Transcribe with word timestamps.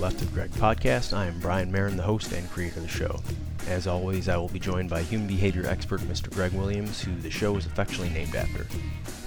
Left 0.00 0.22
of 0.22 0.32
Greg 0.32 0.50
podcast. 0.52 1.14
I 1.14 1.26
am 1.26 1.38
Brian 1.40 1.70
Marren, 1.70 1.94
the 1.94 2.02
host 2.02 2.32
and 2.32 2.50
creator 2.50 2.76
of 2.76 2.84
the 2.84 2.88
show. 2.88 3.20
As 3.68 3.86
always, 3.86 4.30
I 4.30 4.36
will 4.38 4.48
be 4.48 4.58
joined 4.58 4.88
by 4.88 5.02
human 5.02 5.28
behavior 5.28 5.66
expert 5.66 6.00
Mr. 6.00 6.32
Greg 6.32 6.54
Williams, 6.54 7.02
who 7.02 7.14
the 7.16 7.30
show 7.30 7.54
is 7.58 7.66
affectionately 7.66 8.08
named 8.08 8.34
after. 8.34 8.66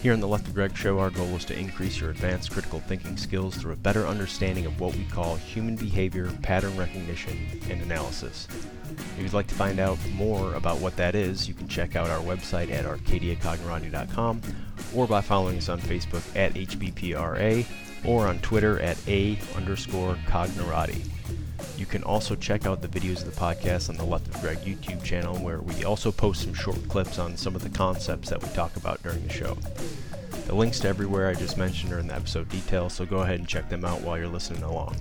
Here 0.01 0.13
on 0.13 0.19
the 0.19 0.27
Left 0.27 0.47
of 0.47 0.55
Greg 0.55 0.75
show, 0.75 0.97
our 0.97 1.11
goal 1.11 1.27
is 1.35 1.45
to 1.45 1.57
increase 1.57 2.01
your 2.01 2.09
advanced 2.09 2.49
critical 2.49 2.79
thinking 2.79 3.17
skills 3.17 3.55
through 3.55 3.73
a 3.73 3.75
better 3.75 4.07
understanding 4.07 4.65
of 4.65 4.79
what 4.79 4.95
we 4.95 5.03
call 5.05 5.35
human 5.35 5.75
behavior, 5.75 6.31
pattern 6.41 6.75
recognition, 6.75 7.37
and 7.69 7.79
analysis. 7.83 8.47
If 8.89 9.21
you'd 9.21 9.33
like 9.33 9.47
to 9.47 9.55
find 9.55 9.79
out 9.79 9.99
more 10.13 10.55
about 10.55 10.79
what 10.79 10.95
that 10.95 11.13
is, 11.13 11.47
you 11.47 11.53
can 11.53 11.67
check 11.67 11.95
out 11.95 12.09
our 12.09 12.21
website 12.21 12.71
at 12.71 12.85
arcadiacognerati.com 12.85 14.41
or 14.95 15.05
by 15.05 15.21
following 15.21 15.59
us 15.59 15.69
on 15.69 15.79
Facebook 15.79 16.23
at 16.35 16.55
HBPRA 16.55 17.63
or 18.05 18.27
on 18.27 18.39
Twitter 18.39 18.79
at 18.79 18.97
A 19.07 19.37
underscore 19.55 20.15
Cognerati. 20.27 21.07
You 21.77 21.85
can 21.85 22.03
also 22.03 22.35
check 22.35 22.65
out 22.65 22.81
the 22.81 22.87
videos 22.87 23.25
of 23.25 23.33
the 23.33 23.39
podcast 23.39 23.89
on 23.89 23.95
the 23.95 24.03
Left 24.03 24.27
of 24.27 24.41
Greg 24.41 24.59
YouTube 24.59 25.03
channel, 25.03 25.35
where 25.37 25.59
we 25.59 25.83
also 25.83 26.11
post 26.11 26.43
some 26.43 26.53
short 26.53 26.87
clips 26.87 27.19
on 27.19 27.35
some 27.35 27.55
of 27.55 27.63
the 27.63 27.69
concepts 27.69 28.29
that 28.29 28.41
we 28.41 28.49
talk 28.49 28.75
about 28.75 29.01
during 29.03 29.25
the 29.25 29.33
show. 29.33 29.57
The 30.45 30.55
links 30.55 30.79
to 30.81 30.87
everywhere 30.87 31.29
I 31.29 31.33
just 31.33 31.57
mentioned 31.57 31.93
are 31.93 31.99
in 31.99 32.07
the 32.07 32.15
episode 32.15 32.49
details, 32.49 32.93
so 32.93 33.05
go 33.05 33.19
ahead 33.19 33.39
and 33.39 33.47
check 33.47 33.69
them 33.69 33.85
out 33.85 34.01
while 34.01 34.17
you're 34.17 34.27
listening 34.27 34.63
along. 34.63 34.95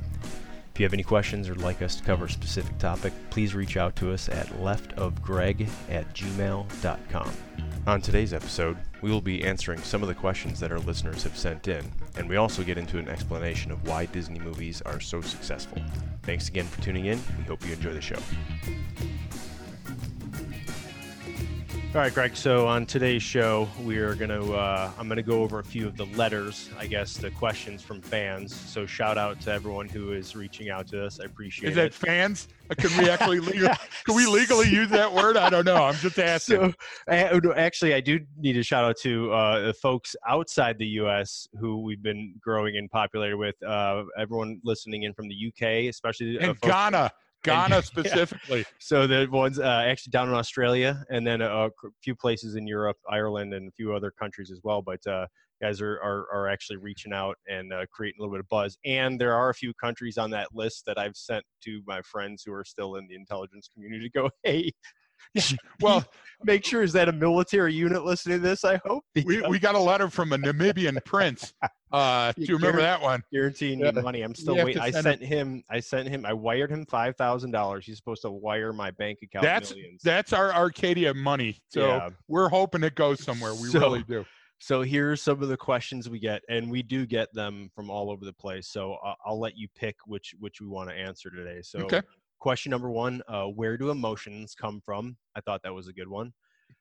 If 0.73 0.81
you 0.81 0.87
have 0.87 0.95
any 0.95 1.03
questions 1.03 1.49
or 1.49 1.53
would 1.53 1.63
like 1.63 1.83
us 1.83 1.97
to 1.97 2.03
cover 2.03 2.25
a 2.25 2.31
specific 2.31 2.79
topic, 2.79 3.13
please 3.29 3.55
reach 3.55 3.77
out 3.77 3.95
to 3.97 4.13
us 4.13 4.31
at 4.31 4.47
leftofgreg 4.49 5.69
at 5.91 6.15
gmail.com. 6.15 7.31
On 7.87 8.01
today's 8.01 8.33
episode, 8.33 8.79
we 9.03 9.11
will 9.11 9.21
be 9.21 9.45
answering 9.45 9.81
some 9.81 10.01
of 10.01 10.09
the 10.09 10.15
questions 10.15 10.59
that 10.61 10.73
our 10.73 10.79
listeners 10.79 11.25
have 11.25 11.37
sent 11.37 11.69
in, 11.69 11.85
and 12.17 12.29
we 12.29 12.37
also 12.37 12.63
get 12.63 12.79
into 12.79 12.99
an 12.99 13.09
explanation 13.09 13.73
of 13.73 13.87
why 13.87 14.07
Disney 14.07 14.39
movies 14.39 14.83
are 14.83 15.01
so 15.01 15.21
successful. 15.21 15.83
Thanks 16.23 16.49
again 16.49 16.67
for 16.67 16.81
tuning 16.81 17.07
in. 17.07 17.21
We 17.39 17.45
hope 17.45 17.65
you 17.67 17.73
enjoy 17.73 17.93
the 17.93 18.01
show. 18.01 18.19
All 21.95 22.01
right, 22.01 22.15
Greg. 22.15 22.35
So 22.35 22.67
on 22.67 22.87
today's 22.87 23.23
show, 23.23 23.69
we 23.83 23.99
are 23.99 24.15
going 24.15 24.31
to 24.31 24.55
uh, 24.55 24.91
I'm 24.99 25.09
going 25.09 25.19
to 25.19 25.23
go 25.23 25.43
over 25.43 25.59
a 25.59 25.65
few 25.65 25.87
of 25.87 25.95
the 25.95 26.07
letters, 26.07 26.71
I 26.79 26.87
guess, 26.87 27.19
the 27.19 27.31
questions 27.31 27.83
from 27.83 28.01
fans. 28.01 28.55
So 28.55 28.87
shout 28.87 29.19
out 29.19 29.43
to 29.43 29.53
everyone 29.53 29.91
who 29.91 30.13
is 30.13 30.35
reaching 30.35 30.71
out 30.71 30.87
to 30.89 31.05
us. 31.05 31.21
I 31.21 31.25
appreciate 31.25 31.69
Is 31.73 31.77
it. 31.77 31.81
that 31.83 31.93
fans? 31.93 32.49
Uh, 32.71 32.77
Can 32.77 32.97
we 32.97 33.11
actually 33.11 33.41
legal, 33.41 33.69
can 34.07 34.17
we 34.17 34.25
legally 34.25 34.71
use 34.71 34.89
that 34.89 35.13
word? 35.13 35.37
I 35.37 35.51
don't 35.51 35.67
know. 35.67 35.85
I'm 35.85 35.95
just 35.97 36.19
asking. 36.19 36.75
So, 37.11 37.13
uh, 37.13 37.53
actually, 37.57 37.93
I 37.93 38.01
do 38.01 38.21
need 38.39 38.57
a 38.57 38.63
shout 38.63 38.85
out 38.85 38.97
to 39.01 39.31
uh, 39.31 39.67
the 39.67 39.75
folks 39.75 40.17
outside 40.27 40.79
the 40.79 40.87
U.S. 40.87 41.47
who 41.61 41.83
we've 41.83 42.03
been 42.03 42.37
growing 42.41 42.77
in 42.77 42.89
popularity 42.89 43.37
with. 43.37 43.63
Uh, 43.63 44.05
everyone 44.19 44.63
listening 44.65 45.03
in 45.03 45.13
from 45.13 45.29
the 45.29 45.35
U.K., 45.35 45.89
especially 45.89 46.39
and 46.39 46.59
Ghana, 46.63 47.13
Ghana 47.43 47.77
yeah. 47.77 47.81
specifically. 47.81 48.65
So 48.79 49.07
the 49.07 49.29
ones 49.31 49.59
uh, 49.59 49.85
actually 49.87 50.11
down 50.11 50.29
in 50.29 50.35
Australia, 50.35 51.05
and 51.11 51.27
then 51.27 51.41
a, 51.41 51.67
a 51.67 51.71
few 52.03 52.15
places 52.15 52.57
in 52.57 52.67
Europe, 52.67 52.97
Ireland, 53.11 53.55
and 53.55 53.69
a 53.69 53.73
few 53.73 53.95
other 53.95 54.11
countries 54.11 54.51
as 54.51 54.61
well. 54.63 54.83
But 54.83 55.07
uh, 55.07 55.27
guys 55.61 55.81
are, 55.81 56.01
are 56.03 56.27
are 56.33 56.49
actually 56.49 56.77
reaching 56.77 57.13
out 57.13 57.37
and 57.49 57.73
uh, 57.73 57.87
creating 57.93 58.17
a 58.19 58.23
little 58.23 58.35
bit 58.35 58.41
of 58.41 58.49
buzz. 58.49 58.77
And 58.85 59.21
there 59.21 59.35
are 59.35 59.51
a 59.51 59.55
few 59.55 59.73
countries 59.75 60.19
on 60.19 60.31
that 60.31 60.49
list 60.53 60.85
that 60.87 60.99
I've 60.99 61.17
sent 61.17 61.45
to 61.65 61.83
my 61.87 62.03
friends 62.03 62.43
who 62.45 62.53
are 62.53 62.65
still 62.65 62.97
in 62.97 63.07
the 63.09 63.15
intelligence 63.15 63.69
community 63.73 64.09
to 64.09 64.21
go, 64.21 64.31
hey. 64.43 64.73
Well, 65.81 66.05
make 66.45 66.65
sure 66.65 66.83
is 66.83 66.93
that 66.95 67.09
a 67.09 67.13
military 67.13 67.73
unit 67.75 68.05
listening 68.05 68.39
to 68.39 68.43
this? 68.49 68.65
I 68.65 68.81
hope. 68.85 69.05
we, 69.25 69.41
we 69.43 69.59
got 69.59 69.75
a 69.75 69.79
letter 69.79 70.09
from 70.11 70.33
a 70.33 70.39
Namibian 70.39 70.99
prince. 71.05 71.53
Uh, 71.93 72.33
do 72.37 72.45
You 72.45 72.57
remember 72.57 72.81
that 72.81 73.01
one? 73.01 73.23
guaranteeing 73.33 73.81
Yeah. 73.81 73.91
money. 73.93 74.23
I'm 74.23 74.35
still 74.35 74.57
waiting. 74.57 74.81
I 74.81 74.91
sent 74.91 75.23
him. 75.23 75.63
I 75.71 75.81
sent 75.81 76.09
him. 76.09 76.25
I 76.27 76.33
wired 76.33 76.71
him 76.71 76.87
five 76.87 77.17
thousand 77.17 77.51
dollars. 77.53 77.85
He's 77.87 77.97
supposed 77.97 78.23
to 78.23 78.31
wire 78.31 78.73
my 78.73 78.91
bank 78.93 79.19
account 79.23 79.43
That's 79.45 79.71
millions. 79.71 80.03
that's 80.03 80.33
our 80.33 80.53
Arcadia 80.53 81.13
money. 81.15 81.59
So 81.69 81.87
Yeah. 81.87 82.09
we're 82.29 82.49
hoping 82.49 82.83
it 82.83 82.95
goes 82.95 83.23
somewhere. 83.23 83.53
We 83.55 83.69
So- 83.69 83.81
really 83.81 84.03
do. 84.05 84.25
So 84.59 84.83
here's 84.83 85.21
some 85.21 85.43
of 85.43 85.49
the 85.49 85.57
questions 85.57 86.09
we 86.09 86.21
get, 86.21 86.41
and 86.49 86.71
we 86.71 86.85
do 86.85 87.05
get 87.05 87.27
them 87.35 87.69
from 87.75 87.91
all 87.91 88.13
over 88.13 88.25
the 88.25 88.33
place. 88.33 88.69
So 88.69 88.95
uh, 89.05 89.15
I'll 89.27 89.41
let 89.41 89.57
you 89.57 89.67
pick 89.75 89.97
which 90.07 90.35
which 90.39 90.61
we 90.61 90.69
want 90.69 90.89
to 90.89 90.95
answer 90.95 91.31
today. 91.31 91.61
So 91.63 91.81
Okay. 91.81 92.01
Question 92.43 92.71
number 92.71 92.91
one: 92.91 93.23
uh, 93.29 93.45
Where 93.47 93.79
do 93.79 93.91
emotions 93.91 94.55
come 94.55 94.83
from? 94.85 95.17
I 95.37 95.41
thought 95.41 95.63
that 95.63 95.73
was 95.73 95.89
a 95.89 95.93
good 95.93 96.09
one. 96.09 96.33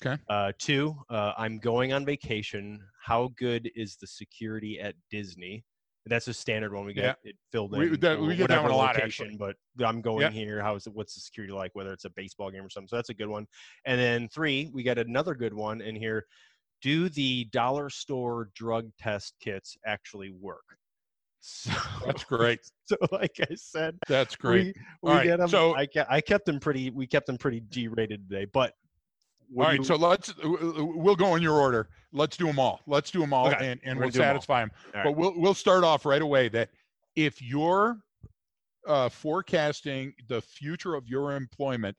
Okay. 0.03 0.21
Uh, 0.27 0.51
two: 0.57 0.95
uh, 1.09 1.33
I'm 1.37 1.59
going 1.59 1.93
on 1.93 2.03
vacation. 2.03 2.81
How 3.01 3.29
good 3.37 3.69
is 3.75 3.95
the 3.95 4.07
security 4.07 4.79
at 4.79 4.95
Disney? 5.11 5.63
That's 6.07 6.27
a 6.27 6.33
standard 6.33 6.73
one 6.73 6.85
we 6.85 6.93
get 6.93 7.19
it 7.23 7.35
filled 7.51 7.75
in. 7.75 7.79
We- 7.79 7.97
that- 7.97 8.19
we 8.19 8.35
get 8.35 8.47
that 8.47 8.63
one 8.63 8.71
a 8.71 8.75
lot, 8.75 8.95
location, 8.95 9.37
but 9.37 9.55
I'm 9.85 10.01
going 10.01 10.21
Yeah. 10.21 10.29
here. 10.31 10.59
How's 10.59 10.87
it? 10.87 10.93
What's 10.95 11.13
the 11.13 11.21
security 11.21 11.53
like? 11.53 11.75
Whether 11.75 11.93
it's 11.93 12.05
a 12.05 12.09
baseball 12.09 12.49
game 12.49 12.65
or 12.65 12.69
something. 12.71 12.87
So 12.87 12.95
that's 12.95 13.09
a 13.09 13.13
good 13.13 13.27
one. 13.27 13.45
And 13.85 14.01
then 14.01 14.27
three, 14.27 14.71
we 14.73 14.81
got 14.81 14.97
another 14.97 15.35
good 15.35 15.53
one 15.53 15.79
in 15.79 15.95
here 15.95 16.25
do 16.81 17.09
the 17.09 17.45
dollar 17.51 17.89
store 17.89 18.49
drug 18.55 18.89
test 18.97 19.35
kits 19.39 19.77
actually 19.85 20.31
work? 20.31 20.65
So, 21.41 21.71
That's 22.05 22.23
great. 22.23 22.59
So, 22.85 22.97
like 23.13 23.39
I 23.49 23.55
said, 23.55 23.97
That's 24.07 24.35
great. 24.35 24.75
we, 24.75 24.81
we 25.03 25.11
All 25.11 25.17
right, 25.17 25.25
get 25.27 25.39
them. 25.39 25.47
so- 25.47 25.75
I, 25.77 25.87
I 26.09 26.19
kept 26.19 26.45
them 26.45 26.59
pretty. 26.59 26.89
We 26.89 27.07
kept 27.07 27.25
them 27.25 27.37
pretty 27.37 27.61
G-rated 27.69 28.29
today. 28.29 28.45
But 28.51 28.73
all 29.57 29.63
right, 29.63 29.85
so 29.85 29.95
let's 29.95 30.33
we'll 30.43 31.15
go 31.15 31.35
in 31.35 31.41
your 31.41 31.55
order. 31.55 31.87
Let's 32.11 32.35
do 32.37 32.45
them 32.47 32.59
all. 32.59 32.81
Let's 32.87 33.11
do 33.11 33.19
them 33.21 33.33
all, 33.33 33.47
Okay, 33.47 33.71
and, 33.71 33.79
and 33.85 33.97
we'll 33.99 34.09
gonna 34.09 34.11
do 34.11 34.21
'em 34.21 34.27
all. 34.27 34.33
satisfy 34.35 34.59
them. 34.61 34.71
But 34.93 35.05
right. 35.05 35.15
we'll 35.15 35.33
we'll 35.39 35.53
start 35.53 35.83
off 35.85 36.05
right 36.05 36.21
away 36.21 36.49
that 36.49 36.69
if 37.15 37.41
you're 37.41 37.97
uh, 38.87 39.07
forecasting 39.09 40.13
the 40.27 40.41
future 40.41 40.95
of 40.95 41.07
your 41.07 41.33
employment 41.35 41.95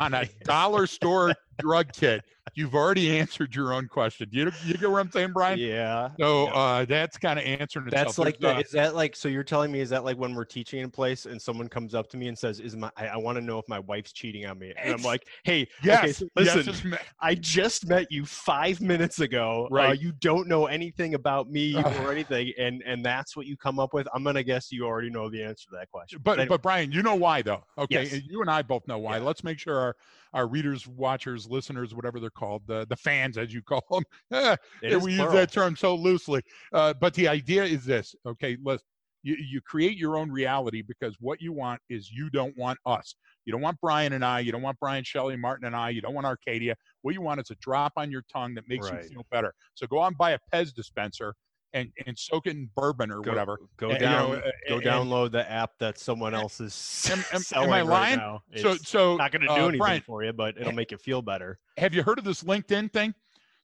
on 0.00 0.12
a 0.14 0.26
dollar 0.44 0.86
store 0.86 1.34
drug 1.58 1.92
kit, 1.92 2.22
you've 2.54 2.74
already 2.74 3.18
answered 3.18 3.54
your 3.54 3.72
own 3.72 3.86
question. 3.88 4.28
You 4.32 4.50
you 4.64 4.74
get 4.74 4.90
what 4.90 4.98
I'm 5.00 5.10
saying, 5.10 5.32
Brian? 5.32 5.58
yeah. 5.58 6.10
So 6.18 6.44
yeah. 6.46 6.52
uh, 6.52 6.84
that's 6.84 7.18
kind 7.18 7.38
of 7.38 7.44
answering 7.44 7.86
itself. 7.88 8.06
That's 8.06 8.18
like 8.18 8.42
uh, 8.42 8.60
Is 8.64 8.70
that 8.72 8.94
like 8.94 9.14
so? 9.14 9.28
You're 9.28 9.44
telling 9.44 9.70
me 9.70 9.80
is 9.80 9.90
that 9.90 10.04
like 10.04 10.16
when 10.16 10.34
we're 10.34 10.44
teaching 10.44 10.80
in 10.80 10.86
a 10.86 10.88
place 10.88 11.26
and 11.26 11.40
someone 11.40 11.68
comes 11.68 11.94
up 11.94 12.08
to 12.10 12.16
me 12.16 12.28
and 12.28 12.38
says, 12.38 12.60
"Is 12.60 12.76
my 12.76 12.90
I, 12.96 13.08
I 13.08 13.16
want 13.16 13.36
to 13.36 13.42
know 13.42 13.58
if 13.58 13.68
my 13.68 13.78
wife's 13.80 14.12
cheating 14.12 14.46
on 14.46 14.58
me?" 14.58 14.72
And 14.76 14.94
I'm 14.94 15.02
like, 15.02 15.26
"Hey, 15.44 15.68
yes, 15.82 16.02
okay, 16.02 16.12
so 16.12 16.26
listen, 16.36 16.90
me- 16.90 16.96
I 17.20 17.34
just 17.34 17.86
met 17.86 18.10
you 18.10 18.24
five 18.24 18.80
minutes 18.80 19.20
ago. 19.20 19.68
Uh, 19.70 19.74
Right. 19.74 20.00
you 20.00 20.12
don't 20.12 20.48
know 20.48 20.66
anything 20.66 21.14
about 21.14 21.50
me 21.50 21.76
or 21.76 22.10
anything, 22.12 22.52
and 22.58 22.82
and 22.86 23.04
that's 23.04 23.36
what 23.36 23.46
you 23.46 23.56
come 23.56 23.78
up 23.78 23.92
with. 23.94 24.08
I'm 24.14 24.24
gonna 24.24 24.42
guess 24.42 24.72
you 24.72 24.84
already 24.86 25.10
know 25.10 25.28
the 25.30 25.42
answer 25.42 25.66
to 25.70 25.76
that 25.76 25.90
question. 25.90 26.20
But 26.22 26.32
anyway, 26.38 26.48
but 26.48 26.62
Brian, 26.62 26.90
you 26.92 27.02
know 27.02 27.14
why 27.14 27.42
though? 27.42 27.64
Okay, 27.78 28.02
Yes. 28.04 28.12
and 28.14 28.22
you 28.24 28.40
and 28.40 28.50
I 28.50 28.62
both 28.62 28.86
know 28.88 28.98
why. 28.98 29.18
Yeah. 29.18 29.24
Let's 29.24 29.44
make 29.44 29.58
sure 29.58 29.78
our 29.78 29.96
our 30.32 30.46
readers, 30.46 30.86
watchers, 30.86 31.48
listeners, 31.48 31.94
whatever 31.94 32.20
they're 32.20 32.30
called, 32.30 32.62
the 32.66 32.86
the 32.88 32.96
fans 32.96 33.36
as 33.38 33.52
you 33.52 33.62
call 33.68 33.84
them. 33.90 34.04
Yeah, 34.30 34.56
we 34.82 34.88
plural. 34.88 35.08
use 35.08 35.32
that 35.32 35.52
term 35.52 35.76
so 35.76 35.94
loosely. 35.94 36.42
Uh, 36.72 36.94
but 36.94 37.14
the 37.14 37.28
idea 37.28 37.64
is 37.64 37.84
this. 37.84 38.14
Okay, 38.26 38.56
let's 38.64 38.82
you, 39.22 39.36
you 39.38 39.60
create 39.60 39.98
your 39.98 40.16
own 40.16 40.30
reality 40.30 40.82
because 40.82 41.14
what 41.20 41.40
you 41.40 41.52
want 41.52 41.80
is 41.90 42.10
you 42.10 42.30
don't 42.30 42.56
want 42.56 42.78
us. 42.86 43.14
You 43.44 43.52
don't 43.52 43.60
want 43.60 43.78
Brian 43.80 44.12
and 44.12 44.24
I. 44.24 44.40
You 44.40 44.52
don't 44.52 44.62
want 44.62 44.78
Brian 44.80 45.04
Shelley, 45.04 45.36
Martin 45.36 45.66
and 45.66 45.76
I. 45.76 45.90
You 45.90 46.00
don't 46.00 46.14
want 46.14 46.26
Arcadia. 46.26 46.74
What 47.02 47.14
you 47.14 47.20
want 47.20 47.40
is 47.40 47.50
a 47.50 47.54
drop 47.56 47.92
on 47.96 48.10
your 48.10 48.22
tongue 48.32 48.54
that 48.54 48.64
makes 48.68 48.90
Right. 48.90 49.02
you 49.04 49.08
feel 49.10 49.26
better. 49.30 49.52
So 49.74 49.86
go 49.86 50.00
out 50.02 50.08
and 50.08 50.16
buy 50.18 50.30
a 50.32 50.38
Pez 50.52 50.72
dispenser 50.72 51.34
and 51.72 51.90
and 52.06 52.18
soak 52.18 52.46
it 52.46 52.50
in 52.56 52.68
bourbon 52.76 53.10
or 53.10 53.20
Go- 53.20 53.30
whatever. 53.30 53.58
Go 53.76 53.90
And, 53.90 54.00
you 54.00 54.06
down. 54.06 54.30
know, 54.30 54.36
uh, 54.38 54.50
go 54.68 54.74
and- 54.76 54.84
download 54.84 55.30
the 55.32 55.50
app 55.50 55.72
that 55.78 55.98
someone 55.98 56.34
else 56.34 56.60
is 56.60 57.08
Am- 57.10 57.18
am- 57.18 57.24
am 57.32 57.36
I 57.36 57.38
selling 57.40 57.70
right 57.70 57.86
lying? 57.86 58.18
now. 58.18 58.42
So 58.56 58.72
It's 58.72 58.88
so 58.88 59.16
not 59.16 59.30
going 59.32 59.42
to 59.42 59.48
do 59.48 59.52
uh, 59.52 59.56
anything 59.56 59.78
Brian, 59.78 60.02
for 60.02 60.24
you, 60.24 60.32
but 60.32 60.56
it'll 60.58 60.72
make 60.72 60.90
you 60.90 60.98
feel 60.98 61.22
better. 61.22 61.58
have 61.78 61.94
you 61.94 62.02
heard 62.02 62.18
of 62.18 62.24
this 62.24 62.42
LinkedIn 62.42 62.92
thing? 62.92 63.14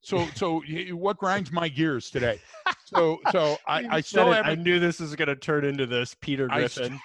So 0.02 0.26
so 0.34 0.62
what 0.92 1.16
grinds 1.16 1.50
my 1.50 1.68
gears 1.68 2.10
today? 2.10 2.40
So 2.84 3.18
so 3.32 3.56
I, 3.66 3.86
I 3.96 4.00
still. 4.00 4.28
I 4.32 4.54
knew 4.54 4.78
this 4.78 5.00
was 5.00 5.16
going 5.16 5.28
to 5.28 5.36
turn 5.36 5.64
into 5.64 5.86
this 5.86 6.14
Peter 6.20 6.46
I 6.50 6.58
Griffin. 6.60 7.00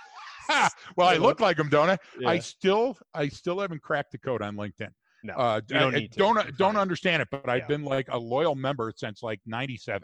well, 0.96 1.08
I 1.08 1.16
look 1.16 1.40
like 1.40 1.58
him, 1.58 1.70
don't 1.70 1.90
I? 1.90 1.98
I 2.26 2.38
still 2.40 2.98
I 3.14 3.28
still 3.30 3.60
haven't 3.60 3.82
cracked 3.82 4.12
the 4.12 4.18
code 4.20 4.42
on 4.44 4.56
LinkedIn. 4.56 4.90
No, 5.24 5.34
Uh, 5.34 5.62
you 5.70 5.76
don't 5.80 5.96
I, 5.96 6.00
I 6.00 6.10
don't 6.16 6.58
don't 6.58 6.78
understand 6.78 7.22
it, 7.22 7.30
but 7.32 7.48
I've 7.50 7.62
Yeah. 7.62 7.68
been 7.68 7.84
like 7.86 8.08
a 8.10 8.18
loyal 8.18 8.56
member 8.56 8.92
since 8.96 9.24
like 9.24 9.40
'97. 9.46 10.02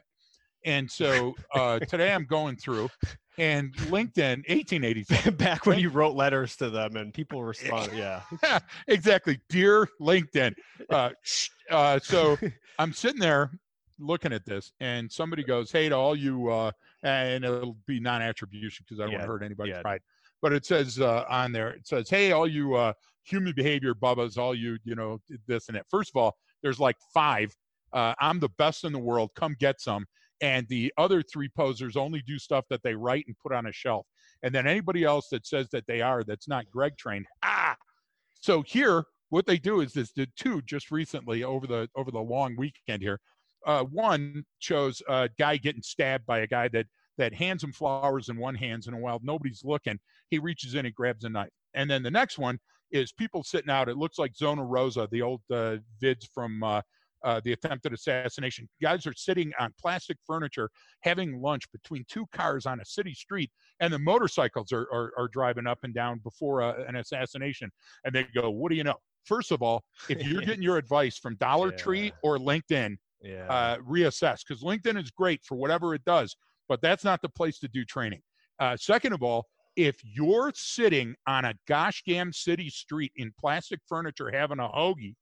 And 0.67 0.91
so 0.91 1.33
uh, 1.55 1.79
today 1.79 2.13
I'm 2.13 2.25
going 2.25 2.57
through, 2.57 2.89
and 3.39 3.73
LinkedIn 3.73 4.43
1887. 4.49 5.35
Back 5.35 5.65
when 5.65 5.79
you 5.79 5.89
wrote 5.89 6.15
letters 6.15 6.55
to 6.57 6.69
them 6.69 6.95
and 6.95 7.13
people 7.13 7.43
responded. 7.43 7.97
Yeah. 7.97 8.21
exactly, 8.87 9.39
dear 9.49 9.87
LinkedIn. 9.99 10.53
Uh, 10.89 11.11
uh, 11.71 11.99
so 12.03 12.37
I'm 12.79 12.93
sitting 12.93 13.19
there 13.19 13.51
looking 13.99 14.33
at 14.33 14.45
this, 14.45 14.71
and 14.79 15.11
somebody 15.11 15.43
goes, 15.43 15.71
"Hey, 15.71 15.89
to 15.89 15.95
all 15.95 16.15
you," 16.15 16.49
uh, 16.49 16.71
and 17.03 17.43
it'll 17.43 17.77
be 17.87 17.99
non-attribution 17.99 18.85
because 18.87 18.99
I 18.99 19.05
don't 19.05 19.13
want 19.13 19.23
to 19.23 19.27
hurt 19.27 19.43
anybody's 19.43 19.75
yeah. 19.75 19.81
pride. 19.81 20.01
But 20.41 20.53
it 20.53 20.65
says 20.65 20.99
uh, 20.99 21.25
on 21.29 21.51
there, 21.51 21.69
it 21.69 21.87
says, 21.87 22.09
"Hey, 22.09 22.31
all 22.31 22.47
you 22.47 22.75
uh, 22.75 22.93
human 23.23 23.53
behavior 23.55 23.95
bubbas, 23.95 24.37
all 24.37 24.53
you, 24.53 24.77
you 24.83 24.95
know, 24.95 25.19
this 25.47 25.67
and 25.67 25.77
that." 25.77 25.85
First 25.89 26.11
of 26.15 26.21
all, 26.21 26.35
there's 26.61 26.79
like 26.79 26.97
five. 27.13 27.55
Uh, 27.93 28.13
I'm 28.19 28.39
the 28.39 28.49
best 28.57 28.83
in 28.83 28.91
the 28.91 28.99
world. 28.99 29.31
Come 29.35 29.55
get 29.59 29.79
some. 29.81 30.05
And 30.41 30.67
the 30.69 30.93
other 30.97 31.21
three 31.21 31.49
posers 31.49 31.97
only 31.97 32.21
do 32.21 32.37
stuff 32.37 32.65
that 32.69 32.83
they 32.83 32.95
write 32.95 33.25
and 33.27 33.35
put 33.41 33.51
on 33.51 33.65
a 33.65 33.71
shelf. 33.71 34.05
And 34.43 34.53
then 34.53 34.67
anybody 34.67 35.03
else 35.03 35.29
that 35.29 35.47
says 35.47 35.67
that 35.71 35.87
they 35.87 36.01
are, 36.01 36.23
that's 36.23 36.47
not 36.47 36.69
Greg 36.69 36.97
trained. 36.97 37.25
Ah. 37.43 37.75
So 38.39 38.61
here, 38.61 39.03
what 39.29 39.45
they 39.45 39.57
do 39.57 39.81
is 39.81 39.93
this 39.93 40.11
did 40.11 40.31
two 40.35 40.61
just 40.61 40.91
recently 40.91 41.43
over 41.43 41.67
the 41.67 41.89
over 41.95 42.11
the 42.11 42.19
long 42.19 42.55
weekend 42.55 43.01
here. 43.01 43.19
Uh, 43.65 43.83
one 43.83 44.45
shows 44.59 45.01
a 45.09 45.29
guy 45.37 45.57
getting 45.57 45.81
stabbed 45.81 46.25
by 46.25 46.39
a 46.39 46.47
guy 46.47 46.67
that 46.69 46.85
that 47.17 47.33
hands 47.33 47.63
him 47.63 47.73
flowers 47.73 48.29
in 48.29 48.37
one 48.37 48.55
hand, 48.55 48.85
and 48.85 49.01
while 49.01 49.19
nobody's 49.23 49.63
looking, 49.63 49.99
he 50.29 50.37
reaches 50.37 50.75
in 50.75 50.85
and 50.85 50.95
grabs 50.95 51.23
a 51.23 51.29
knife. 51.29 51.49
And 51.73 51.89
then 51.89 52.03
the 52.03 52.11
next 52.11 52.37
one 52.37 52.59
is 52.91 53.11
people 53.11 53.43
sitting 53.43 53.71
out. 53.71 53.89
It 53.89 53.97
looks 53.97 54.19
like 54.19 54.35
Zona 54.35 54.63
Rosa, 54.63 55.07
the 55.11 55.23
old 55.23 55.41
uh, 55.51 55.77
vids 56.01 56.27
from 56.33 56.63
uh, 56.63 56.81
uh, 57.23 57.41
the 57.43 57.53
attempted 57.53 57.93
assassination. 57.93 58.67
Guys 58.81 59.05
are 59.07 59.13
sitting 59.15 59.51
on 59.59 59.73
plastic 59.79 60.17
furniture 60.25 60.69
having 61.01 61.41
lunch 61.41 61.63
between 61.71 62.05
two 62.07 62.25
cars 62.33 62.65
on 62.65 62.79
a 62.79 62.85
city 62.85 63.13
street, 63.13 63.51
and 63.79 63.91
the 63.91 63.99
motorcycles 63.99 64.71
are, 64.71 64.87
are, 64.91 65.11
are 65.17 65.27
driving 65.27 65.67
up 65.67 65.79
and 65.83 65.93
down 65.93 66.19
before 66.23 66.61
uh, 66.61 66.83
an 66.87 66.97
assassination. 66.97 67.71
And 68.03 68.13
they 68.13 68.25
go, 68.35 68.49
What 68.49 68.69
do 68.69 68.75
you 68.75 68.83
know? 68.83 68.95
First 69.25 69.51
of 69.51 69.61
all, 69.61 69.83
if 70.09 70.25
you're 70.25 70.41
getting 70.45 70.61
your 70.61 70.77
advice 70.77 71.17
from 71.17 71.35
Dollar 71.35 71.71
yeah. 71.71 71.77
Tree 71.77 72.13
or 72.23 72.37
LinkedIn, 72.37 72.95
yeah. 73.21 73.47
uh, 73.49 73.77
reassess 73.77 74.41
because 74.47 74.63
LinkedIn 74.63 75.01
is 75.01 75.11
great 75.11 75.41
for 75.43 75.55
whatever 75.55 75.93
it 75.93 76.03
does, 76.05 76.35
but 76.69 76.81
that's 76.81 77.03
not 77.03 77.21
the 77.21 77.29
place 77.29 77.59
to 77.59 77.67
do 77.67 77.83
training. 77.83 78.21
Uh, 78.59 78.75
second 78.77 79.13
of 79.13 79.21
all, 79.23 79.45
if 79.75 79.97
you're 80.03 80.51
sitting 80.55 81.15
on 81.27 81.45
a 81.45 81.53
gosh 81.67 82.01
damn 82.07 82.33
city 82.33 82.69
street 82.69 83.11
in 83.15 83.31
plastic 83.39 83.79
furniture 83.87 84.31
having 84.31 84.59
a 84.59 84.67
hoagie 84.67 85.13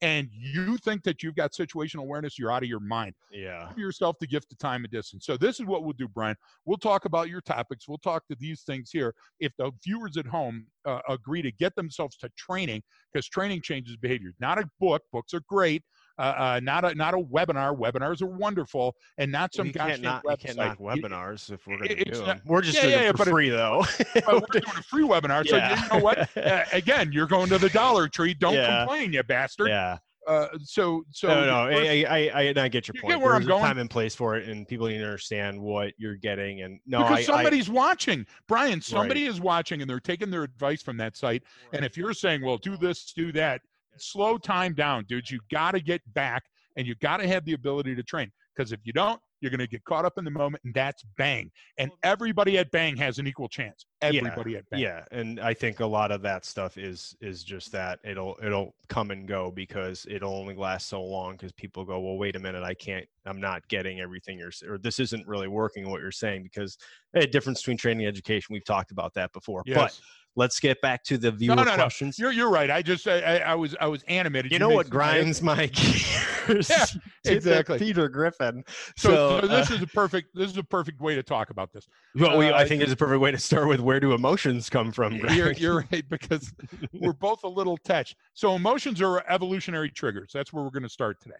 and 0.00 0.28
you 0.32 0.76
think 0.78 1.02
that 1.04 1.22
you've 1.22 1.34
got 1.34 1.52
situational 1.52 2.00
awareness, 2.00 2.38
you're 2.38 2.52
out 2.52 2.62
of 2.62 2.68
your 2.68 2.80
mind. 2.80 3.14
Yeah. 3.32 3.66
Give 3.70 3.78
yourself 3.78 4.16
the 4.20 4.26
gift 4.26 4.52
of 4.52 4.58
time 4.58 4.84
and 4.84 4.92
distance. 4.92 5.26
So 5.26 5.36
this 5.36 5.58
is 5.58 5.66
what 5.66 5.82
we'll 5.82 5.92
do, 5.92 6.08
Brian. 6.08 6.36
We'll 6.64 6.78
talk 6.78 7.04
about 7.04 7.28
your 7.28 7.40
topics. 7.40 7.88
We'll 7.88 7.98
talk 7.98 8.26
to 8.28 8.36
these 8.38 8.62
things 8.62 8.90
here. 8.92 9.14
If 9.40 9.52
the 9.58 9.72
viewers 9.82 10.16
at 10.16 10.26
home 10.26 10.66
uh, 10.84 11.00
agree 11.08 11.42
to 11.42 11.50
get 11.52 11.74
themselves 11.74 12.16
to 12.18 12.30
training, 12.36 12.82
because 13.12 13.26
training 13.26 13.62
changes 13.62 13.96
behavior. 13.96 14.32
Not 14.40 14.58
a 14.58 14.68
book. 14.78 15.02
Books 15.12 15.34
are 15.34 15.42
great 15.48 15.82
uh, 16.18 16.22
uh, 16.22 16.60
not 16.62 16.84
a 16.84 16.94
not 16.94 17.14
a 17.14 17.18
webinar. 17.18 17.76
Webinars 17.78 18.22
are 18.22 18.26
wonderful, 18.26 18.96
and 19.18 19.30
not 19.30 19.54
some 19.54 19.68
we 19.68 19.72
can't 19.72 20.02
not, 20.02 20.24
website. 20.24 20.38
We 20.38 20.44
can't 20.44 20.56
knock 20.56 20.78
webinars 20.78 21.52
if 21.52 21.66
we're 21.66 21.78
going 21.78 21.88
to 21.88 22.04
do 22.04 22.24
them. 22.24 22.40
We're 22.44 22.62
just 22.62 22.76
yeah, 22.76 22.82
doing 22.82 22.94
yeah, 22.94 23.08
it 23.10 23.16
for 23.16 23.24
free, 23.24 23.50
though. 23.50 23.84
we're 24.14 24.40
doing 24.52 24.64
a 24.76 24.82
free 24.82 25.04
webinar. 25.04 25.44
Yeah. 25.44 25.76
So 25.76 25.84
you 25.84 25.98
know 25.98 26.04
what? 26.04 26.28
Uh, 26.38 26.64
again, 26.72 27.10
you're 27.12 27.26
going 27.26 27.48
to 27.48 27.58
the 27.58 27.68
Dollar 27.70 28.08
Tree. 28.08 28.32
Don't 28.32 28.54
yeah. 28.54 28.80
complain, 28.80 29.12
you 29.12 29.22
bastard. 29.22 29.68
Yeah. 29.68 29.98
Uh, 30.28 30.46
so 30.62 31.02
so 31.10 31.28
no, 31.28 31.46
no, 31.46 31.56
I, 31.68 32.04
I, 32.06 32.30
I, 32.34 32.54
I 32.54 32.68
get 32.68 32.86
your 32.86 32.94
you 32.94 33.00
point. 33.00 33.14
Get 33.14 33.20
where 33.20 33.32
There's 33.32 33.44
I'm 33.44 33.48
going. 33.48 33.64
time 33.64 33.78
and 33.78 33.88
place 33.88 34.14
for 34.14 34.36
it, 34.36 34.46
and 34.46 34.68
people 34.68 34.86
need 34.86 34.98
to 34.98 35.04
understand 35.04 35.58
what 35.58 35.94
you're 35.96 36.16
getting. 36.16 36.60
And 36.60 36.80
no, 36.86 36.98
because 36.98 37.20
I, 37.20 37.22
somebody's 37.22 37.70
I, 37.70 37.72
watching, 37.72 38.26
Brian. 38.46 38.80
Somebody 38.80 39.24
right. 39.24 39.30
is 39.30 39.40
watching, 39.40 39.80
and 39.80 39.88
they're 39.88 40.00
taking 40.00 40.30
their 40.30 40.42
advice 40.42 40.82
from 40.82 40.98
that 40.98 41.16
site. 41.16 41.42
Right. 41.72 41.78
And 41.78 41.84
if 41.84 41.96
you're 41.96 42.12
saying, 42.12 42.44
"Well, 42.44 42.58
do 42.58 42.76
this, 42.76 43.12
do 43.14 43.32
that," 43.32 43.62
slow 44.00 44.38
time 44.38 44.74
down, 44.74 45.04
dudes. 45.08 45.30
You 45.30 45.40
got 45.50 45.72
to 45.72 45.80
get 45.80 46.02
back 46.14 46.44
and 46.76 46.86
you 46.86 46.94
got 46.96 47.18
to 47.18 47.26
have 47.26 47.44
the 47.44 47.54
ability 47.54 47.94
to 47.94 48.02
train 48.02 48.30
because 48.54 48.72
if 48.72 48.80
you 48.84 48.92
don't 48.92 49.20
you're 49.40 49.50
going 49.50 49.60
to 49.60 49.66
get 49.66 49.84
caught 49.84 50.04
up 50.04 50.18
in 50.18 50.24
the 50.24 50.30
moment 50.30 50.62
and 50.64 50.74
that's 50.74 51.04
bang. 51.16 51.50
And 51.78 51.90
everybody 52.02 52.58
at 52.58 52.70
bang 52.70 52.96
has 52.96 53.18
an 53.18 53.26
equal 53.26 53.48
chance. 53.48 53.86
Everybody 54.02 54.52
yeah, 54.52 54.58
at 54.58 54.70
bang. 54.70 54.80
Yeah. 54.80 55.04
And 55.10 55.40
i 55.40 55.54
think 55.54 55.80
a 55.80 55.86
lot 55.86 56.10
of 56.10 56.22
that 56.22 56.44
stuff 56.44 56.78
is 56.78 57.16
is 57.20 57.44
just 57.44 57.72
that 57.72 57.98
it'll 58.04 58.36
it'll 58.42 58.74
come 58.88 59.10
and 59.10 59.26
go 59.26 59.50
because 59.50 60.06
it'll 60.10 60.34
only 60.34 60.54
last 60.54 60.88
so 60.88 61.02
long 61.02 61.32
because 61.32 61.52
people 61.52 61.84
go 61.84 62.00
well 62.00 62.16
wait 62.16 62.36
a 62.36 62.38
minute. 62.38 62.62
I 62.62 62.74
can't 62.74 63.06
i'm 63.26 63.40
not 63.40 63.66
getting 63.68 64.00
everything 64.00 64.38
you're 64.38 64.52
or 64.68 64.78
this 64.78 64.98
isn't 64.98 65.26
really 65.26 65.48
working 65.48 65.88
what 65.88 66.00
you're 66.00 66.10
saying 66.10 66.42
because 66.42 66.78
a 67.14 67.26
difference 67.26 67.60
between 67.60 67.76
training 67.76 68.06
and 68.06 68.12
education. 68.12 68.52
We've 68.52 68.64
talked 68.64 68.90
about 68.90 69.14
that 69.14 69.32
before. 69.32 69.62
Yes. 69.66 69.76
but 69.76 70.00
let's 70.38 70.60
get 70.60 70.80
back 70.80 71.02
to 71.02 71.18
the 71.18 71.32
viewer 71.32 71.56
no, 71.56 71.64
no, 71.64 71.74
questions. 71.74 72.18
No. 72.18 72.26
You're 72.26 72.32
you're 72.32 72.50
right. 72.50 72.70
I 72.70 72.80
just 72.80 73.06
I, 73.08 73.38
I 73.38 73.54
was 73.56 73.76
I 73.80 73.88
was 73.88 74.04
animated. 74.04 74.52
You, 74.52 74.54
you 74.54 74.58
know 74.60 74.70
what 74.70 74.88
grinds 74.88 75.42
my 75.42 75.66
gears? 75.72 76.70
yeah, 76.70 76.86
exactly. 77.26 77.78
Peter 77.78 78.08
Griffin. 78.08 78.62
So, 78.96 79.08
so, 79.08 79.40
so 79.40 79.46
this 79.48 79.70
uh, 79.70 79.74
is 79.74 79.82
a 79.82 79.86
perfect 79.88 80.28
this 80.34 80.50
is 80.50 80.56
a 80.56 80.62
perfect 80.62 81.00
way 81.00 81.16
to 81.16 81.22
talk 81.22 81.50
about 81.50 81.72
this. 81.72 81.88
Well, 82.14 82.36
uh, 82.36 82.38
we, 82.38 82.52
I 82.52 82.66
think 82.66 82.82
it's 82.82 82.92
a 82.92 82.96
perfect 82.96 83.20
way 83.20 83.32
to 83.32 83.38
start 83.38 83.68
with 83.68 83.80
where 83.80 83.98
do 84.00 84.12
emotions 84.12 84.70
come 84.70 84.92
from? 84.92 85.16
You're, 85.16 85.52
you're 85.52 85.84
right 85.92 86.08
because 86.08 86.52
we're 86.92 87.12
both 87.12 87.42
a 87.42 87.48
little 87.48 87.76
touched. 87.76 88.16
So 88.34 88.54
emotions 88.54 89.02
are 89.02 89.24
evolutionary 89.28 89.90
triggers. 89.90 90.30
That's 90.32 90.52
where 90.52 90.62
we're 90.62 90.70
going 90.70 90.84
to 90.84 90.88
start 90.88 91.20
today. 91.20 91.34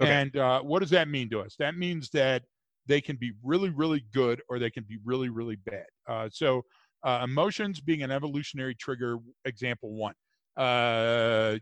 Okay. 0.00 0.10
And 0.10 0.36
uh, 0.36 0.62
what 0.62 0.80
does 0.80 0.90
that 0.90 1.08
mean 1.08 1.30
to 1.30 1.40
us? 1.40 1.54
That 1.58 1.76
means 1.76 2.10
that 2.10 2.42
they 2.86 3.00
can 3.00 3.16
be 3.16 3.32
really, 3.44 3.70
really 3.70 4.04
good 4.12 4.42
or 4.48 4.58
they 4.58 4.70
can 4.70 4.84
be 4.84 4.98
really, 5.04 5.28
really 5.28 5.56
bad. 5.56 5.86
Uh, 6.08 6.28
so 6.32 6.64
uh, 7.04 7.20
emotions 7.24 7.80
being 7.80 8.02
an 8.02 8.10
evolutionary 8.10 8.74
trigger, 8.74 9.18
example 9.44 9.92
one. 9.92 10.14
Uh, 10.56 11.56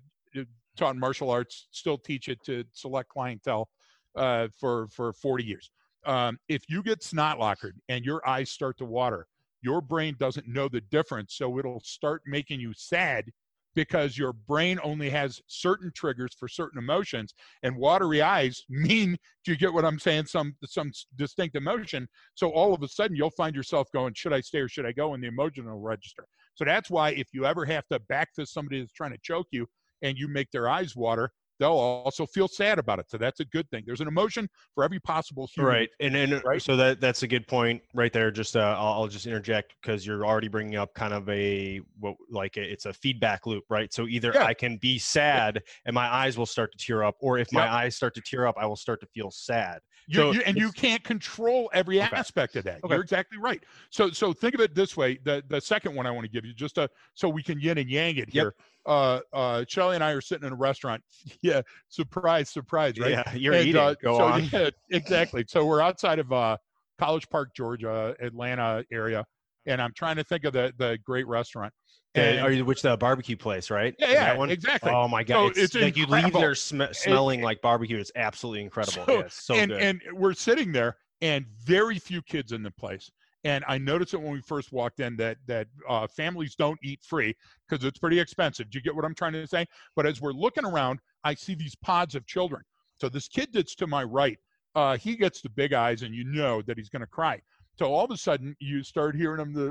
taught 0.76 0.96
martial 0.96 1.31
arts, 1.31 1.69
still 1.70 1.98
teach 1.98 2.28
it 2.28 2.38
to 2.44 2.64
select 2.72 3.08
clientele 3.08 3.69
uh, 4.16 4.48
for 4.58 4.88
for 4.88 5.12
40 5.12 5.44
years. 5.44 5.70
Um, 6.06 6.38
if 6.48 6.62
you 6.69 6.82
get 6.82 7.02
snot 7.02 7.38
lockered 7.38 7.76
and 7.88 8.04
your 8.04 8.26
eyes 8.26 8.50
start 8.50 8.78
to 8.78 8.84
water, 8.84 9.26
your 9.62 9.81
brain 9.81 10.16
doesn't 10.19 10.48
know 10.48 10.69
the 10.69 10.81
difference, 10.81 11.34
so 11.34 11.58
it'll 11.58 11.82
start 11.84 12.22
making 12.26 12.60
you 12.60 12.72
sad 12.75 13.31
because 13.75 14.19
your 14.19 14.32
brain 14.32 14.78
only 14.82 15.11
has 15.11 15.40
certain 15.46 15.90
triggers 15.94 16.34
for 16.38 16.49
certain 16.49 16.78
emotions 16.78 17.34
and 17.62 17.76
watery 17.76 18.22
eyes 18.22 18.62
mean 18.69 19.17
do 19.44 19.52
you 19.52 19.56
get 19.56 19.72
what 19.72 19.84
i'm 19.84 19.99
saying 19.99 20.26
some 20.26 20.55
some 20.64 20.90
distinct 21.17 21.56
emotion. 21.56 22.08
So 22.34 22.50
all 22.50 22.75
of 22.75 22.82
a 22.82 22.88
sudden 22.88 23.17
you'll 23.17 23.31
find 23.31 23.55
yourself 23.55 23.88
going 23.93 24.14
should 24.14 24.32
i 24.32 24.40
stay 24.40 24.58
or 24.58 24.69
should 24.69 24.87
i 24.87 24.93
go? 24.93 25.14
in 25.14 25.20
the 25.20 25.28
emotional 25.28 25.78
register. 25.78 26.25
So 26.55 26.64
that's 26.64 26.90
why 26.90 27.11
if 27.11 27.28
you 27.32 27.46
ever 27.46 27.64
have 27.64 27.87
to 27.88 28.00
backfist 28.11 28.49
somebody 28.49 28.81
that's 28.81 28.93
trying 28.93 29.12
to 29.12 29.19
choke 29.22 29.46
you 29.50 29.67
and 30.02 30.17
you 30.17 30.28
make 30.28 30.50
their 30.50 30.69
eyes 30.69 30.94
water 30.94 31.32
they'll 31.60 31.72
also 31.72 32.26
feel 32.26 32.48
sad 32.48 32.78
about 32.78 32.98
it. 32.98 33.10
So 33.10 33.18
that's 33.18 33.38
a 33.38 33.44
good 33.44 33.70
thing. 33.70 33.84
There's 33.86 34.00
an 34.00 34.08
emotion 34.08 34.48
for 34.74 34.82
every 34.82 34.98
possible 34.98 35.48
human. 35.54 35.72
Right. 35.72 35.88
And 36.00 36.16
and 36.16 36.42
right? 36.44 36.60
so 36.60 36.74
that 36.76 37.00
that's 37.00 37.22
a 37.22 37.28
good 37.28 37.46
point 37.46 37.82
right 37.94 38.12
there. 38.12 38.30
Just 38.30 38.56
uh, 38.56 38.74
I'll, 38.78 39.02
I'll 39.02 39.08
just 39.08 39.26
interject 39.26 39.74
because 39.80 40.04
you're 40.04 40.26
already 40.26 40.48
bringing 40.48 40.76
up 40.76 40.94
kind 40.94 41.12
of 41.12 41.28
a 41.28 41.80
what 42.00 42.16
like 42.30 42.56
a, 42.56 42.62
it's 42.62 42.86
a 42.86 42.92
feedback 42.92 43.46
loop, 43.46 43.64
right? 43.68 43.92
So 43.92 44.08
either 44.08 44.32
yeah. 44.34 44.44
I 44.44 44.54
can 44.54 44.79
be 44.79 44.98
sad 44.98 45.62
and 45.84 45.94
my 45.94 46.12
eyes 46.12 46.36
will 46.36 46.46
start 46.46 46.72
to 46.72 46.84
tear 46.84 47.05
up, 47.05 47.17
or 47.20 47.38
if 47.38 47.52
my 47.52 47.70
eyes 47.70 47.94
start 47.94 48.14
to 48.14 48.22
tear 48.22 48.46
up, 48.46 48.56
I 48.58 48.67
will 48.67 48.76
start 48.76 49.00
to 49.00 49.06
feel 49.06 49.31
sad. 49.31 49.81
You, 50.08 50.14
so 50.14 50.32
you, 50.32 50.40
and 50.40 50.56
you 50.56 50.72
can't 50.72 51.05
control 51.05 51.70
every 51.74 52.00
okay. 52.02 52.17
aspect 52.17 52.56
of 52.56 52.64
that. 52.64 52.82
Okay. 52.82 52.94
You're 52.94 53.02
exactly 53.02 53.38
right. 53.38 53.62
So 53.90 54.10
so 54.10 54.32
think 54.32 54.55
of 54.55 54.60
it 54.60 54.74
this 54.74 54.96
way. 54.96 55.19
The 55.24 55.44
the 55.48 55.60
second 55.60 55.94
one 55.94 56.06
I 56.06 56.10
want 56.10 56.24
to 56.24 56.31
give 56.31 56.46
you 56.46 56.55
just 56.55 56.76
to, 56.76 56.88
so 57.14 57.29
we 57.29 57.43
can 57.43 57.60
yin 57.60 57.76
and 57.76 57.90
yang 57.90 58.17
it 58.17 58.31
here. 58.31 58.55
Yep 58.56 58.67
uh, 58.87 59.20
uh, 59.32 59.65
Charlie 59.67 59.96
and 59.96 60.05
I 60.05 60.13
are 60.13 60.20
sitting 60.20 60.46
in 60.46 60.53
a 60.53 60.56
restaurant. 60.56 61.03
Yeah, 61.43 61.63
surprise, 61.89 62.51
surprise, 62.51 62.99
right? 62.99 63.13
Yeah, 63.13 63.34
you're 63.34 63.55
and, 63.55 63.67
eating. 63.67 63.81
Uh, 63.81 63.94
Go 64.03 64.19
so, 64.19 64.25
on. 64.25 64.49
Yeah, 64.53 64.70
exactly. 64.91 65.44
So 65.49 65.65
we're 65.65 65.81
outside 65.81 66.19
of 66.19 66.32
uh, 66.32 66.56
College 66.99 67.29
Park, 67.31 67.55
Georgia, 67.55 68.15
Atlanta 68.20 68.84
area, 68.93 69.25
and 69.67 69.81
I'm 69.81 69.93
trying 69.94 70.17
to 70.17 70.25
think 70.25 70.44
of 70.44 70.53
the 70.53 70.72
the 70.77 70.99
great 71.05 71.27
restaurant. 71.27 71.72
And, 72.15 72.41
are 72.41 72.51
you 72.51 72.65
which 72.65 72.82
the 72.82 72.96
barbecue 72.96 73.37
place, 73.37 73.70
right? 73.70 73.94
Yeah, 73.99 74.10
yeah, 74.10 74.37
one? 74.37 74.51
exactly. 74.51 74.91
Oh 74.91 75.06
my 75.06 75.22
god, 75.22 75.34
so 75.34 75.46
it's, 75.46 75.58
it's 75.58 75.75
like 75.77 75.96
you 75.96 76.06
leave 76.06 76.32
there 76.32 76.56
sm- 76.56 76.93
smelling 76.93 77.41
like 77.41 77.63
barbecue. 77.63 77.99
It's 77.99 78.10
absolutely 78.17 78.63
incredible. 78.63 79.05
So, 79.06 79.13
yeah, 79.13 79.22
so 79.29 79.55
and, 79.55 79.70
good. 79.70 79.81
And 79.81 80.01
we're 80.13 80.34
sitting 80.34 80.72
there, 80.72 80.96
and 81.20 81.46
very 81.65 81.99
few 81.99 82.20
kids 82.22 82.53
in 82.53 82.63
the 82.63 82.72
place. 82.72 83.10
And 83.44 83.65
I 83.67 83.79
noticed 83.79 84.13
it 84.15 84.20
when 84.20 84.32
we 84.32 84.43
first 84.43 84.73
walked 84.73 85.01
in 85.01 85.17
that 85.17 85.39
that 85.47 85.67
uh, 85.89 86.06
families 86.06 86.55
don't 86.55 86.79
eat 86.82 87.01
free 87.03 87.35
because 87.69 87.85
it's 87.85 87.99
pretty 87.99 88.20
expensive. 88.20 88.70
Do 88.70 88.79
you 88.79 88.82
get 88.82 88.94
what 88.94 89.05
I'm 89.05 89.15
trying 89.15 89.32
to 89.32 89.47
say? 89.47 89.67
But 89.97 90.06
as 90.06 90.20
we're 90.20 90.32
looking 90.32 90.65
around, 90.65 91.01
I 91.25 91.35
see 91.35 91.55
these 91.55 91.75
pods 91.77 92.15
of 92.15 92.27
children. 92.27 92.63
So 93.01 93.09
this 93.09 93.29
kid 93.29 93.49
that's 93.53 93.75
to 93.77 93.87
my 93.87 94.05
right, 94.05 94.39
uh, 94.75 94.97
he 94.99 95.17
gets 95.17 95.41
the 95.41 95.49
big 95.49 95.73
eyes, 95.73 96.03
and 96.03 96.15
you 96.15 96.25
know 96.25 96.61
that 96.63 96.77
he's 96.77 96.91
going 96.91 97.01
to 97.01 97.06
cry. 97.06 97.41
So 97.79 97.87
all 97.87 98.05
of 98.05 98.11
a 98.11 98.17
sudden, 98.17 98.55
you 98.61 98.82
start 98.82 99.17
hearing 99.17 99.41
him, 99.41 99.55
the, 99.55 99.69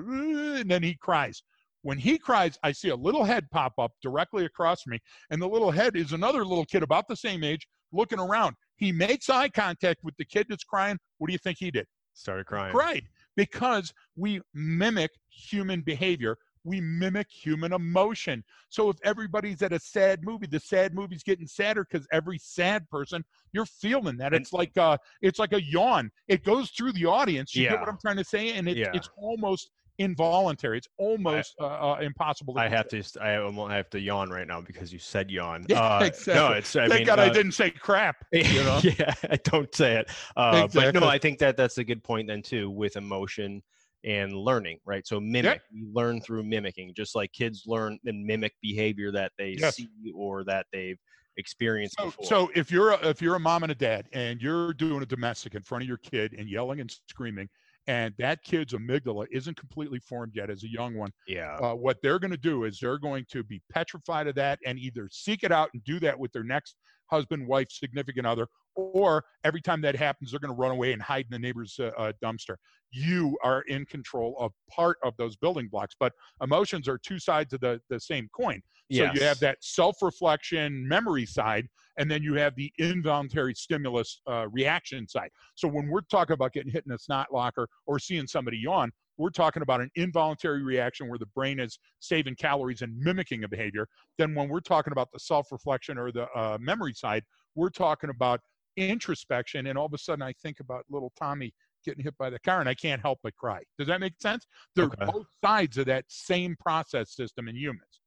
and 0.59 0.71
then 0.71 0.81
he 0.81 0.95
cries. 0.95 1.43
When 1.83 1.97
he 1.97 2.17
cries, 2.17 2.57
I 2.63 2.71
see 2.71 2.89
a 2.89 2.95
little 2.95 3.23
head 3.23 3.49
pop 3.51 3.73
up 3.77 3.91
directly 4.01 4.45
across 4.45 4.87
me, 4.87 4.99
and 5.29 5.39
the 5.39 5.47
little 5.47 5.69
head 5.69 5.95
is 5.95 6.11
another 6.11 6.43
little 6.43 6.65
kid 6.65 6.81
about 6.81 7.07
the 7.07 7.15
same 7.15 7.43
age 7.43 7.67
looking 7.93 8.19
around. 8.19 8.55
He 8.77 8.91
makes 8.91 9.29
eye 9.29 9.49
contact 9.49 9.99
with 10.03 10.15
the 10.17 10.25
kid 10.25 10.47
that's 10.49 10.63
crying. 10.63 10.97
What 11.19 11.27
do 11.27 11.33
you 11.33 11.39
think 11.39 11.57
he 11.59 11.69
did? 11.69 11.85
Started 12.13 12.47
crying. 12.47 12.73
Cried 12.73 13.03
because 13.39 13.93
we 14.17 14.41
mimic 14.53 15.11
human 15.29 15.79
behavior 15.79 16.37
we 16.65 16.81
mimic 16.81 17.27
human 17.29 17.71
emotion. 17.73 18.43
So 18.67 18.89
if 18.89 18.97
everybody's 19.03 19.61
at 19.61 19.71
a 19.71 19.79
sad 19.79 20.23
movie, 20.23 20.45
the 20.45 20.59
sad 20.59 20.93
movie's 20.93 21.23
getting 21.23 21.47
sadder 21.47 21.87
because 21.89 22.05
every 22.11 22.37
sad 22.37 22.89
person, 22.89 23.23
you're 23.53 23.65
feeling 23.65 24.17
that. 24.17 24.33
It's 24.33 24.51
like 24.51 24.77
uh 24.77 24.97
it's 25.21 25.39
like 25.39 25.53
a 25.53 25.63
yawn. 25.63 26.11
It 26.27 26.43
goes 26.43 26.71
through 26.71 26.93
the 26.93 27.05
audience. 27.05 27.55
You 27.55 27.63
yeah. 27.63 27.71
get 27.71 27.79
what 27.79 27.89
I'm 27.89 27.97
trying 27.97 28.17
to 28.17 28.23
say? 28.23 28.53
And 28.53 28.67
it, 28.67 28.77
yeah. 28.77 28.91
it's 28.93 29.09
almost 29.17 29.71
involuntary. 29.99 30.77
It's 30.79 30.87
almost 30.97 31.55
I, 31.59 31.63
uh, 31.63 31.67
uh, 31.67 31.99
impossible. 32.01 32.57
I 32.57 32.67
have 32.69 32.87
to. 32.89 33.03
I 33.21 33.29
have 33.73 33.89
to 33.91 33.99
yawn 33.99 34.29
right 34.31 34.47
now 34.47 34.61
because 34.61 34.91
you 34.91 34.99
said 34.99 35.29
yawn. 35.29 35.65
Yeah, 35.67 35.79
uh, 35.79 36.05
exactly. 36.05 36.33
No, 36.33 36.51
it's. 36.53 36.75
I 36.75 36.87
Thank 36.87 36.99
mean, 36.99 37.05
God 37.05 37.19
uh, 37.19 37.23
I 37.23 37.29
didn't 37.29 37.51
say 37.53 37.69
crap. 37.71 38.25
You 38.33 38.63
know? 38.63 38.83
yeah, 38.83 39.13
I 39.29 39.37
don't 39.43 39.73
say 39.73 39.97
it. 39.97 40.09
Uh, 40.35 40.63
exactly. 40.63 40.91
But 40.91 40.93
no, 40.93 41.07
I 41.07 41.17
think 41.19 41.39
that 41.39 41.57
that's 41.57 41.77
a 41.77 41.83
good 41.83 42.03
point 42.03 42.27
then 42.27 42.41
too 42.41 42.69
with 42.69 42.95
emotion. 42.95 43.61
and 44.05 44.33
learning, 44.33 44.79
right? 44.85 45.05
So 45.05 45.19
mimic, 45.19 45.61
we 45.73 45.85
learn 45.91 46.21
through 46.21 46.43
mimicking, 46.43 46.93
just 46.95 47.15
like 47.15 47.33
kids 47.33 47.63
learn 47.67 47.99
and 48.05 48.23
mimic 48.25 48.53
behavior 48.61 49.11
that 49.11 49.33
they 49.37 49.57
Yes. 49.57 49.75
see 49.75 49.89
or 50.15 50.45
that 50.45 50.67
they've 50.71 50.97
experienced 51.37 51.97
So, 51.97 52.05
before. 52.05 52.25
so 52.25 52.51
if 52.55 52.71
you're 52.71 52.91
a, 52.91 53.07
if 53.07 53.21
you're 53.21 53.35
a 53.35 53.39
mom 53.39 53.63
and 53.63 53.71
a 53.71 53.75
dad 53.75 54.07
and 54.13 54.41
you're 54.41 54.73
doing 54.73 55.01
a 55.01 55.05
domestic 55.05 55.53
in 55.55 55.61
front 55.63 55.81
of 55.83 55.87
your 55.87 55.97
kid 55.97 56.33
and 56.33 56.49
yelling 56.49 56.79
and 56.79 56.89
screaming, 57.09 57.49
and 57.89 58.13
that 58.19 58.43
kid's 58.43 58.73
amygdala 58.73 59.25
isn't 59.31 59.57
completely 59.57 59.99
formed 59.99 60.33
yet 60.35 60.51
as 60.51 60.63
a 60.63 60.69
young 60.69 60.93
one, 60.93 61.11
yeah, 61.27 61.55
uh, 61.55 61.73
what 61.73 61.97
they're 62.03 62.19
going 62.19 62.29
to 62.29 62.37
do 62.37 62.65
is 62.65 62.79
they're 62.79 62.99
going 62.99 63.25
to 63.31 63.43
be 63.43 63.59
petrified 63.71 64.27
of 64.27 64.35
that 64.35 64.59
and 64.63 64.77
either 64.77 65.09
seek 65.11 65.43
it 65.43 65.51
out 65.51 65.69
and 65.73 65.83
do 65.83 65.99
that 65.99 66.17
with 66.17 66.31
their 66.31 66.43
next 66.43 66.75
husband, 67.07 67.47
wife, 67.47 67.71
significant 67.71 68.27
other, 68.27 68.47
or 68.75 69.25
every 69.43 69.59
time 69.59 69.81
that 69.81 69.95
happens, 69.95 70.29
they're 70.29 70.39
going 70.39 70.53
to 70.53 70.61
run 70.61 70.69
away 70.69 70.93
and 70.93 71.01
hide 71.01 71.25
in 71.25 71.31
the 71.31 71.39
neighbor's 71.39 71.79
uh, 71.79 71.89
uh, 71.97 72.13
dumpster. 72.23 72.57
You 72.91 73.35
are 73.43 73.61
in 73.63 73.85
control 73.87 74.35
of 74.39 74.51
part 74.69 74.97
of 75.03 75.17
those 75.17 75.35
building 75.35 75.67
blocks, 75.67 75.95
but 75.99 76.13
emotions 76.43 76.87
are 76.87 76.99
two 76.99 77.17
sides 77.17 77.53
of 77.53 77.59
the, 77.61 77.81
the 77.89 77.99
same 77.99 78.29
coin. 78.39 78.61
So 78.91 79.03
you 79.13 79.21
have 79.21 79.39
that 79.39 79.57
self-reflection 79.61 80.87
memory 80.87 81.25
side, 81.25 81.67
and 81.99 82.09
then 82.09 82.23
you 82.23 82.33
have 82.35 82.55
the 82.55 82.71
involuntary 82.79 83.53
stimulus 83.53 84.21
uh, 84.25 84.47
reaction 84.49 85.07
side. 85.07 85.29
So 85.55 85.67
when 85.67 85.87
we're 85.89 86.01
talking 86.09 86.33
about 86.33 86.53
getting 86.53 86.71
hit 86.71 86.85
in 86.87 86.93
a 86.93 86.97
snot 86.97 87.27
locker 87.31 87.67
or 87.85 87.99
seeing 87.99 88.25
somebody 88.25 88.57
yawn, 88.57 88.89
we're 89.17 89.29
talking 89.29 89.61
about 89.61 89.81
an 89.81 89.91
involuntary 89.95 90.63
reaction 90.63 91.09
where 91.09 91.19
the 91.19 91.25
brain 91.27 91.59
is 91.59 91.77
saving 91.99 92.35
calories 92.35 92.81
and 92.81 92.97
mimicking 92.97 93.43
a 93.43 93.49
behavior. 93.49 93.85
Then 94.17 94.33
when 94.33 94.47
we're 94.47 94.61
talking 94.61 94.93
about 94.93 95.09
the 95.11 95.19
self-reflection 95.19 95.97
or 95.97 96.11
the 96.13 96.27
uh, 96.33 96.57
memory 96.59 96.93
side, 96.93 97.23
we're 97.53 97.69
talking 97.69 98.09
about 98.09 98.39
introspection. 98.77 99.67
And 99.67 99.77
all 99.77 99.87
of 99.87 99.93
a 99.93 99.97
sudden, 99.97 100.21
I 100.21 100.33
think 100.41 100.61
about 100.61 100.85
little 100.89 101.11
Tommy 101.19 101.53
getting 101.85 102.03
hit 102.03 102.17
by 102.17 102.29
the 102.29 102.39
car, 102.39 102.61
and 102.61 102.69
I 102.69 102.75
can't 102.75 103.01
help 103.01 103.19
but 103.21 103.35
cry. 103.35 103.61
Does 103.77 103.87
that 103.87 103.99
make 103.99 104.13
sense? 104.21 104.47
They're 104.73 104.85
Okay. 104.85 105.05
both 105.05 105.27
sides 105.43 105.77
of 105.77 105.85
that 105.87 106.05
same 106.07 106.55
process 106.57 107.13
system 107.13 107.49
in 107.49 107.57
humans. 107.57 107.99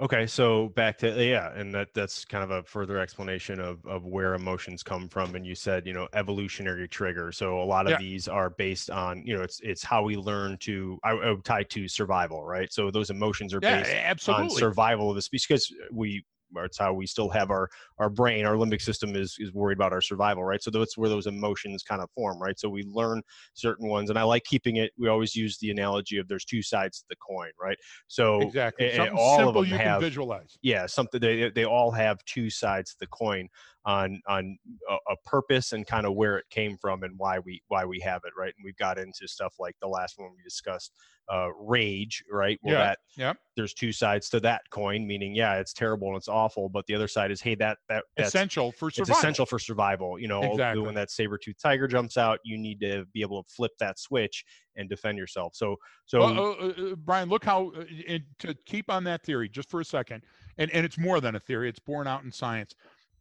Okay, 0.00 0.28
so 0.28 0.68
back 0.68 0.96
to 0.98 1.24
yeah, 1.24 1.52
and 1.58 1.74
that 1.74 1.92
that's 1.92 2.24
kind 2.24 2.44
of 2.44 2.52
a 2.52 2.62
further 2.62 2.98
explanation 2.98 3.58
of 3.58 3.84
of 3.84 4.04
where 4.04 4.34
emotions 4.34 4.84
come 4.84 5.08
from. 5.08 5.34
And 5.34 5.44
you 5.44 5.56
said 5.56 5.88
you 5.88 5.92
know 5.92 6.08
evolutionary 6.12 6.86
trigger. 6.86 7.32
So 7.32 7.60
a 7.60 7.64
lot 7.64 7.88
of 7.88 7.96
Yeah. 7.96 7.98
these 7.98 8.28
are 8.28 8.48
based 8.48 8.90
on 8.90 9.26
you 9.26 9.36
know 9.36 9.42
it's 9.42 9.58
it's 9.60 9.82
how 9.82 10.04
we 10.04 10.16
learn 10.16 10.56
to 10.58 11.00
I, 11.02 11.14
I 11.14 11.34
tie 11.42 11.64
to 11.64 11.88
survival, 11.88 12.44
right? 12.44 12.72
So 12.72 12.92
those 12.92 13.10
emotions 13.10 13.52
are 13.52 13.60
Yeah, 13.60 13.60
based 13.60 13.98
on 14.24 14.48
survival 14.48 15.10
of 15.10 15.16
the 15.16 15.22
species 15.22 15.46
because 15.48 15.74
we 15.92 16.24
it's 16.56 16.78
how 16.78 16.92
we 16.92 17.06
still 17.06 17.28
have 17.28 17.50
our 17.50 17.68
our 17.98 18.08
brain 18.10 18.44
our 18.44 18.54
limbic 18.54 18.80
system 18.80 19.14
is 19.14 19.36
is 19.38 19.52
worried 19.52 19.78
about 19.78 19.92
our 19.92 20.00
survival 20.00 20.42
right 20.44 20.62
so 20.62 20.70
that's 20.70 20.96
where 20.96 21.08
those 21.08 21.26
emotions 21.26 21.82
kind 21.82 22.00
of 22.00 22.10
form 22.12 22.40
right 22.40 22.58
so 22.58 22.68
we 22.68 22.82
learn 22.84 23.22
certain 23.54 23.88
ones 23.88 24.10
and 24.10 24.18
i 24.18 24.22
like 24.22 24.44
keeping 24.44 24.76
it 24.76 24.90
we 24.98 25.08
always 25.08 25.34
use 25.36 25.58
the 25.58 25.70
analogy 25.70 26.16
of 26.18 26.26
there's 26.28 26.44
two 26.44 26.62
sides 26.62 27.00
to 27.00 27.04
the 27.10 27.16
coin 27.16 27.50
right 27.60 27.76
so 28.06 28.40
exactly. 28.40 28.94
Something 28.94 29.16
all 29.16 29.34
of 29.34 29.38
simple 29.46 29.62
them 29.62 29.70
you 29.70 29.76
have- 29.76 30.00
can 30.00 30.08
visualize. 30.08 30.58
yeah 30.62 30.86
something 30.86 31.20
they 31.20 31.50
they 31.50 31.64
all 31.64 31.90
have 31.90 32.18
two 32.24 32.50
sides 32.50 32.92
to 32.92 32.96
the 33.00 33.06
coin 33.08 33.48
on 33.84 34.20
on 34.28 34.58
a, 34.90 34.94
a 35.12 35.16
purpose 35.24 35.72
and 35.72 35.86
kind 35.86 36.04
of 36.06 36.14
where 36.14 36.36
it 36.36 36.44
came 36.50 36.76
from 36.76 37.02
and 37.04 37.14
why 37.16 37.38
we 37.38 37.62
why 37.68 37.84
we 37.84 38.00
have 38.00 38.20
it 38.24 38.32
right 38.36 38.52
and 38.56 38.64
we've 38.64 38.76
got 38.76 38.98
into 38.98 39.26
stuff 39.28 39.54
like 39.58 39.74
the 39.80 39.86
last 39.88 40.18
one 40.18 40.30
we 40.36 40.42
discussed 40.42 40.92
uh 41.32 41.48
rage 41.60 42.22
right 42.30 42.58
well 42.62 42.74
Yeah, 42.74 42.84
that 42.86 42.98
yeah. 43.16 43.32
there's 43.56 43.74
two 43.74 43.92
sides 43.92 44.28
to 44.30 44.40
that 44.40 44.62
coin 44.70 45.06
meaning 45.06 45.34
yeah 45.34 45.56
it's 45.58 45.72
terrible 45.72 46.08
and 46.08 46.16
it's 46.16 46.28
awful 46.28 46.68
but 46.68 46.86
the 46.86 46.94
other 46.94 47.08
side 47.08 47.30
is 47.30 47.40
hey 47.40 47.54
that 47.56 47.78
that 47.88 48.04
that's 48.16 48.30
Essential 48.30 48.72
for 48.72 48.88
it's 48.88 48.96
survival. 48.96 49.18
essential 49.18 49.46
for 49.46 49.58
survival 49.58 50.18
you 50.18 50.26
know 50.28 50.42
Exactly. 50.42 50.82
when 50.82 50.94
that 50.94 51.10
saber-tooth 51.10 51.56
tiger 51.62 51.86
jumps 51.86 52.16
out 52.16 52.40
you 52.44 52.58
need 52.58 52.80
to 52.80 53.04
be 53.12 53.20
able 53.22 53.42
to 53.44 53.48
flip 53.54 53.72
that 53.78 53.98
switch 53.98 54.44
and 54.76 54.88
defend 54.88 55.18
yourself 55.18 55.54
so 55.54 55.76
so 56.06 56.20
Well, 56.20 56.38
uh, 56.38 56.50
uh, 56.52 56.92
uh, 56.92 56.94
Brian, 56.96 57.28
look 57.28 57.44
how 57.44 57.70
uh, 57.72 58.18
to 58.40 58.54
keep 58.66 58.90
on 58.90 59.04
that 59.04 59.22
theory 59.22 59.48
just 59.48 59.70
for 59.70 59.80
a 59.80 59.84
second, 59.84 60.24
and 60.56 60.70
and 60.70 60.84
it's 60.86 60.96
more 60.98 61.20
than 61.20 61.34
a 61.36 61.40
theory; 61.40 61.68
it's 61.68 61.78
borne 61.80 62.06
out 62.06 62.22
in 62.24 62.32
science. 62.32 62.74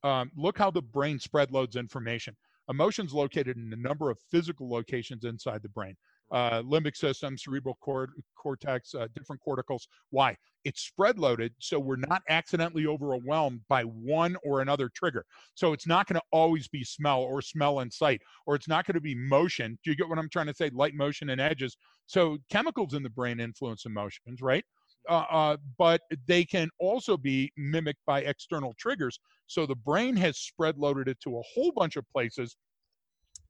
Um, 0.07 0.31
look 0.37 0.57
how 0.57 0.71
the 0.71 0.81
brain 0.81 1.19
spread 1.19 1.51
loads 1.51 1.75
information. 1.75 2.33
Emotions 2.69 3.13
located 3.13 3.57
in 3.57 3.73
a 3.73 3.75
number 3.75 4.09
of 4.09 4.17
physical 4.31 4.69
locations 4.69 5.25
inside 5.25 5.61
the 5.61 5.69
brain. 5.69 5.95
Uh, 6.31 6.61
limbic 6.61 6.95
system, 6.95 7.37
cerebral 7.37 7.77
cor- 7.81 8.13
cortex, 8.37 8.95
uh, 8.95 9.07
different 9.15 9.41
corticals. 9.45 9.83
Why? 10.11 10.35
It's 10.63 10.81
spread 10.81 11.19
loaded, 11.19 11.53
so 11.59 11.77
we're 11.77 11.97
not 11.97 12.21
accidentally 12.29 12.85
overwhelmed 12.85 13.61
by 13.67 13.83
one 13.83 14.37
or 14.45 14.61
another 14.61 14.89
trigger. 14.95 15.25
So 15.55 15.73
it's 15.73 15.87
not 15.87 16.07
going 16.07 16.19
to 16.19 16.25
always 16.31 16.69
be 16.69 16.83
smell 16.85 17.21
or 17.21 17.41
smell 17.41 17.79
and 17.79 17.91
sight, 17.91 18.21
or 18.45 18.55
it's 18.55 18.67
not 18.69 18.85
going 18.85 18.95
to 18.95 19.01
be 19.01 19.15
motion. 19.15 19.77
Do 19.83 19.91
you 19.91 19.97
get 19.97 20.07
what 20.07 20.19
I'm 20.19 20.29
trying 20.29 20.47
to 20.47 20.53
say? 20.53 20.69
Light 20.73 20.93
motion 20.95 21.31
and 21.31 21.41
edges. 21.41 21.75
So 22.05 22.37
chemicals 22.49 22.93
in 22.93 23.03
the 23.03 23.09
brain 23.09 23.41
influence 23.41 23.85
emotions, 23.85 24.41
right? 24.41 24.63
Uh, 25.09 25.25
uh, 25.29 25.57
but 25.77 26.01
they 26.27 26.43
can 26.43 26.69
also 26.79 27.17
be 27.17 27.51
mimicked 27.57 28.01
by 28.05 28.21
external 28.21 28.73
triggers. 28.77 29.19
So 29.47 29.65
the 29.65 29.75
brain 29.75 30.15
has 30.17 30.37
spread 30.37 30.77
loaded 30.77 31.07
it 31.07 31.19
to 31.21 31.37
a 31.37 31.41
whole 31.53 31.71
bunch 31.71 31.95
of 31.95 32.07
places. 32.09 32.57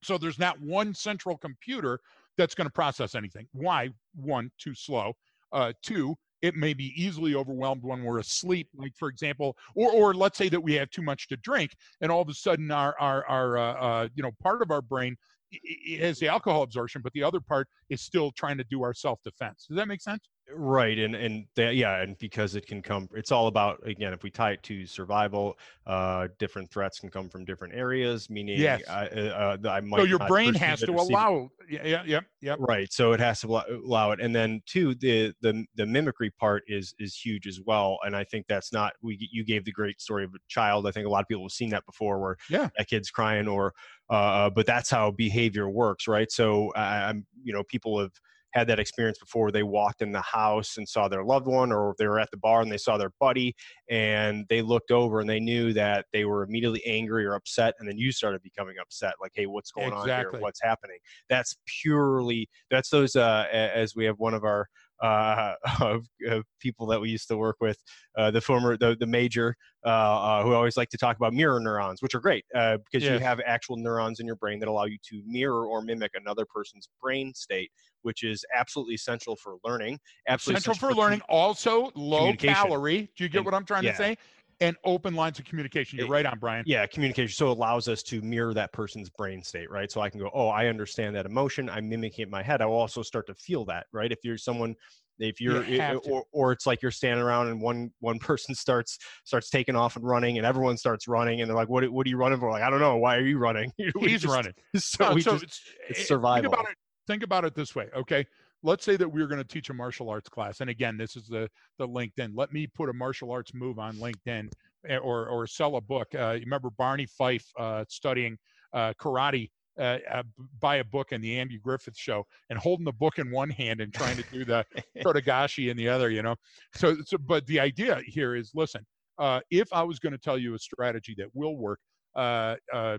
So 0.04 0.18
there's 0.18 0.40
not 0.40 0.62
one 0.62 0.94
central 0.94 1.38
computer 1.38 2.00
that's 2.38 2.54
going 2.56 2.68
to 2.68 2.72
process 2.74 3.16
anything. 3.16 3.48
Why? 3.54 3.90
One, 4.16 4.52
too 4.60 4.76
slow. 4.76 5.14
Uh, 5.52 5.74
two, 5.82 6.16
it 6.42 6.56
may 6.56 6.74
be 6.74 6.94
easily 6.96 7.34
overwhelmed 7.34 7.84
when 7.84 8.04
we're 8.04 8.20
asleep, 8.20 8.70
like 8.76 8.94
for 8.96 9.08
example, 9.08 9.58
or 9.76 9.92
or 9.92 10.14
let's 10.14 10.38
say 10.38 10.50
that 10.50 10.62
we 10.62 10.74
have 10.74 10.90
too 10.92 11.02
much 11.02 11.28
to 11.30 11.38
drink, 11.38 11.72
and 12.02 12.12
all 12.12 12.22
of 12.22 12.30
a 12.30 12.34
sudden 12.34 12.70
our 12.70 12.96
our 13.00 13.26
our 13.26 13.58
uh, 13.58 13.74
uh, 13.74 14.08
you 14.14 14.22
know 14.22 14.32
part 14.44 14.62
of 14.62 14.70
our 14.70 14.82
brain 14.82 15.16
i- 15.54 15.58
i- 15.66 15.98
has 15.98 16.20
the 16.20 16.28
alcohol 16.28 16.62
absorption, 16.62 17.02
but 17.02 17.12
the 17.14 17.24
other 17.24 17.40
part 17.40 17.68
is 17.90 18.02
still 18.02 18.32
trying 18.32 18.58
to 18.58 18.64
do 18.66 18.84
our 18.84 18.94
self 18.94 19.20
defense. 19.24 19.66
Does 19.68 19.78
that 19.78 19.88
make 19.88 20.02
sense? 20.02 20.30
Right 20.50 20.98
and 20.98 21.14
and 21.14 21.46
that, 21.56 21.76
yeah 21.76 22.02
and 22.02 22.18
because 22.20 22.56
it 22.56 22.66
can 22.66 22.82
come 22.82 23.10
it's 23.14 23.34
all 23.34 23.48
about 23.48 23.86
again 23.86 24.14
if 24.14 24.24
we 24.24 24.32
tie 24.32 24.52
it 24.52 24.64
to 24.64 24.86
survival 24.86 25.58
uh 25.86 26.28
different 26.40 26.72
threats 26.72 27.00
can 27.00 27.10
come 27.10 27.28
from 27.30 27.44
different 27.44 27.74
areas 27.76 28.30
meaning 28.30 28.58
Yes. 28.58 28.88
I, 28.88 29.08
uh, 29.08 29.58
uh, 29.66 29.70
I 29.70 29.82
might 29.82 30.00
So 30.00 30.06
your 30.06 30.20
brain 30.20 30.54
has 30.56 30.80
to 30.84 30.86
see 30.98 31.14
it- 31.14 31.20
allow. 31.20 31.50
Yeah, 31.70 32.04
yeah, 32.06 32.22
yeah, 32.42 32.56
right 32.60 32.92
so 32.94 33.12
it 33.12 33.20
has 33.20 33.42
to 33.42 33.48
allow, 33.48 33.66
allow 33.68 34.12
it 34.12 34.22
and 34.22 34.34
then 34.34 34.62
two 34.66 34.96
the 34.96 35.34
the 35.42 35.66
the 35.76 35.86
mimicry 35.86 36.32
part 36.32 36.64
is 36.68 36.96
is 36.98 37.14
huge 37.14 37.46
as 37.46 37.60
well 37.66 38.00
and 38.06 38.16
i 38.16 38.24
think 38.24 38.46
that's 38.48 38.72
not 38.72 38.94
we 39.02 39.18
you 39.34 39.44
gave 39.44 39.66
the 39.66 39.72
great 39.74 40.00
story 40.00 40.24
of 40.24 40.34
a 40.34 40.38
child 40.48 40.88
i 40.88 40.92
think 40.92 41.06
a 41.06 41.10
lot 41.10 41.20
of 41.24 41.28
people 41.28 41.44
have 41.44 41.52
seen 41.52 41.70
that 41.72 41.86
before 41.86 42.22
where 42.22 42.38
Yeah. 42.50 42.70
a 42.80 42.86
kid's 42.86 43.12
crying 43.12 43.50
or 43.50 43.74
uh 44.10 44.50
but 44.50 44.66
that's 44.66 44.90
how 44.90 45.12
behavior 45.12 45.70
works 45.70 46.08
right 46.08 46.32
so 46.32 46.72
I, 46.74 47.10
i'm 47.10 47.28
you 47.44 47.52
know 47.52 47.64
people 47.66 48.00
have 48.00 48.14
had 48.54 48.68
that 48.68 48.80
experience 48.80 49.20
before. 49.20 49.52
They 49.52 49.64
walked 49.64 50.02
in 50.02 50.12
the 50.12 50.22
house 50.22 50.78
and 50.78 50.88
saw 50.88 51.08
their 51.08 51.24
loved 51.24 51.48
one 51.48 51.72
or 51.72 51.96
they 51.98 52.08
were 52.08 52.20
at 52.20 52.32
the 52.32 52.38
bar 52.38 52.62
and 52.62 52.72
they 52.72 52.78
saw 52.78 52.98
their 52.98 53.12
buddy 53.20 53.56
and 53.90 54.46
they 54.50 54.62
looked 54.62 54.92
over 54.92 55.20
and 55.20 55.30
they 55.30 55.40
knew 55.40 55.74
that 55.74 56.06
they 56.14 56.26
were 56.26 56.44
immediately 56.44 56.84
angry 56.86 57.26
or 57.26 57.34
upset 57.34 57.74
and 57.80 57.88
then 57.88 57.98
you 57.98 58.12
started 58.12 58.42
becoming 58.42 58.76
upset 58.82 59.14
like 59.22 59.32
hey 59.36 59.46
what's 59.46 59.72
going 59.72 59.92
on 59.92 60.08
Exactly. 60.08 60.38
here 60.38 60.42
what's 60.42 60.62
happening? 60.62 60.98
That's 61.30 61.58
purely 61.82 62.50
that's 62.72 62.90
those 62.90 63.16
uh 63.16 63.46
as 63.52 63.96
we 63.96 64.06
have 64.06 64.20
one 64.20 64.34
of 64.34 64.44
our 64.44 64.68
uh 65.02 65.54
of, 65.82 66.06
of 66.28 66.44
people 66.60 66.86
that 66.88 67.00
we 67.00 67.10
used 67.10 67.28
to 67.28 67.38
work 67.38 67.58
with 67.62 67.78
uh 68.18 68.32
the 68.32 68.42
former 68.42 68.78
the, 68.78 68.96
the 69.00 69.06
major 69.06 69.56
uh, 69.86 69.90
uh 69.90 70.44
who 70.44 70.54
always 70.54 70.78
like 70.78 70.90
to 70.90 70.98
talk 70.98 71.18
about 71.18 71.34
mirror 71.34 71.60
neurons 71.60 72.02
which 72.02 72.16
are 72.16 72.20
great 72.20 72.44
uh 72.56 72.78
because 72.92 73.08
you 73.08 73.18
have 73.20 73.40
actual 73.46 73.78
neurons 73.78 74.20
in 74.20 74.26
your 74.26 74.36
brain 74.36 74.60
that 74.60 74.68
allow 74.68 74.86
you 74.86 74.98
to 75.04 75.22
mirror 75.26 75.68
or 75.68 75.82
mimic 75.82 76.12
another 76.16 76.46
person's 76.46 76.90
brain 77.02 77.34
state 77.34 77.72
which 78.02 78.24
is 78.24 78.44
absolutely 78.56 78.96
essential 78.96 79.36
for 79.36 79.56
learning 79.64 80.00
absolutely 80.28 80.62
Central 80.62 80.92
for 80.92 80.96
learning, 80.96 81.22
also 81.30 81.92
low 81.96 82.34
calorie. 82.34 83.10
Do 83.16 83.24
you 83.24 83.30
get 83.30 83.40
And- 83.40 83.46
what 83.46 83.54
I'm 83.54 83.66
trying 83.66 83.84
yeah. 83.84 83.92
to 83.92 83.98
say? 83.98 84.18
And 84.60 84.76
open 84.84 85.14
lines 85.14 85.38
of 85.38 85.46
communication. 85.46 86.00
You're 86.00 86.08
It- 86.08 86.12
right 86.12 86.26
on, 86.26 86.40
Brian. 86.40 86.64
yeah 86.66 86.86
communication 86.88 87.36
so 87.36 87.48
it 87.52 87.58
allows 87.58 87.88
us 87.88 88.02
to 88.04 88.22
mirror 88.22 88.54
that 88.56 88.72
person's 88.74 89.10
brain 89.10 89.44
state 89.44 89.70
right 89.70 89.92
so 89.92 90.02
i 90.02 90.10
can 90.10 90.20
go 90.20 90.30
oh 90.34 90.48
i 90.48 90.66
understand 90.68 91.16
that 91.16 91.26
emotion 91.28 91.70
i'm 91.70 91.88
mimicking 91.88 92.24
it 92.24 92.26
in 92.26 92.32
my 92.32 92.42
head 92.42 92.62
i 92.62 92.66
will 92.66 92.74
also 92.76 93.02
start 93.04 93.28
to 93.28 93.36
feel 93.36 93.66
that 93.66 93.86
right 93.94 94.12
if 94.12 94.18
you're 94.24 94.38
someone 94.38 94.74
if 95.20 95.40
you're 95.42 95.64
You 95.64 95.78
to. 95.80 95.96
or, 96.10 96.24
or 96.32 96.52
it's 96.52 96.66
like 96.68 96.82
you're 96.82 96.92
standing 96.92 97.24
around 97.24 97.48
and 97.50 97.62
one 97.62 97.92
one 98.00 98.18
person 98.30 98.56
starts 98.56 98.98
starts 99.26 99.50
taking 99.50 99.76
off 99.76 99.96
and 99.96 100.06
running 100.06 100.38
and 100.38 100.46
everyone 100.46 100.78
starts 100.78 101.08
running 101.08 101.42
and 101.42 101.50
they're 101.50 101.56
like 101.56 101.70
what, 101.70 101.88
what 101.92 102.06
are 102.08 102.10
you 102.10 102.18
running 102.18 102.40
for 102.40 102.50
like 102.52 102.64
i 102.64 102.70
don't 102.70 102.80
know 102.80 102.98
why 102.98 103.16
are 103.16 103.26
you 103.26 103.38
running 103.38 103.72
He's 103.78 104.22
just- 104.22 104.34
running. 104.34 104.54
so 104.76 105.10
No, 105.10 105.14
we 105.16 105.22
so 105.22 105.32
just 105.34 105.44
it's, 105.44 105.62
it's 105.90 106.00
eh, 106.00 106.04
survival. 106.04 106.50
Think 106.52 106.54
about 106.54 106.72
it. 106.72 106.78
Think 107.08 107.24
about 107.24 107.46
it 107.46 107.56
this 107.56 107.74
way, 107.76 107.88
okay? 107.96 108.26
Let's 108.64 108.84
say 108.84 108.98
that 108.98 109.08
we're 109.08 109.28
going 109.28 109.42
to 109.42 109.48
teach 109.48 109.70
a 109.70 109.74
martial 109.74 110.10
arts 110.10 110.30
class, 110.30 110.62
and 110.62 110.70
again, 110.70 110.98
this 110.98 111.16
is 111.16 111.28
the 111.28 111.50
the 111.78 111.88
LinkedIn. 111.88 112.32
Let 112.36 112.52
me 112.52 112.68
put 112.68 112.90
a 112.90 112.94
martial 112.94 113.32
arts 113.32 113.54
move 113.54 113.80
on 113.80 113.96
LinkedIn, 113.98 114.50
eh, 114.88 114.98
or 114.98 115.28
or 115.28 115.48
sell 115.48 115.76
a 115.76 115.82
book. 115.82 116.08
Uh, 116.16 116.32
you 116.32 116.42
remember 116.42 116.70
Barney 116.72 117.06
Fife 117.06 117.46
uh, 117.58 117.86
studying 117.88 118.38
uh, 118.74 118.94
karate. 119.00 119.50
Uh, 119.80 120.00
uh, 120.12 120.24
buy 120.60 120.78
a 120.78 120.84
book 120.84 121.12
in 121.12 121.22
the 121.22 121.38
Andy 121.38 121.60
Griffith 121.60 121.96
show 121.96 122.26
and 122.50 122.58
holding 122.58 122.84
the 122.84 122.92
book 122.92 123.20
in 123.20 123.30
one 123.30 123.52
hand 123.52 123.80
and 123.80 123.94
trying 123.94 124.18
to 124.18 124.24
do 124.32 124.44
the 124.44 124.66
Totogashi 125.06 125.70
in 125.70 125.78
the 125.78 125.88
other, 125.88 126.10
you 126.10 126.24
know. 126.24 126.36
So, 126.74 126.96
so 127.06 127.20
but 127.20 127.46
the 127.46 127.60
idea 127.60 128.02
here 128.08 128.36
is 128.36 128.50
listen, 128.56 128.84
uh, 129.20 129.42
if 129.52 129.72
I 129.72 129.84
was 129.84 130.00
going 130.00 130.14
to 130.14 130.18
tell 130.18 130.38
you 130.38 130.56
a 130.56 130.60
strategy 130.60 131.14
that 131.20 131.28
will 131.36 131.58
work, 131.58 131.80
uh, 132.16 132.56
uh, 132.74 132.98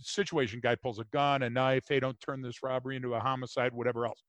situation 0.00 0.60
guy 0.62 0.74
pulls 0.74 0.98
a 0.98 1.04
gun, 1.12 1.42
a 1.42 1.50
knife, 1.50 1.84
hey, 1.88 2.00
don't 2.00 2.20
turn 2.20 2.42
this 2.42 2.62
robbery 2.62 2.96
into 2.96 3.14
a 3.14 3.20
homicide, 3.20 3.72
whatever 3.72 4.06
else. 4.06 4.22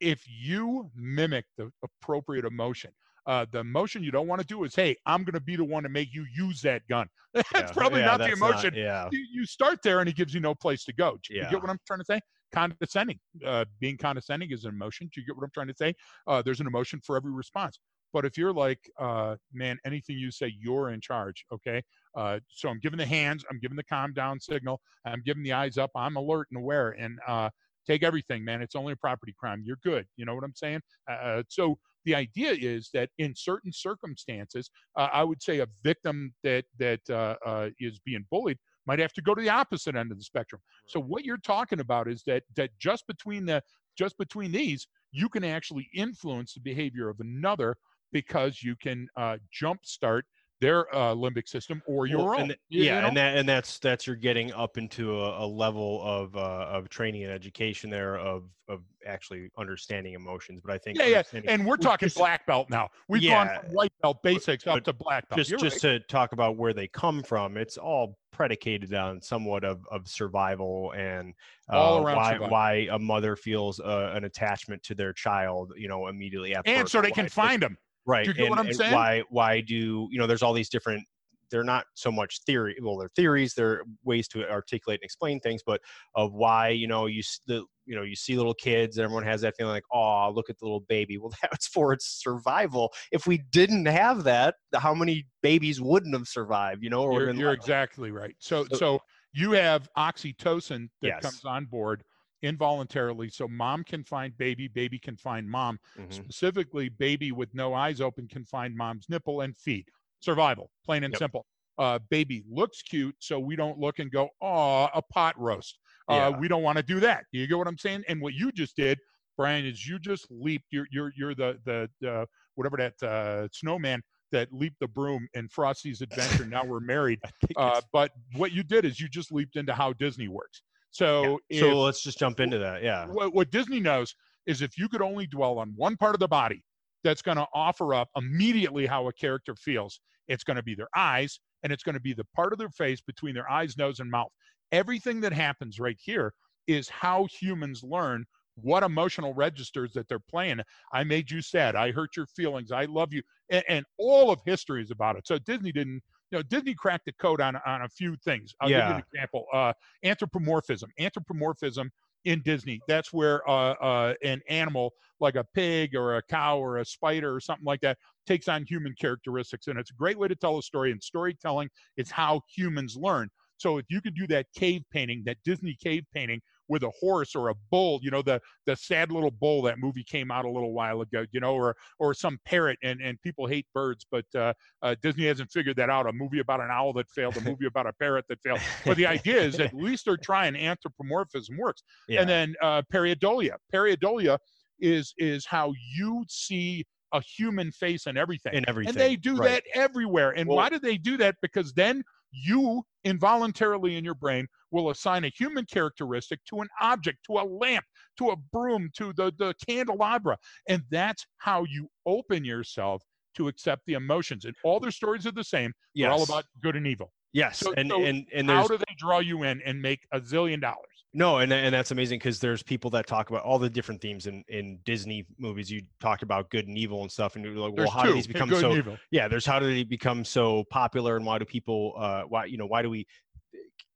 If 0.00 0.24
you 0.28 0.90
mimic 0.94 1.46
the 1.56 1.70
appropriate 1.82 2.44
emotion, 2.44 2.92
uh, 3.26 3.46
the 3.50 3.60
emotion 3.60 4.02
you 4.02 4.10
don't 4.10 4.26
want 4.26 4.40
to 4.40 4.46
do 4.46 4.64
is, 4.64 4.74
hey, 4.74 4.96
I'm 5.06 5.24
going 5.24 5.34
to 5.34 5.40
be 5.40 5.56
the 5.56 5.64
one 5.64 5.82
to 5.84 5.88
make 5.88 6.12
you 6.12 6.26
use 6.34 6.60
that 6.62 6.86
gun. 6.88 7.08
that's 7.32 7.48
Yeah. 7.54 7.72
probably 7.72 8.00
Yeah, 8.00 8.06
not 8.06 8.18
the 8.18 8.24
that's 8.24 8.38
emotion. 8.40 8.74
yeah. 8.74 9.08
You, 9.10 9.26
you 9.32 9.46
start 9.46 9.80
there 9.82 10.00
and 10.00 10.08
it 10.08 10.16
gives 10.16 10.34
you 10.34 10.40
no 10.40 10.54
place 10.54 10.84
to 10.84 10.92
go. 10.92 11.18
Do 11.22 11.34
you 11.34 11.40
Yeah. 11.40 11.50
get 11.50 11.60
what 11.60 11.70
I'm 11.70 11.78
trying 11.86 12.00
to 12.00 12.04
say? 12.04 12.20
Condescending. 12.52 13.18
Uh, 13.44 13.64
being 13.80 13.96
condescending 13.96 14.50
is 14.50 14.64
an 14.64 14.70
emotion. 14.74 15.08
Do 15.12 15.20
you 15.20 15.26
get 15.26 15.36
what 15.36 15.44
I'm 15.44 15.50
trying 15.54 15.68
to 15.68 15.74
say? 15.74 15.94
Uh, 16.26 16.42
there's 16.42 16.60
an 16.60 16.66
emotion 16.66 17.00
for 17.04 17.16
every 17.16 17.32
response. 17.32 17.78
But 18.12 18.24
if 18.24 18.38
you're 18.38 18.52
like, 18.52 18.78
uh, 18.98 19.36
man, 19.52 19.78
anything 19.84 20.16
you 20.18 20.30
say, 20.30 20.54
you're 20.60 20.90
in 20.90 21.00
charge. 21.00 21.44
Okay. 21.52 21.82
Uh, 22.14 22.38
so 22.48 22.68
I'm 22.68 22.78
giving 22.78 22.98
the 22.98 23.06
hands, 23.06 23.44
I'm 23.50 23.58
giving 23.58 23.76
the 23.76 23.82
calm 23.82 24.12
down 24.12 24.38
signal, 24.38 24.80
I'm 25.04 25.20
giving 25.24 25.42
the 25.42 25.52
eyes 25.52 25.78
up, 25.78 25.90
I'm 25.96 26.14
alert 26.14 26.46
and 26.52 26.58
aware, 26.62 26.90
and 26.90 27.18
uh, 27.26 27.50
take 27.86 28.02
everything, 28.02 28.44
man. 28.44 28.62
It's 28.62 28.76
only 28.76 28.92
a 28.92 28.96
property 28.96 29.34
crime. 29.38 29.62
You're 29.64 29.78
good. 29.84 30.06
You 30.16 30.24
know 30.24 30.34
what 30.34 30.44
I'm 30.44 30.54
saying? 30.54 30.80
Uh, 31.10 31.42
so 31.48 31.78
the 32.04 32.14
idea 32.14 32.52
is 32.52 32.90
that 32.94 33.10
in 33.18 33.34
certain 33.34 33.72
circumstances, 33.72 34.70
uh, 34.96 35.08
I 35.12 35.24
would 35.24 35.42
say 35.42 35.60
a 35.60 35.66
victim 35.82 36.34
that 36.42 36.64
that 36.78 37.00
uh, 37.10 37.36
uh, 37.44 37.70
is 37.78 37.98
being 38.04 38.24
bullied 38.30 38.58
might 38.86 38.98
have 38.98 39.12
to 39.14 39.22
go 39.22 39.34
to 39.34 39.40
the 39.40 39.48
opposite 39.48 39.96
end 39.96 40.12
of 40.12 40.18
the 40.18 40.24
spectrum. 40.24 40.60
So 40.86 41.00
what 41.00 41.24
you're 41.24 41.38
talking 41.38 41.80
about 41.80 42.08
is 42.08 42.22
that 42.26 42.42
that 42.56 42.70
just 42.78 43.06
between 43.06 43.46
the 43.46 43.62
just 43.96 44.18
between 44.18 44.52
these, 44.52 44.86
you 45.12 45.28
can 45.28 45.44
actually 45.44 45.88
influence 45.94 46.54
the 46.54 46.60
behavior 46.60 47.08
of 47.08 47.20
another 47.20 47.76
because 48.12 48.62
you 48.62 48.76
can 48.76 49.08
uh, 49.16 49.36
jumpstart 49.62 50.22
their 50.64 50.94
uh, 50.94 51.14
limbic 51.14 51.46
system 51.46 51.82
or 51.86 52.06
your 52.06 52.18
Well, 52.20 52.34
own. 52.34 52.40
and 52.50 52.56
you 52.70 52.84
yeah, 52.84 53.00
know? 53.02 53.08
and 53.08 53.16
that 53.18 53.36
and 53.36 53.46
that's 53.46 53.78
that's 53.78 54.06
you're 54.06 54.16
getting 54.16 54.50
up 54.54 54.78
into 54.78 55.20
a, 55.20 55.44
a 55.44 55.46
level 55.46 56.00
of 56.02 56.34
uh, 56.36 56.40
of 56.70 56.88
training 56.88 57.22
and 57.24 57.32
education 57.32 57.90
there 57.90 58.16
of 58.16 58.44
of 58.68 58.80
actually 59.06 59.50
understanding 59.58 60.14
emotions. 60.14 60.62
But 60.64 60.72
I 60.72 60.78
think 60.78 60.98
yeah, 60.98 61.22
yeah. 61.32 61.40
And 61.46 61.66
we're 61.66 61.76
talking 61.90 62.06
just- 62.06 62.16
black 62.16 62.46
belt 62.46 62.70
now. 62.70 62.88
We've 63.08 63.22
Yeah, 63.22 63.44
gone 63.44 63.60
from 63.60 63.74
white 63.74 63.92
belt 64.02 64.22
basics 64.22 64.66
up 64.66 64.82
to 64.84 64.94
black 64.94 65.28
belt. 65.28 65.38
just 65.38 65.50
You're 65.50 65.58
just 65.60 65.84
right. 65.84 66.00
to 66.00 66.06
talk 66.06 66.32
about 66.32 66.56
where 66.56 66.72
they 66.72 66.88
come 66.88 67.22
from, 67.22 67.58
it's 67.58 67.76
all 67.76 68.16
predicated 68.32 68.94
on 68.94 69.20
somewhat 69.20 69.64
of, 69.64 69.86
of 69.92 70.08
survival 70.08 70.92
and 70.96 71.34
uh, 71.68 72.00
why 72.00 72.32
survival. 72.32 72.48
why 72.48 72.88
a 72.90 72.98
mother 72.98 73.36
feels 73.36 73.80
uh, 73.80 74.12
an 74.14 74.24
attachment 74.24 74.82
to 74.84 74.94
their 74.94 75.12
child, 75.12 75.74
you 75.76 75.88
know, 75.88 76.06
immediately 76.08 76.54
after. 76.54 76.70
and 76.70 76.88
so 76.88 77.02
they 77.02 77.10
can 77.10 77.28
find 77.28 77.60
them. 77.62 77.76
Right. 78.06 78.26
You 78.26 78.34
get 78.34 78.42
and, 78.42 78.50
what 78.50 78.58
I'm 78.58 78.66
and 78.66 78.76
saying? 78.76 78.92
Why 78.92 79.22
why 79.30 79.60
do 79.60 80.08
you 80.10 80.18
know? 80.18 80.26
There's 80.26 80.42
all 80.42 80.52
these 80.52 80.68
different. 80.68 81.04
They're 81.50 81.62
not 81.64 81.84
so 81.94 82.10
much 82.10 82.40
theory. 82.46 82.74
Well, 82.82 82.96
they're 82.96 83.10
theories. 83.14 83.54
They're 83.54 83.82
ways 84.02 84.26
to 84.28 84.48
articulate 84.50 85.00
and 85.00 85.04
explain 85.04 85.40
things, 85.40 85.62
but 85.64 85.80
of 86.14 86.32
why 86.32 86.70
you 86.70 86.86
know 86.88 87.06
you 87.06 87.22
the 87.46 87.64
you 87.86 87.94
know 87.94 88.02
you 88.02 88.16
see 88.16 88.34
little 88.36 88.54
kids 88.54 88.96
and 88.96 89.04
everyone 89.04 89.24
has 89.24 89.42
that 89.42 89.54
feeling 89.56 89.72
like 89.72 89.84
oh 89.92 90.32
look 90.34 90.48
at 90.48 90.58
the 90.58 90.64
little 90.64 90.80
baby 90.88 91.18
well 91.20 91.30
that's 91.42 91.66
for 91.66 91.92
its 91.92 92.06
survival 92.22 92.90
if 93.12 93.26
we 93.26 93.42
didn't 93.52 93.84
have 93.84 94.24
that 94.24 94.54
how 94.74 94.94
many 94.94 95.26
babies 95.42 95.82
wouldn't 95.82 96.14
have 96.14 96.26
survived 96.26 96.82
you 96.82 96.88
know 96.88 97.02
or 97.02 97.20
You're, 97.24 97.34
you're 97.34 97.52
exactly 97.52 98.10
right. 98.10 98.34
So, 98.38 98.64
So- 98.72 98.76
so 98.78 98.98
you 99.34 99.52
have 99.52 99.88
oxytocin 99.98 100.88
that 101.02 101.08
Yes. 101.08 101.22
comes 101.22 101.44
on 101.44 101.66
board 101.66 102.02
involuntarily. 102.44 103.28
So 103.30 103.48
mom 103.48 103.82
can 103.84 104.04
find 104.04 104.36
baby, 104.36 104.68
baby 104.68 104.98
can 104.98 105.16
find 105.16 105.48
mom. 105.48 105.78
Mhm. 105.98 106.12
Specifically, 106.12 106.88
baby 106.88 107.32
with 107.32 107.52
no 107.54 107.74
eyes 107.74 108.00
open 108.00 108.28
can 108.28 108.44
find 108.44 108.76
mom's 108.76 109.08
nipple 109.08 109.40
and 109.40 109.56
feed. 109.56 109.88
Survival, 110.20 110.70
plain 110.84 111.04
and 111.04 111.12
Yep. 111.12 111.18
simple. 111.18 111.46
Uh, 111.76 111.98
baby 112.10 112.44
looks 112.48 112.82
cute, 112.82 113.16
so 113.18 113.40
we 113.40 113.56
don't 113.56 113.78
look 113.78 113.98
and 113.98 114.10
go, 114.12 114.30
"Oh, 114.40 114.88
a 114.94 115.02
pot 115.02 115.36
roast." 115.38 115.78
Uh, 116.08 116.14
Yeah. 116.14 116.28
We 116.38 116.46
don't 116.48 116.62
want 116.62 116.76
to 116.76 116.82
do 116.84 117.00
that. 117.00 117.24
You 117.32 117.46
get 117.46 117.58
what 117.58 117.66
I'm 117.66 117.78
saying? 117.78 118.04
And 118.08 118.20
what 118.20 118.34
you 118.34 118.52
just 118.52 118.76
did, 118.76 119.00
Brian, 119.36 119.64
is 119.66 119.84
you 119.86 119.98
just 119.98 120.30
leaped. 120.30 120.66
You're 120.70 120.86
you're 120.92 121.12
you're 121.16 121.34
the 121.34 121.58
the, 121.64 121.90
the 122.00 122.28
whatever 122.54 122.76
that 122.76 123.02
uh, 123.02 123.48
snowman 123.52 124.02
that 124.30 124.52
leaped 124.52 124.78
the 124.80 124.86
broom 124.88 125.26
in 125.34 125.48
Frosty's 125.48 126.00
adventure. 126.40 126.44
now 126.46 126.64
we're 126.64 126.80
married. 126.80 127.20
Uh, 127.56 127.80
but 127.92 128.12
what 128.36 128.52
you 128.52 128.62
did 128.62 128.84
is 128.84 129.00
you 129.00 129.08
just 129.08 129.32
leaped 129.32 129.56
into 129.56 129.72
how 129.74 129.92
Disney 129.94 130.28
works. 130.28 130.62
So, 130.94 131.40
yeah. 131.50 131.58
if, 131.58 131.60
so 131.60 131.80
let's 131.80 132.02
just 132.02 132.18
jump 132.18 132.38
into 132.38 132.58
that 132.58 132.82
yeah 132.84 133.06
what, 133.06 133.34
what 133.34 133.50
Disney 133.50 133.80
knows 133.80 134.14
is 134.46 134.62
if 134.62 134.78
you 134.78 134.88
could 134.88 135.02
only 135.02 135.26
dwell 135.26 135.58
on 135.58 135.72
one 135.76 135.96
part 135.96 136.14
of 136.14 136.20
the 136.20 136.28
body 136.28 136.62
that's 137.02 137.22
going 137.22 137.36
to 137.36 137.46
offer 137.54 137.94
up 137.94 138.08
immediately 138.16 138.86
how 138.86 139.08
a 139.08 139.12
character 139.12 139.54
feels, 139.54 140.00
it's 140.28 140.44
going 140.44 140.56
to 140.56 140.62
be 140.62 140.74
their 140.74 140.88
eyes 140.96 141.38
and 141.62 141.72
it's 141.72 141.82
going 141.82 141.94
to 141.94 142.00
be 142.00 142.14
the 142.14 142.26
part 142.34 142.52
of 142.52 142.58
their 142.58 142.70
face 142.70 143.00
between 143.00 143.34
their 143.34 143.50
eyes, 143.50 143.76
nose, 143.76 144.00
and 144.00 144.10
mouth. 144.10 144.30
Everything 144.72 145.20
that 145.20 145.32
happens 145.32 145.78
right 145.78 145.98
here 146.00 146.32
is 146.66 146.88
how 146.88 147.26
humans 147.26 147.82
learn 147.82 148.24
what 148.56 148.82
emotional 148.82 149.34
registers 149.34 149.92
that 149.92 150.08
they're 150.08 150.18
playing. 150.18 150.60
I 150.92 151.04
made 151.04 151.30
you 151.30 151.42
sad. 151.42 151.74
I 151.74 151.90
hurt 151.90 152.16
your 152.16 152.26
feelings. 152.26 152.72
I 152.72 152.84
love 152.84 153.12
you. 153.12 153.22
And, 153.50 153.64
and 153.68 153.84
all 153.98 154.30
of 154.30 154.40
history 154.46 154.82
is 154.82 154.90
about 154.90 155.16
it. 155.16 155.26
So 155.26 155.38
Disney 155.38 155.72
didn't, 155.72 156.02
you 156.34 156.40
know, 156.40 156.42
Disney 156.42 156.74
cracked 156.74 157.04
the 157.06 157.12
code 157.12 157.40
on, 157.40 157.54
on 157.64 157.82
a 157.82 157.88
few 157.88 158.16
things. 158.16 158.54
I'll 158.60 158.68
give 158.68 158.78
you 158.78 158.94
an 158.94 159.04
example. 159.14 159.46
Uh, 159.52 159.72
anthropomorphism. 160.02 160.90
Anthropomorphism 160.98 161.92
in 162.24 162.42
Disney. 162.42 162.80
That's 162.88 163.12
where 163.12 163.48
uh, 163.48 163.74
uh, 163.74 164.14
an 164.24 164.40
animal 164.48 164.94
like 165.20 165.36
a 165.36 165.44
pig 165.54 165.94
or 165.94 166.16
a 166.16 166.22
cow 166.22 166.58
or 166.58 166.78
a 166.78 166.84
spider 166.84 167.32
or 167.32 167.38
something 167.38 167.64
like 167.64 167.80
that 167.82 167.98
takes 168.26 168.48
on 168.48 168.64
human 168.64 168.94
characteristics. 169.00 169.68
And 169.68 169.78
it's 169.78 169.92
a 169.92 169.94
great 169.94 170.18
way 170.18 170.26
to 170.26 170.34
tell 170.34 170.58
a 170.58 170.62
story. 170.62 170.90
And 170.90 171.00
storytelling 171.00 171.68
is 171.96 172.10
how 172.10 172.40
humans 172.52 172.96
learn. 172.96 173.28
So 173.56 173.78
if 173.78 173.86
you 173.88 174.00
could 174.00 174.16
do 174.16 174.26
that 174.26 174.46
cave 174.56 174.82
painting, 174.92 175.22
that 175.26 175.36
Disney 175.44 175.76
cave 175.80 176.02
painting 176.12 176.40
with 176.68 176.82
a 176.82 176.90
horse 176.98 177.34
or 177.34 177.50
a 177.50 177.54
bull, 177.70 178.00
you 178.02 178.10
know, 178.10 178.22
the 178.22 178.40
the 178.66 178.74
sad 178.76 179.12
little 179.12 179.30
bull 179.30 179.62
that 179.62 179.78
movie 179.78 180.04
came 180.04 180.30
out 180.30 180.44
a 180.44 180.50
little 180.50 180.72
while 180.72 181.00
ago, 181.02 181.24
you 181.32 181.40
know, 181.40 181.54
or 181.54 181.76
or 181.98 182.14
some 182.14 182.38
parrot 182.44 182.78
and 182.82 183.00
and 183.00 183.20
people 183.22 183.46
hate 183.46 183.66
birds, 183.74 184.06
but 184.10 184.24
uh, 184.34 184.52
uh, 184.82 184.94
Disney 185.02 185.26
hasn't 185.26 185.50
figured 185.50 185.76
that 185.76 185.90
out. 185.90 186.06
A 186.06 186.12
movie 186.12 186.40
about 186.40 186.60
an 186.60 186.68
owl 186.70 186.92
that 186.94 187.08
failed, 187.10 187.36
a 187.36 187.40
movie 187.50 187.66
about 187.66 187.86
a 187.86 187.92
parrot 187.92 188.24
that 188.28 188.40
failed. 188.42 188.60
But 188.84 188.96
the 188.96 189.06
idea 189.06 189.40
is 189.40 189.60
at 189.60 189.74
least 189.74 190.04
they're 190.06 190.16
trying 190.16 190.56
anthropomorphism 190.56 191.56
works. 191.58 191.82
yeah 192.08 192.20
And 192.20 192.28
then 192.28 192.54
uh, 192.62 192.82
pareidolia. 192.92 193.56
Pareidolia 193.72 194.38
is 194.80 195.14
is 195.18 195.46
how 195.46 195.72
you 195.96 196.24
see 196.28 196.84
a 197.12 197.20
human 197.22 197.70
face 197.70 198.06
and 198.06 198.18
everything. 198.18 198.54
in 198.54 198.68
everything 198.68 198.88
And 198.90 199.00
they 199.00 199.14
do 199.14 199.36
right. 199.36 199.50
that 199.50 199.62
everywhere. 199.74 200.32
And 200.32 200.48
Well- 200.48 200.56
why 200.56 200.68
do 200.68 200.78
they 200.80 200.96
do 200.96 201.16
that? 201.18 201.36
Because 201.42 201.72
then 201.72 202.02
you 202.34 202.82
involuntarily 203.04 203.96
in 203.96 204.04
your 204.04 204.14
brain 204.14 204.46
will 204.70 204.90
assign 204.90 205.24
a 205.24 205.28
human 205.28 205.64
characteristic 205.66 206.40
to 206.46 206.60
an 206.60 206.68
object, 206.80 207.18
to 207.26 207.34
a 207.34 207.44
lamp, 207.44 207.84
to 208.18 208.30
a 208.30 208.36
broom, 208.36 208.90
to 208.96 209.12
the, 209.12 209.32
the 209.38 209.54
candelabra. 209.66 210.36
And 210.68 210.82
that's 210.90 211.24
how 211.38 211.64
you 211.64 211.88
open 212.06 212.44
yourself 212.44 213.02
to 213.36 213.48
accept 213.48 213.82
the 213.86 213.94
emotions. 213.94 214.44
And 214.44 214.54
all 214.64 214.80
their 214.80 214.90
stories 214.90 215.26
are 215.26 215.32
the 215.32 215.44
same. 215.44 215.72
They're 215.94 216.10
all 216.10 216.22
about 216.22 216.44
good 216.62 216.76
and 216.76 216.86
evil. 216.86 217.12
yes 217.32 217.58
so- 217.58 217.74
and 217.76 217.90
so 217.90 218.02
and 218.02 218.26
and 218.34 218.50
How 218.50 218.66
do 218.66 218.78
they 218.78 218.94
draw 218.98 219.18
you 219.18 219.42
in 219.44 219.60
and 219.62 219.80
make 219.80 220.00
a 220.12 220.20
zillion 220.20 220.60
dollars? 220.60 220.93
No, 221.16 221.38
and 221.38 221.52
and 221.52 221.72
that's 221.72 221.92
amazing 221.92 222.18
because 222.18 222.40
there's 222.40 222.64
people 222.64 222.90
that 222.90 223.06
talk 223.06 223.30
about 223.30 223.44
all 223.44 223.60
the 223.60 223.70
different 223.70 224.00
themes 224.00 224.26
in 224.26 224.42
in 224.48 224.80
Disney 224.84 225.24
movies. 225.38 225.70
You 225.70 225.82
talk 226.00 226.22
about 226.22 226.50
good 226.50 226.66
and 226.66 226.76
evil 226.76 227.02
and 227.02 227.10
stuff, 227.10 227.36
and 227.36 227.44
you're 227.44 227.54
like, 227.54 227.72
well, 227.72 227.76
There's 227.76 227.90
how 227.90 228.02
two, 228.02 228.08
do 228.08 228.14
these 228.14 228.26
become 228.26 228.50
so? 228.50 228.98
Yeah, 229.12 229.28
there's 229.28 229.46
how 229.46 229.60
do 229.60 229.66
they 229.66 229.84
become 229.84 230.24
so 230.24 230.64
popular, 230.70 231.16
and 231.16 231.24
why 231.24 231.38
do 231.38 231.44
people, 231.44 231.94
uh, 231.96 232.22
why 232.22 232.46
you 232.46 232.58
know, 232.58 232.66
why 232.66 232.82
do 232.82 232.90
we 232.90 233.06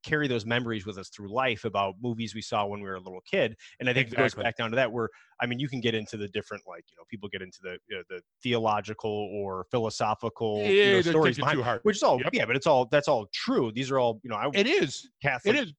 carry 0.04 0.28
those 0.28 0.46
memories 0.46 0.87
with 0.87 0.96
us 0.96 1.09
through 1.09 1.28
life 1.28 1.64
about 1.64 1.96
movies 2.00 2.37
we 2.37 2.40
saw 2.40 2.64
when 2.64 2.81
we 2.81 2.88
were 2.88 2.94
a 2.94 3.00
little 3.00 3.20
kid? 3.28 3.57
And 3.81 3.90
I 3.90 3.92
think 3.92 4.12
it 4.12 4.16
goes 4.16 4.35
back 4.35 4.57
down 4.57 4.70
to 4.70 4.76
that. 4.76 4.92
Where 4.92 5.09
I 5.40 5.46
mean, 5.46 5.59
you 5.59 5.68
can 5.68 5.81
get 5.81 5.96
into 5.96 6.16
the 6.16 6.28
different, 6.28 6.62
like 6.68 6.85
you 6.88 6.96
know, 6.96 7.02
people 7.11 7.28
get 7.28 7.42
into 7.42 7.59
the 7.62 7.78
you 7.88 7.96
know, 7.96 8.02
the 8.09 8.22
theological 8.44 9.11
or 9.11 9.66
philosophical 9.72 10.64
you 10.64 10.92
know, 10.92 11.00
stories 11.02 11.37
behind, 11.37 11.81
which 11.83 11.96
is 11.96 12.02
all 12.04 12.20
Yep. 12.20 12.31
yeah, 12.33 12.46
but 12.46 12.54
it's 12.54 12.68
all 12.68 12.87
that's 12.87 13.09
all 13.09 13.26
true. 13.35 13.72
These 13.72 13.90
are 13.90 13.98
all 13.98 14.20
you 14.22 14.31
know, 14.31 14.37
I 14.37 14.48
It 14.54 14.68
is. 14.68 15.11
Catholic 15.20 15.57
It 15.57 15.59
is. 15.64 15.74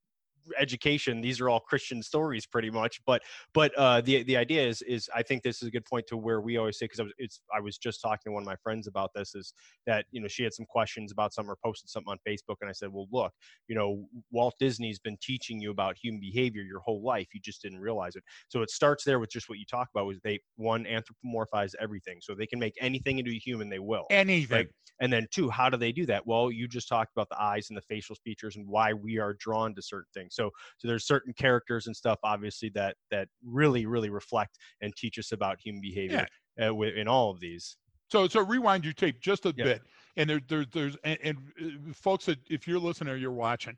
Education 0.60 1.22
these 1.22 1.40
are 1.40 1.50
all 1.50 1.60
christian 1.60 2.02
stories 2.02 2.46
pretty 2.46 2.70
much 2.70 3.02
but 3.06 3.22
but 3.54 3.74
uh 3.76 4.02
the 4.02 4.24
the 4.24 4.36
idea 4.38 4.66
is 4.66 4.82
is 4.84 5.10
i 5.16 5.22
think 5.22 5.44
this 5.44 5.62
is 5.62 5.68
a 5.68 5.72
good 5.72 5.86
point 5.86 6.06
to 6.08 6.18
where 6.18 6.42
we 6.42 6.58
always 6.58 6.78
say 6.78 6.86
because 6.86 7.00
i 7.00 7.04
was 7.04 7.14
it's 7.18 7.42
i 7.56 7.60
was 7.60 7.78
just 7.78 8.02
talking 8.02 8.20
to 8.26 8.32
one 8.32 8.44
of 8.44 8.48
my 8.48 8.56
friends 8.64 8.88
about 8.88 9.12
this 9.14 9.36
is 9.36 9.54
that 9.86 10.06
you 10.12 10.22
know 10.22 10.28
she 10.28 10.44
had 10.44 10.54
some 10.54 10.66
questions 10.66 11.12
about 11.12 11.34
something 11.34 11.50
or 11.52 11.58
posted 11.64 11.90
something 11.90 12.12
on 12.12 12.18
facebook 12.28 12.56
and 12.62 12.70
i 12.70 12.74
said 12.74 12.90
well 12.92 13.08
look 13.12 13.34
you 13.68 13.76
know 13.76 14.06
walt 14.32 14.56
disney's 14.60 15.00
been 15.00 15.18
teaching 15.22 15.60
you 15.60 15.72
about 15.72 15.98
human 15.98 16.20
behavior 16.20 16.62
your 16.64 16.80
whole 16.80 17.02
life 17.04 17.28
you 17.34 17.40
just 17.40 17.62
didn't 17.62 17.80
realize 17.80 18.16
it 18.16 18.24
so 18.48 18.62
it 18.62 18.70
starts 18.70 19.04
there 19.04 19.20
with 19.20 19.30
just 19.30 19.50
what 19.50 19.60
you 19.60 19.66
talk 19.66 19.88
about 19.94 20.06
was 20.06 20.20
they 20.24 20.40
one 20.56 20.86
anthropomorphize 20.86 21.74
everything 21.80 22.20
so 22.22 22.34
they 22.36 22.48
can 22.48 22.60
make 22.60 22.74
anything 22.82 23.20
into 23.20 23.32
a 23.32 23.40
human 23.40 23.70
they 23.70 23.80
will 23.80 24.06
Anything. 24.10 24.58
Right. 24.58 24.68
and 25.00 25.12
then 25.14 25.28
two, 25.32 25.50
how 25.50 25.70
do 25.70 25.78
they 25.78 25.92
do 25.92 26.06
that? 26.08 26.26
Well, 26.26 26.52
you 26.52 26.68
just 26.68 26.88
talked 26.88 27.12
about 27.16 27.30
the 27.30 27.42
eyes 27.42 27.70
and 27.70 27.78
the 27.78 27.82
facial 27.82 28.16
features 28.16 28.56
and 28.56 28.68
why 28.68 28.94
we 28.94 29.18
are 29.20 29.34
drawn 29.34 29.74
to 29.76 29.82
certain 29.82 30.10
things. 30.14 30.36
So 30.40 30.52
so 30.78 30.88
there's 30.88 31.06
certain 31.06 31.34
characters 31.34 31.88
and 31.88 31.96
stuff 31.96 32.20
obviously 32.24 32.70
that 32.76 32.96
that 33.12 33.28
really 33.44 33.86
really 33.86 34.10
reflect 34.10 34.58
and 34.82 34.96
teach 34.96 35.20
us 35.20 35.32
about 35.32 35.60
human 35.60 35.82
behavior 35.82 36.26
uh, 36.62 36.74
in 36.80 37.08
all 37.08 37.30
of 37.32 37.40
these. 37.40 37.78
So 38.10 38.28
so 38.28 38.44
rewind 38.44 38.84
your 38.86 38.94
tape 38.94 39.20
just 39.20 39.46
a 39.46 39.54
Yeah. 39.54 39.66
bit, 39.66 39.82
and 40.16 40.30
there, 40.30 40.40
there 40.48 40.66
there's 40.66 40.96
and, 41.04 41.20
and 41.24 41.38
uh, 41.90 41.94
folks 41.94 42.26
that 42.26 42.40
if 42.50 42.68
you're 42.68 42.80
listening 42.80 43.14
or 43.14 43.18
you're 43.18 43.32
watching, 43.32 43.78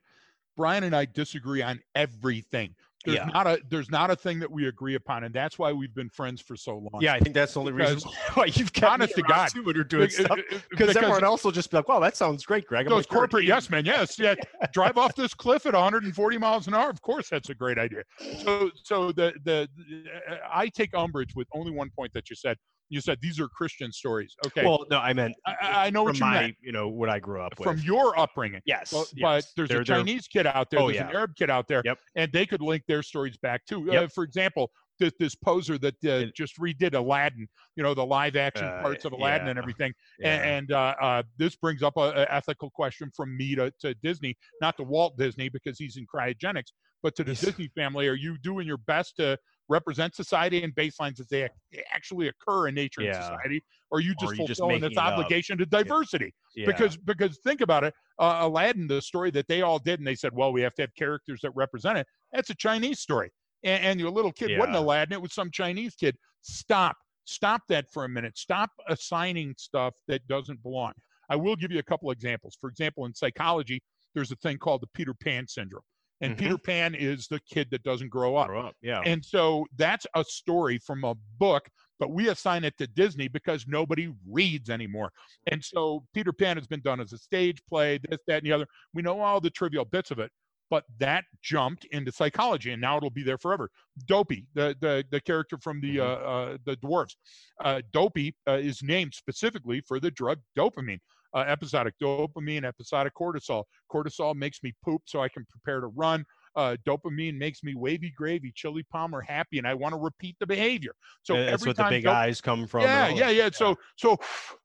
Brian 0.56 0.84
and 0.84 0.96
I 0.96 1.06
disagree 1.06 1.62
on 1.62 1.82
everything. 1.96 2.76
There's 3.06 3.18
Yeah. 3.18 3.26
not 3.34 3.48
a 3.48 3.62
there's 3.70 3.90
not 3.90 4.12
a 4.12 4.16
thing 4.16 4.40
that 4.40 4.52
we 4.52 4.68
agree 4.68 4.96
upon, 4.96 5.24
and 5.24 5.34
that's 5.34 5.58
why 5.58 5.72
we've 5.72 5.94
been 5.94 6.10
friends 6.10 6.42
for 6.42 6.56
so 6.56 6.78
long. 6.78 7.02
Yeah, 7.02 7.14
I 7.14 7.20
think 7.20 7.34
that's 7.36 7.54
the 7.54 7.60
only 7.60 7.72
reason 7.72 8.00
why 8.34 8.46
you've 8.46 8.74
kept 8.74 8.92
honest 8.94 9.18
me 9.18 9.24
to 9.24 9.28
God, 9.30 9.48
too 9.50 9.64
you're 9.74 9.84
doing 9.84 10.10
stuff. 10.10 10.32
uh, 10.32 10.56
uh, 10.56 10.60
Because 10.70 10.96
everyone 10.96 11.24
else 11.24 11.44
will 11.44 11.52
just 11.52 11.72
be 11.72 11.78
like, 11.78 11.88
"Wow, 11.88 12.00
that 12.00 12.16
sounds 12.16 12.46
great, 12.46 12.66
Greg." 12.68 12.86
I'm 12.86 12.90
those 12.90 13.00
like, 13.10 13.10
corporate 13.10 13.46
yes 13.46 13.70
men 13.70 13.86
yes 13.86 14.18
yeah 14.20 14.36
drive 14.74 14.98
off 14.98 15.16
this 15.16 15.34
cliff 15.34 15.66
at 15.66 15.74
140 15.74 16.38
miles 16.38 16.68
an 16.68 16.74
hour 16.74 16.90
of 16.90 17.02
course 17.02 17.30
that's 17.30 17.50
a 17.50 17.56
great 17.56 17.78
idea 17.78 18.04
so 18.38 18.70
so 18.76 19.12
the 19.12 19.34
the, 19.44 19.68
the 19.78 20.06
uh, 20.30 20.38
i 20.52 20.68
take 20.68 20.94
umbrage 20.94 21.34
with 21.36 21.48
only 21.54 21.72
one 21.72 21.90
point 21.98 22.12
that 22.14 22.30
you 22.30 22.36
said 22.36 22.58
you 22.92 23.02
said 23.02 23.18
these 23.22 23.40
are 23.40 23.48
christian 23.48 23.92
stories 23.92 24.36
okay 24.46 24.64
Well, 24.64 24.86
no, 24.92 25.00
I 25.00 25.14
meant 25.14 25.34
I- 25.48 25.86
I, 25.88 25.90
know 25.90 26.02
from 26.02 26.08
what 26.10 26.16
you 26.20 26.26
my, 26.26 26.42
meant 26.42 26.56
you 26.62 26.72
know, 26.72 26.88
what 26.90 27.10
I 27.10 27.20
grew 27.20 27.42
up 27.42 27.58
with. 27.58 27.68
from 27.68 27.80
your 27.80 28.18
upbringing 28.20 28.62
yes, 28.66 28.92
but, 28.92 29.08
yes. 29.16 29.22
but 29.22 29.46
there's 29.56 29.70
They're- 29.70 29.82
a 29.82 29.86
they're- 29.86 29.96
chinese 29.98 30.28
kid 30.28 30.46
out 30.46 30.70
there 30.70 30.80
Oh, 30.82 30.88
there's 30.88 31.00
an 31.02 31.08
yeah. 31.10 31.18
arab 31.18 31.32
kid 31.36 31.50
out 31.50 31.68
there 31.68 31.82
Yep. 31.84 31.98
and 32.16 32.32
they 32.32 32.46
could 32.46 32.62
link 32.62 32.84
their 32.88 33.02
stories 33.02 33.38
back 33.38 33.66
too 33.66 33.90
uh, 33.90 33.94
Yep. 33.94 34.12
for 34.14 34.24
example 34.24 34.70
this, 35.00 35.14
this 35.20 35.34
poser 35.36 35.78
that 35.80 35.96
uh, 36.06 36.10
It- 36.28 36.36
just 36.36 36.60
redid 36.60 36.94
aladdin 36.94 37.48
you 37.76 37.82
know 37.84 37.94
the 37.96 38.06
live 38.06 38.36
action 38.36 38.68
Uh, 38.68 38.82
parts 38.82 39.06
of 39.06 39.14
aladdin 39.14 39.48
yeah. 39.48 39.52
and 39.52 39.60
everything 39.60 39.94
yeah. 40.20 40.34
and, 40.36 40.44
and 40.44 40.72
uh, 40.74 40.96
uh, 41.02 41.24
this 41.38 41.56
brings 41.56 41.82
up 41.82 41.96
a, 41.98 42.12
a 42.22 42.28
ethical 42.34 42.70
question 42.70 43.10
from 43.16 43.36
me 43.36 43.56
to, 43.56 43.72
to 43.80 43.94
Disney, 44.04 44.38
not 44.62 44.76
to 44.78 44.84
Walt 44.84 45.18
Disney 45.18 45.50
because 45.50 45.78
he's 45.80 45.98
in 45.98 46.06
cryogenics, 46.14 46.72
but 47.02 47.16
to 47.16 47.24
the 47.24 47.32
Yes. 47.32 47.42
Disney 47.42 47.70
family. 47.76 48.08
Are 48.08 48.14
you 48.16 48.38
doing 48.38 48.68
your 48.68 48.78
best 48.78 49.16
to 49.18 49.38
represent 49.72 50.14
society 50.16 50.62
and 50.64 50.76
baselines 50.76 51.20
as 51.20 51.28
they 51.28 51.50
actually 51.90 52.28
occur 52.28 52.68
in 52.68 52.76
nature 52.76 53.02
and 53.02 53.16
society, 53.16 53.64
or 53.90 54.02
you 54.02 54.12
Or 54.22 54.34
just 54.34 54.48
just 54.48 54.60
fulfilling 54.60 54.84
its 54.84 54.98
up? 54.98 55.14
obligation 55.14 55.58
to 55.58 55.66
diversity? 55.66 56.34
Yeah. 56.56 56.66
Because 56.66 56.98
because 56.98 57.40
think 57.40 57.62
about 57.62 57.84
it, 57.84 57.94
uh, 58.20 58.40
Aladdin, 58.42 58.88
the 58.88 59.02
story 59.02 59.32
that 59.32 59.48
they 59.48 59.62
all 59.62 59.80
did, 59.80 60.00
and 60.00 60.06
they 60.06 60.16
said, 60.16 60.34
well, 60.34 60.52
we 60.52 60.62
have 60.62 60.76
to 60.76 60.84
have 60.84 60.94
characters 60.96 61.40
that 61.42 61.52
represent 61.56 61.98
it. 61.98 62.06
That's 62.34 62.50
a 62.50 62.56
Chinese 62.56 63.00
story, 63.00 63.32
and, 63.64 63.84
and 63.84 64.00
your 64.00 64.12
little 64.12 64.34
kid 64.34 64.60
wasn't 64.60 64.76
Aladdin; 64.76 65.14
it 65.14 65.22
was 65.22 65.34
some 65.34 65.50
Chinese 65.50 65.96
kid. 65.96 66.16
Stop, 66.42 66.98
stop 67.26 67.62
that 67.70 67.86
for 67.92 68.04
a 68.04 68.10
minute. 68.10 68.38
Stop 68.38 68.70
assigning 68.90 69.56
stuff 69.58 69.94
that 70.08 70.28
doesn't 70.28 70.62
belong. 70.62 70.92
I 71.30 71.38
will 71.38 71.56
give 71.56 71.72
you 71.72 71.80
a 71.80 71.84
couple 71.84 72.12
examples. 72.12 72.58
For 72.60 72.70
example, 72.70 73.06
in 73.06 73.14
psychology, 73.14 73.82
there's 74.14 74.32
a 74.32 74.36
thing 74.36 74.58
called 74.58 74.82
the 74.82 74.88
Peter 74.94 75.14
Pan 75.14 75.48
syndrome, 75.48 75.84
and 76.22 76.36
Mhm. 76.36 76.40
Peter 76.40 76.58
Pan 76.58 76.96
is 76.96 77.28
the 77.28 77.40
kid 77.42 77.70
that 77.72 77.84
doesn't 77.84 78.10
grow 78.10 78.36
up. 78.36 78.48
Grow 78.48 78.68
up. 78.68 78.76
Yeah. 78.82 79.02
And 79.06 79.24
so 79.24 79.66
that's 79.76 80.06
a 80.16 80.24
story 80.24 80.78
from 80.78 81.04
a 81.04 81.16
book, 81.38 81.68
but 82.00 82.12
we 82.12 82.30
assign 82.30 82.64
it 82.64 82.78
to 82.78 82.88
Disney 82.88 83.28
because 83.28 83.68
nobody 83.68 84.14
reads 84.28 84.70
anymore. 84.70 85.12
And 85.48 85.64
so 85.64 86.06
Peter 86.14 86.32
Pan 86.32 86.58
has 86.58 86.68
been 86.68 86.82
done 86.82 87.00
as 87.00 87.12
a 87.14 87.18
stage 87.18 87.64
play, 87.66 88.00
this, 88.10 88.20
that, 88.28 88.38
and 88.38 88.46
the 88.46 88.54
other. 88.54 88.68
We 88.94 89.02
know 89.02 89.20
all 89.20 89.42
the 89.42 89.50
trivial 89.50 89.86
bits 89.86 90.12
of 90.12 90.20
it, 90.20 90.32
but 90.70 90.86
that 91.00 91.26
jumped 91.42 91.86
into 91.86 92.12
psychology, 92.14 92.72
and 92.72 92.82
now 92.82 92.96
it'll 92.98 93.10
be 93.10 93.24
there 93.24 93.38
forever. 93.38 93.70
Dopey, 94.06 94.46
the 94.54 94.76
the, 94.80 95.04
the 95.12 95.20
character 95.20 95.58
from 95.58 95.82
the 95.82 96.00
uh, 96.00 96.06
uh, 96.06 96.58
the 96.66 96.78
dwarves, 96.78 97.16
uh, 97.64 97.82
Dopey 97.92 98.34
uh, 98.48 98.54
is 98.54 98.82
named 98.82 99.14
specifically 99.14 99.82
for 99.82 100.00
the 100.00 100.12
drug 100.12 100.40
dopamine. 100.58 101.02
Uh, 101.34 101.46
episodic 101.48 101.94
dopamine, 102.02 102.66
episodic 102.66 103.14
cortisol. 103.16 103.64
Cortisol 103.92 104.36
makes 104.36 104.62
me 104.64 104.74
poop 104.84 105.02
so 105.06 105.22
I 105.22 105.30
can 105.30 105.46
prepare 105.50 105.80
to 105.80 105.88
run 105.88 106.26
uh, 106.56 106.76
dopamine 106.86 107.38
makes 107.38 107.64
me 107.64 107.76
wavy 107.76 108.12
gravy, 108.16 108.52
chili 108.56 108.84
palmer 108.92 109.22
happy, 109.22 109.58
and 109.58 109.68
I 109.68 109.74
want 109.74 109.94
to 109.94 110.00
repeat 110.00 110.36
the 110.40 110.48
behavior. 110.48 110.94
So 111.24 111.36
that's 111.36 111.66
what 111.66 111.76
the 111.78 111.86
big 111.90 112.04
dop- 112.04 112.16
eyes 112.16 112.42
come 112.42 112.68
from. 112.68 112.82
yeah, 112.82 113.08
all 113.08 113.18
yeah, 113.18 113.30
yeah. 113.30 113.50
So 113.52 113.78
so 113.96 114.18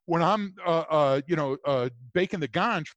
when 0.05 0.21
I'm 0.21 0.53
uh, 0.65 0.83
uh, 0.89 1.21
you 1.27 1.35
know 1.35 1.57
uh, 1.65 1.89
baking 2.13 2.39
the 2.39 2.47
ganj, 2.47 2.87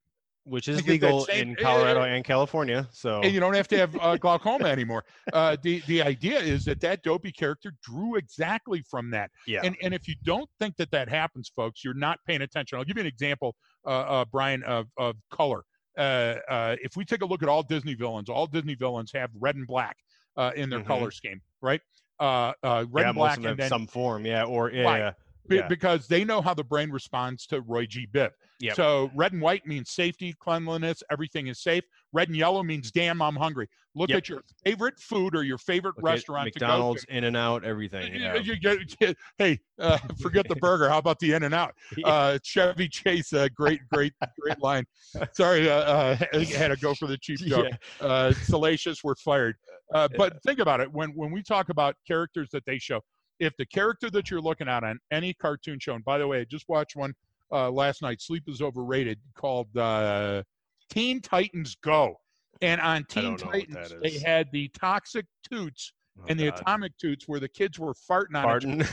which 0.51 0.69
is 0.69 0.87
legal 0.87 1.25
same- 1.25 1.51
in 1.51 1.57
Colorado 1.57 2.03
and 2.03 2.25
California. 2.25 2.87
So 2.93 3.21
and 3.23 3.33
you 3.33 3.41
don't 3.41 3.55
have 3.55 3.69
to 3.69 3.79
have 3.79 3.97
uh, 4.01 4.17
glaucoma 4.25 4.67
anymore. 4.67 5.05
Uh, 5.33 5.57
the 5.63 5.81
the 5.87 6.03
idea 6.03 6.39
is 6.39 6.65
that 6.65 6.81
that 6.81 7.03
dopey 7.03 7.33
character 7.33 7.73
drew 7.83 8.17
exactly 8.17 8.83
from 8.91 9.11
that. 9.13 9.31
yeah, 9.47 9.61
And 9.63 9.77
and 9.83 9.95
if 9.95 10.09
you 10.09 10.15
don't 10.25 10.49
think 10.59 10.77
that 10.77 10.91
that 10.91 11.09
happens, 11.09 11.51
folks, 11.55 11.85
you're 11.85 11.95
not 11.95 12.19
paying 12.27 12.43
attention. 12.43 12.79
I'll 12.79 12.85
give 12.85 12.97
you 12.97 13.03
an 13.03 13.07
example, 13.07 13.55
uh, 13.87 13.91
uh, 13.91 14.25
Brian, 14.31 14.63
of 14.65 14.87
of 14.99 15.17
color. 15.31 15.63
Uh, 15.97 16.37
uh, 16.49 16.77
if 16.83 16.97
we 16.97 17.05
take 17.05 17.23
a 17.23 17.27
look 17.27 17.43
at 17.43 17.49
all 17.49 17.63
Disney 17.63 17.95
villains, 17.95 18.29
all 18.29 18.47
Disney 18.47 18.75
villains 18.75 19.11
have 19.15 19.31
red 19.39 19.57
and 19.57 19.67
black 19.67 19.97
uh, 20.37 20.51
in 20.57 20.69
their 20.71 20.81
Mhm. 20.81 20.87
color 20.87 21.11
scheme, 21.11 21.41
right? 21.61 21.81
Uh, 22.19 22.53
uh, 22.63 22.85
red 22.91 23.03
yeah, 23.03 23.09
and 23.09 23.15
black, 23.17 23.37
of 23.39 23.43
them 23.43 23.51
and 23.53 23.59
then 23.61 23.69
some 23.69 23.87
form. 23.87 24.25
Yeah, 24.27 24.45
or 24.45 24.71
yeah, 24.71 24.97
yeah. 24.97 25.13
Be- 25.51 25.57
yeah. 25.57 25.69
because 25.69 26.07
they 26.07 26.25
know 26.25 26.41
how 26.41 26.55
the 26.55 26.65
brain 26.65 26.91
responds 26.91 27.47
to 27.49 27.61
Roy 27.61 27.85
G. 27.85 28.07
Biv. 28.11 28.31
Yep. 28.61 28.77
So 28.77 29.11
red 29.15 29.33
and 29.33 29.41
white 29.41 29.67
means 29.67 29.91
safety, 29.91 30.35
cleanliness, 30.39 31.03
everything 31.11 31.47
is 31.49 31.61
safe. 31.61 31.85
Red 32.13 32.29
and 32.29 32.37
yellow 32.37 32.63
means 32.63 32.91
damn, 32.91 33.21
I'm 33.23 33.37
hungry. 33.37 33.69
Look 33.95 34.11
Yep. 34.11 34.19
at 34.19 34.29
your 34.29 34.43
favorite 34.65 34.99
food 35.01 35.35
or 35.35 35.43
your 35.43 35.59
favorite 35.59 35.97
Look 35.97 36.05
restaurant 36.05 36.45
McDonald's, 36.45 37.05
In 37.09 37.25
and 37.25 37.37
Out, 37.37 37.65
everything. 37.65 38.15
Yeah. 38.15 38.39
hey, 39.39 39.59
uh, 39.79 39.99
forget 40.23 40.47
the 40.47 40.57
burger. 40.57 40.89
How 40.89 40.99
about 40.99 41.19
the 41.19 41.33
In 41.33 41.43
and 41.43 41.55
Out? 41.55 41.75
Uh, 42.05 42.39
Chevy 42.43 42.89
Chase, 42.89 43.33
uh, 43.33 43.49
great, 43.55 43.81
great, 43.93 44.13
great 44.41 44.61
line. 44.61 44.85
Sorry, 45.33 45.69
uh, 45.69 45.75
uh, 45.75 46.17
I 46.33 46.45
had 46.45 46.69
to 46.69 46.77
go 46.77 46.95
for 46.95 47.07
the 47.07 47.19
cheap 47.19 47.39
joke. 47.41 47.67
Yeah. 48.01 48.07
Uh, 48.07 48.33
salacious, 48.33 49.03
we're 49.05 49.15
fired. 49.17 49.57
Uh, 49.95 50.09
but 50.17 50.43
think 50.43 50.61
about 50.61 50.81
it. 50.81 50.93
When 50.93 51.11
when 51.11 51.31
we 51.33 51.43
talk 51.43 51.69
about 51.69 51.97
characters 52.07 52.49
that 52.53 52.65
they 52.65 52.79
show, 52.79 53.01
if 53.41 53.57
the 53.57 53.67
character 53.67 54.11
that 54.11 54.31
you're 54.31 54.41
looking 54.41 54.69
at 54.69 54.85
on 54.85 54.99
any 55.11 55.33
cartoon 55.35 55.79
show, 55.81 55.95
and 55.95 56.05
by 56.05 56.19
the 56.19 56.27
way, 56.27 56.41
I 56.41 56.45
just 56.45 56.69
watched 56.69 56.95
one 56.95 57.13
uh, 57.51 57.71
last 57.71 58.03
night. 58.03 58.21
Sleep 58.21 58.45
is 58.47 58.61
overrated. 58.63 59.19
Called 59.35 59.77
uh, 59.77 60.43
Teen 60.91 61.21
Titans 61.21 61.77
Go, 61.83 62.15
and 62.63 62.81
on 62.81 63.05
Teen 63.09 63.37
don't 63.37 63.41
know 63.41 63.47
what 63.49 63.55
Titans 63.69 63.95
they 64.03 64.19
had 64.19 64.47
the 64.53 64.69
toxic 64.69 65.27
toots 65.51 65.93
Oh, 66.21 66.25
and 66.29 66.39
the 66.39 66.51
God. 66.51 66.61
atomic 66.61 66.99
toots 66.99 67.29
where 67.29 67.41
the 67.41 67.49
kids 67.49 67.79
were 67.79 67.95
farting 67.95 68.35
on 68.35 68.45
each 68.45 68.45
Pardon 68.45 68.87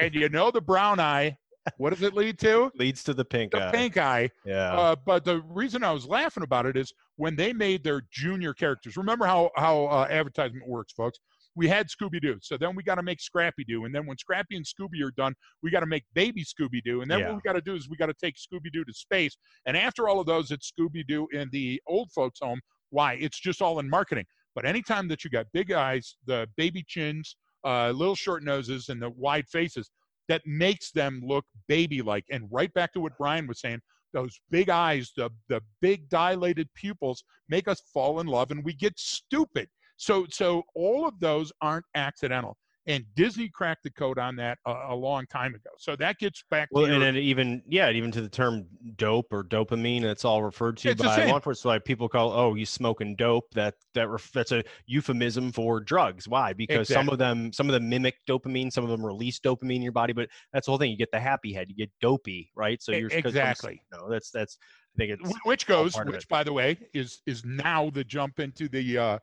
and 0.00 0.14
you 0.14 0.28
know 0.28 0.50
the 0.50 0.60
brown 0.60 0.98
eye. 1.00 1.38
What 1.78 1.90
does 1.90 2.02
it 2.02 2.12
lead 2.12 2.38
to? 2.40 2.70
leads 2.78 3.02
to 3.04 3.14
the 3.14 3.24
pink 3.24 3.52
The 3.52 3.68
eye. 3.68 3.72
pink 3.72 3.96
eye. 3.96 4.30
Yeah. 4.44 4.72
Uh, 4.74 4.96
but 5.06 5.24
the 5.24 5.40
reason 5.48 5.82
I 5.84 5.92
was 5.92 6.06
laughing 6.06 6.42
about 6.42 6.66
it 6.66 6.76
is 6.76 6.92
when 7.16 7.34
they 7.36 7.52
made 7.52 7.82
their 7.82 8.02
junior 8.10 8.52
characters. 8.52 8.96
Remember 8.96 9.26
how 9.26 9.50
how 9.56 9.86
uh, 9.86 10.06
advertisement 10.10 10.68
works, 10.68 10.92
folks. 10.92 11.18
We 11.56 11.66
had 11.66 11.88
Scooby 11.88 12.20
Doo, 12.20 12.36
so 12.42 12.58
then 12.58 12.76
we 12.76 12.82
got 12.82 12.96
to 12.96 13.02
make 13.02 13.20
Scrappy 13.20 13.64
Doo, 13.64 13.86
and 13.86 13.94
then 13.94 14.06
when 14.06 14.18
Scrappy 14.18 14.56
and 14.56 14.64
Scooby 14.64 15.02
are 15.02 15.10
done, 15.16 15.34
we 15.62 15.70
got 15.70 15.80
to 15.80 15.86
make 15.86 16.04
Baby 16.14 16.44
Scooby 16.44 16.82
Doo, 16.84 17.00
and 17.00 17.10
then 17.10 17.20
Yeah. 17.20 17.28
what 17.28 17.36
we 17.36 17.40
got 17.40 17.54
to 17.54 17.62
do 17.62 17.74
is 17.74 17.88
we 17.88 17.96
got 17.96 18.06
to 18.06 18.14
take 18.14 18.36
Scooby 18.36 18.70
Doo 18.70 18.84
to 18.84 18.92
space. 18.92 19.36
And 19.64 19.76
after 19.76 20.06
all 20.06 20.20
of 20.20 20.26
those, 20.26 20.50
it's 20.50 20.70
Scooby 20.70 21.04
Doo 21.06 21.26
in 21.32 21.48
the 21.50 21.80
old 21.86 22.12
folks' 22.12 22.40
home. 22.40 22.60
Why? 22.90 23.14
It's 23.14 23.40
just 23.40 23.62
all 23.62 23.78
in 23.78 23.88
marketing. 23.88 24.26
But 24.54 24.66
anytime 24.66 25.08
that 25.08 25.24
you 25.24 25.30
got 25.30 25.46
big 25.52 25.72
eyes, 25.72 26.16
the 26.26 26.46
baby 26.56 26.84
chins, 26.86 27.36
uh, 27.64 27.90
little 27.90 28.14
short 28.14 28.44
noses, 28.44 28.90
and 28.90 29.00
the 29.00 29.10
wide 29.10 29.48
faces, 29.48 29.90
that 30.28 30.42
makes 30.44 30.90
them 30.90 31.22
look 31.24 31.44
baby-like. 31.68 32.24
And 32.30 32.48
right 32.50 32.72
back 32.74 32.92
to 32.92 33.00
what 33.00 33.16
Brian 33.16 33.46
was 33.46 33.60
saying, 33.60 33.80
those 34.12 34.38
big 34.50 34.70
eyes, 34.70 35.12
the 35.16 35.30
the 35.48 35.60
big 35.80 36.08
dilated 36.08 36.68
pupils 36.74 37.22
make 37.48 37.68
us 37.68 37.82
fall 37.92 38.20
in 38.20 38.26
love, 38.26 38.50
and 38.50 38.64
we 38.64 38.72
get 38.72 38.98
stupid. 38.98 39.68
So 39.96 40.26
so 40.30 40.62
all 40.74 41.06
of 41.06 41.18
those 41.20 41.52
aren't 41.60 41.86
accidental. 41.94 42.56
And 42.88 43.04
Disney 43.16 43.48
cracked 43.48 43.82
the 43.82 43.90
code 43.90 44.16
on 44.16 44.36
that 44.36 44.58
a, 44.64 44.72
a 44.90 44.94
long 44.94 45.26
time 45.26 45.56
ago. 45.56 45.70
So 45.76 45.96
that 45.96 46.18
gets 46.18 46.44
back 46.50 46.68
Well, 46.70 46.86
to 46.86 46.94
and 46.94 47.02
then 47.02 47.16
even 47.16 47.62
yeah, 47.66 47.90
even 47.90 48.12
to 48.12 48.20
the 48.20 48.28
term 48.28 48.64
dope 48.94 49.32
or 49.32 49.42
dopamine, 49.42 50.04
it's 50.04 50.24
all 50.24 50.40
referred 50.44 50.76
to 50.78 50.90
It's 50.90 51.02
by 51.02 51.24
law 51.26 51.34
enforcement. 51.34 51.58
So 51.58 51.68
like 51.70 51.84
people 51.84 52.08
call, 52.08 52.30
oh, 52.30 52.54
you 52.54 52.64
smoking 52.64 53.16
dope. 53.16 53.50
That 53.54 53.74
that 53.94 54.08
ref- 54.08 54.30
that's 54.32 54.52
a 54.52 54.62
euphemism 54.86 55.50
for 55.50 55.80
drugs. 55.80 56.28
Why? 56.28 56.52
Because 56.52 56.88
some 56.88 57.08
of 57.08 57.18
them, 57.18 57.52
some 57.52 57.68
of 57.68 57.72
them 57.72 57.88
mimic 57.88 58.18
dopamine, 58.28 58.72
some 58.72 58.84
of 58.84 58.90
them 58.90 59.04
release 59.04 59.40
dopamine 59.40 59.76
in 59.76 59.82
your 59.82 59.90
body. 59.90 60.12
But 60.12 60.28
that's 60.52 60.66
the 60.66 60.70
whole 60.70 60.78
thing. 60.78 60.92
You 60.92 60.96
get 60.96 61.10
the 61.10 61.18
happy 61.18 61.52
head, 61.52 61.68
you 61.68 61.74
get 61.74 61.90
dopey, 62.00 62.52
right? 62.54 62.80
So 62.80 62.92
you're 62.92 63.10
exactly. 63.10 63.82
No, 63.92 64.08
that's 64.08 64.30
that's. 64.30 64.58
I 64.94 64.96
think 64.96 65.20
it's 65.20 65.34
which 65.44 65.66
goes, 65.66 65.94
which 66.04 66.28
by 66.28 66.44
the 66.44 66.52
way 66.52 66.78
is 66.94 67.20
is 67.26 67.44
now 67.44 67.90
the 67.90 68.04
jump 68.04 68.38
into 68.38 68.68
the 68.68 68.96
uh, 68.96 69.18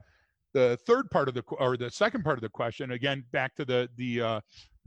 the 0.54 0.78
third 0.86 1.10
part 1.12 1.28
of 1.28 1.34
the 1.34 1.44
or 1.60 1.78
the 1.78 1.92
second 1.92 2.24
part 2.24 2.38
of 2.38 2.42
the 2.42 2.50
question. 2.50 2.92
Again, 2.92 3.24
back 3.32 3.56
to 3.56 3.66
the 3.66 3.90
the 3.98 4.22
uh, 4.22 4.42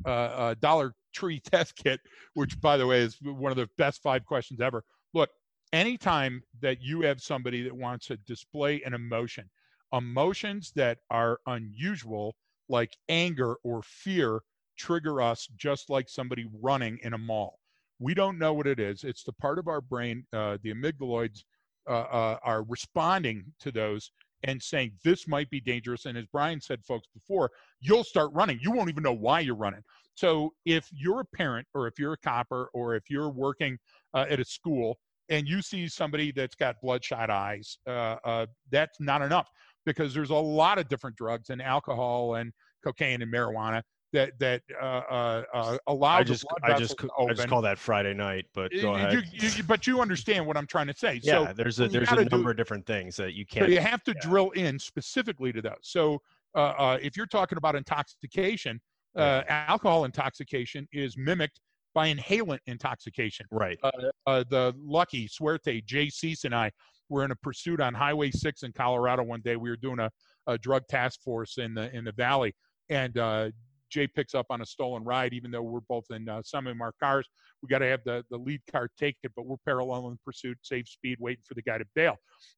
uh, 0.05 0.09
uh, 0.09 0.55
Dollar 0.61 0.95
Tree 1.13 1.41
test 1.45 1.77
kit, 1.77 2.01
which 2.35 2.61
by 2.61 2.77
the 2.77 2.87
way 2.87 3.01
is 3.01 3.19
one 3.23 3.53
of 3.53 3.57
the 3.57 3.69
best 3.79 4.03
five 4.03 4.25
questions 4.25 4.61
ever. 4.61 4.85
Look, 5.15 5.31
anytime 5.73 6.43
that 6.61 6.83
you 6.83 7.03
have 7.03 7.21
somebody 7.21 7.63
that 7.63 7.75
wants 7.75 8.07
to 8.07 8.17
display 8.19 8.83
an 8.83 8.95
emotion, 8.95 9.51
emotions 9.93 10.73
that 10.77 10.99
are 11.11 11.39
unusual, 11.47 12.35
like 12.69 12.97
anger 13.09 13.57
or 13.63 13.83
fear, 13.83 14.41
trigger 14.77 15.21
us 15.21 15.49
just 15.57 15.91
like 15.91 16.09
somebody 16.09 16.47
running 16.61 16.99
in 17.03 17.15
a 17.15 17.19
mall. 17.19 17.59
We 17.99 18.13
don't 18.13 18.39
know 18.39 18.53
what 18.53 18.67
it 18.67 18.79
is. 18.79 19.05
It's 19.05 19.25
the 19.25 19.33
part 19.33 19.59
of 19.59 19.69
our 19.69 19.81
brain, 19.81 20.27
uh, 20.33 20.59
the 20.63 20.75
amygdaloids, 20.75 21.45
uh, 21.89 21.93
uh, 21.93 22.39
are 22.43 22.63
responding 22.65 23.45
to 23.61 23.73
those 23.73 24.11
and 24.44 24.62
saying 24.62 24.92
this 25.05 25.27
might 25.27 25.51
be 25.51 25.61
dangerous. 25.61 26.07
And 26.07 26.16
as 26.16 26.27
Brian 26.27 26.61
said, 26.61 26.85
folks, 26.85 27.09
before, 27.12 27.51
you'll 27.81 28.05
start 28.05 28.31
running. 28.33 28.59
You 28.61 28.70
won't 28.70 28.88
even 28.88 29.03
know 29.03 29.12
why 29.12 29.40
you're 29.40 29.57
running. 29.57 29.83
So 30.14 30.53
if 30.64 30.88
you're 30.92 31.20
a 31.20 31.25
parent, 31.25 31.66
or 31.75 31.87
if 31.87 31.99
you're 31.99 32.14
a 32.14 32.18
copper, 32.18 32.68
or 32.72 32.94
if 32.94 33.11
you're 33.11 33.31
working 33.31 33.79
uh, 34.14 34.27
at 34.31 34.40
a 34.40 34.44
school 34.44 34.99
and 35.29 35.46
you 35.46 35.61
see 35.61 35.88
somebody 35.88 36.33
that's 36.33 36.55
got 36.55 36.77
bloodshot 36.83 37.31
eyes, 37.31 37.79
uh, 37.87 38.16
uh, 38.25 38.46
that's 38.70 38.99
not 39.01 39.22
enough. 39.22 39.49
because 39.87 40.12
there's 40.12 40.31
a 40.31 40.35
lot 40.35 40.79
of 40.79 40.88
different 40.88 41.16
drugs 41.16 41.49
and 41.49 41.62
alcohol 41.62 42.35
and 42.35 42.53
cocaine 42.85 43.22
and 43.22 43.33
marijuana 43.33 43.83
that 44.17 44.39
that 44.39 44.63
uh, 44.81 44.85
uh, 44.85 45.43
uh, 45.53 45.79
allow 45.87 46.17
I 46.17 46.23
just 46.25 46.45
I 46.63 46.79
just 46.79 46.99
to 46.99 47.09
I 47.19 47.33
just 47.35 47.49
call 47.49 47.61
that 47.63 47.79
Friday 47.79 48.15
night, 48.15 48.47
but 48.55 48.71
go 48.73 48.77
You- 48.77 48.89
ahead. 48.95 49.13
you- 49.33 49.49
you- 49.51 49.63
but 49.63 49.87
you 49.87 50.01
understand 50.01 50.47
what 50.47 50.57
I'm 50.57 50.67
trying 50.67 50.87
to 50.87 50.97
say. 50.97 51.21
yeah, 51.23 51.49
so, 51.49 51.53
there's 51.53 51.79
a 51.81 51.89
there's 51.89 52.11
a 52.11 52.25
do- 52.25 52.31
number 52.31 52.51
of 52.51 52.57
different 52.57 52.87
things 52.87 53.17
that 53.17 53.35
you 53.35 53.45
can't. 53.45 53.69
you 53.69 53.79
have 53.81 54.03
to 54.05 54.13
yeah. 54.13 54.21
drill 54.29 54.51
in 54.53 54.79
specifically 54.79 55.53
to 55.53 55.61
those. 55.61 55.75
So 55.83 56.21
uh, 56.55 56.59
uh, 56.79 56.99
if 57.03 57.17
you're 57.17 57.27
talking 57.27 57.59
about 57.59 57.77
intoxication, 57.77 58.81
uh, 59.17 59.43
alcohol 59.49 60.05
intoxication 60.07 60.89
is 60.93 61.17
mimicked 61.19 61.61
by 61.95 62.13
inhalant 62.13 62.61
intoxication. 62.67 63.47
right. 63.51 63.79
uh, 63.83 64.45
the 64.51 64.75
lucky 64.79 65.27
Suerte, 65.29 65.83
Jay 65.85 66.09
Cease 66.09 66.45
and 66.45 66.55
I 66.55 66.71
were 67.09 67.25
in 67.25 67.31
a 67.31 67.37
pursuit 67.37 67.81
on 67.81 67.95
Highway 67.95 68.31
6 68.31 68.63
in 68.63 68.73
Colorado 68.73 69.23
one 69.23 69.41
day. 69.43 69.57
We 69.57 69.71
were 69.71 69.77
doing 69.77 70.01
a, 70.01 70.11
a 70.47 70.59
drug 70.59 70.87
task 70.89 71.21
force 71.23 71.59
in 71.59 71.75
the 71.75 71.95
in 71.95 72.05
the 72.05 72.13
valley, 72.13 72.55
and 72.89 73.17
uh, 73.19 73.51
Jay 73.97 74.07
picks 74.07 74.35
up 74.35 74.45
on 74.51 74.61
a 74.61 74.67
stolen 74.67 75.03
ride. 75.05 75.33
Even 75.33 75.51
though 75.51 75.63
we're 75.63 75.81
both 75.89 76.05
in 76.11 76.29
uh, 76.29 76.43
some 76.45 76.67
of 76.67 76.79
our 76.83 76.93
cars, 77.03 77.27
we 77.63 77.69
got 77.69 77.79
to 77.79 77.87
have 77.87 78.01
the 78.05 78.23
the 78.31 78.37
lead 78.37 78.61
car 78.71 78.91
take 78.99 79.17
it, 79.23 79.33
but 79.35 79.47
we're 79.47 79.57
parallel 79.65 80.09
in 80.09 80.19
pursuit, 80.23 80.59
save 80.61 80.87
speed, 80.87 81.17
waiting 81.19 81.43
for 81.49 81.55
the 81.55 81.63
guy 81.63 81.79
to 81.79 81.87
bail. 81.95 82.17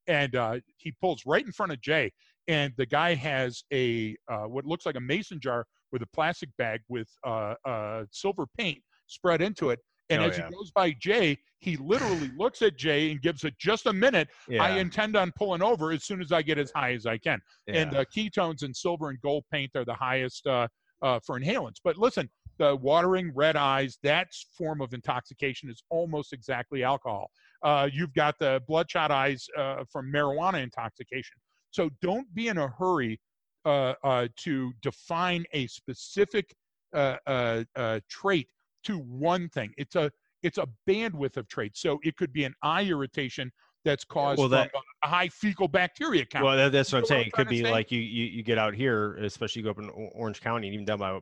And 0.08 0.34
uh, 0.34 0.56
he 0.78 0.92
pulls 1.00 1.22
right 1.26 1.46
in 1.46 1.52
front 1.52 1.70
of 1.70 1.80
Jay, 1.80 2.10
and 2.48 2.72
the 2.76 2.86
guy 2.86 3.14
has 3.14 3.62
a 3.72 4.16
uh, 4.28 4.46
what 4.46 4.64
looks 4.64 4.84
like 4.84 4.96
a 4.96 5.00
mason 5.00 5.38
jar 5.40 5.64
with 5.92 6.02
a 6.02 6.08
plastic 6.12 6.50
bag 6.58 6.80
with 6.88 7.08
uh, 7.24 7.54
uh, 7.64 8.04
silver 8.10 8.46
paint 8.58 8.82
spread 9.06 9.40
into 9.40 9.70
it. 9.70 9.78
And 10.10 10.22
Oh, 10.22 10.26
as 10.26 10.38
yeah. 10.38 10.48
he 10.48 10.54
goes 10.54 10.70
by 10.70 10.92
Jay, 10.92 11.38
he 11.60 11.76
literally 11.76 12.30
looks 12.36 12.62
at 12.62 12.76
Jay 12.76 13.12
and 13.12 13.22
gives 13.22 13.44
it 13.44 13.54
just 13.58 13.86
a 13.86 13.92
minute. 13.92 14.28
Yeah. 14.48 14.62
I 14.62 14.78
intend 14.78 15.16
on 15.16 15.32
pulling 15.36 15.62
over 15.62 15.92
as 15.92 16.04
soon 16.04 16.20
as 16.20 16.32
I 16.32 16.42
get 16.42 16.58
as 16.58 16.72
high 16.74 16.94
as 16.94 17.06
I 17.06 17.18
can. 17.18 17.40
And 17.68 17.92
yeah. 17.92 18.00
uh, 18.00 18.04
ketones 18.16 18.62
and 18.62 18.74
silver 18.74 19.10
and 19.10 19.20
gold 19.20 19.44
paint 19.52 19.70
are 19.76 19.84
the 19.84 19.94
highest 19.94 20.46
uh, 20.46 20.66
uh, 21.02 21.20
for 21.24 21.38
inhalants. 21.38 21.80
But 21.82 21.96
listen, 21.96 22.28
the 22.58 22.74
watering, 22.76 23.32
red 23.34 23.56
eyes, 23.56 23.98
that 24.02 24.28
form 24.56 24.80
of 24.80 24.92
intoxication 24.92 25.70
is 25.70 25.82
almost 25.90 26.32
exactly 26.32 26.82
alcohol. 26.82 27.30
Uh, 27.62 27.88
you've 27.92 28.14
got 28.14 28.38
the 28.38 28.60
bloodshot 28.66 29.10
eyes 29.10 29.46
uh, 29.56 29.84
from 29.90 30.12
marijuana 30.12 30.62
intoxication. 30.62 31.36
So 31.70 31.90
don't 32.02 32.32
be 32.34 32.48
in 32.48 32.58
a 32.58 32.68
hurry 32.68 33.20
uh, 33.64 33.94
uh, 34.02 34.28
to 34.36 34.72
define 34.82 35.44
a 35.52 35.66
specific 35.68 36.54
uh, 36.94 37.16
uh, 37.26 37.64
uh, 37.76 38.00
trait 38.08 38.48
to 38.84 38.98
one 38.98 39.48
thing. 39.50 39.72
It's 39.76 39.94
a 39.96 40.10
it's 40.42 40.58
a 40.58 40.68
bandwidth 40.88 41.36
of 41.36 41.48
traits. 41.48 41.80
So 41.80 41.98
it 42.04 42.16
could 42.16 42.32
be 42.32 42.44
an 42.44 42.54
eye 42.62 42.84
irritation 42.84 43.50
that's 43.84 44.04
caused 44.04 44.38
Well, 44.38 44.48
from 44.48 44.58
that- 44.58 44.70
a 45.02 45.08
high 45.08 45.28
fecal 45.28 45.68
bacteria 45.68 46.24
count. 46.24 46.44
Well, 46.44 46.56
that, 46.56 46.72
that's 46.72 46.92
what 46.92 46.98
I'm 46.98 47.02
know 47.02 47.04
what 47.04 47.08
saying. 47.08 47.20
I'm 47.22 47.28
It 47.28 47.32
could 47.32 47.48
be 47.48 47.62
say? 47.62 47.70
like 47.70 47.92
you, 47.92 48.00
you 48.00 48.24
you 48.26 48.42
get 48.42 48.58
out 48.58 48.74
here, 48.74 49.14
especially 49.16 49.60
you 49.60 49.64
go 49.64 49.70
up 49.70 49.78
in 49.78 49.90
Orange 50.14 50.40
County, 50.40 50.68
and 50.68 50.74
even 50.74 50.84
down 50.84 50.98
by 50.98 51.20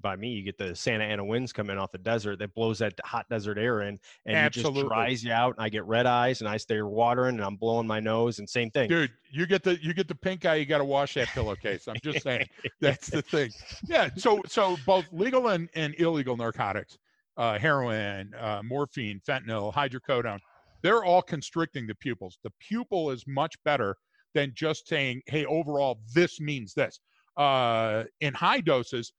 by 0.00 0.16
me, 0.16 0.30
you 0.30 0.42
get 0.42 0.56
the 0.58 0.74
Santa 0.74 1.04
Ana 1.04 1.24
winds 1.24 1.52
coming 1.52 1.78
off 1.78 1.92
the 1.92 1.98
desert 1.98 2.38
that 2.38 2.54
blows 2.54 2.78
that 2.78 2.94
hot 3.04 3.26
desert 3.28 3.58
air 3.58 3.82
in, 3.82 3.98
and 4.26 4.46
it 4.46 4.52
just 4.52 4.74
dries 4.74 5.22
you 5.22 5.32
out. 5.32 5.56
And 5.56 5.64
I 5.64 5.68
get 5.68 5.84
red 5.84 6.06
eyes, 6.06 6.40
and 6.40 6.48
I 6.48 6.56
stay 6.56 6.80
watering, 6.80 7.36
and 7.36 7.44
I'm 7.44 7.56
blowing 7.56 7.86
my 7.86 8.00
nose, 8.00 8.38
and 8.38 8.48
same 8.48 8.70
thing. 8.70 8.88
Dude, 8.88 9.12
you 9.30 9.46
get 9.46 9.62
the 9.62 9.82
you 9.82 9.92
get 9.92 10.08
the 10.08 10.14
pink 10.14 10.46
eye, 10.46 10.56
you 10.56 10.66
got 10.66 10.78
to 10.78 10.84
wash 10.84 11.14
that 11.14 11.28
pillowcase. 11.28 11.86
I'm 11.86 11.96
just 12.02 12.22
saying 12.22 12.46
that's 12.80 13.08
the 13.08 13.22
thing. 13.22 13.50
Yeah. 13.86 14.10
So 14.16 14.42
so 14.46 14.76
both 14.86 15.06
legal 15.12 15.48
and, 15.48 15.68
and 15.74 15.94
illegal 15.98 16.36
narcotics, 16.36 16.96
uh, 17.36 17.58
heroin, 17.58 18.34
uh, 18.34 18.62
morphine, 18.64 19.20
fentanyl, 19.26 19.72
hydrocodone, 19.72 20.40
they're 20.82 21.04
all 21.04 21.22
constricting 21.22 21.86
the 21.86 21.94
pupils. 21.94 22.38
The 22.42 22.52
pupil 22.60 23.10
is 23.10 23.24
much 23.26 23.54
better 23.64 23.96
than 24.34 24.52
just 24.54 24.86
saying, 24.88 25.22
"Hey, 25.26 25.44
overall, 25.44 26.00
this 26.14 26.40
means 26.40 26.74
this." 26.74 27.00
Uh, 27.36 28.04
in 28.20 28.34
high 28.34 28.60
doses, 28.60 29.12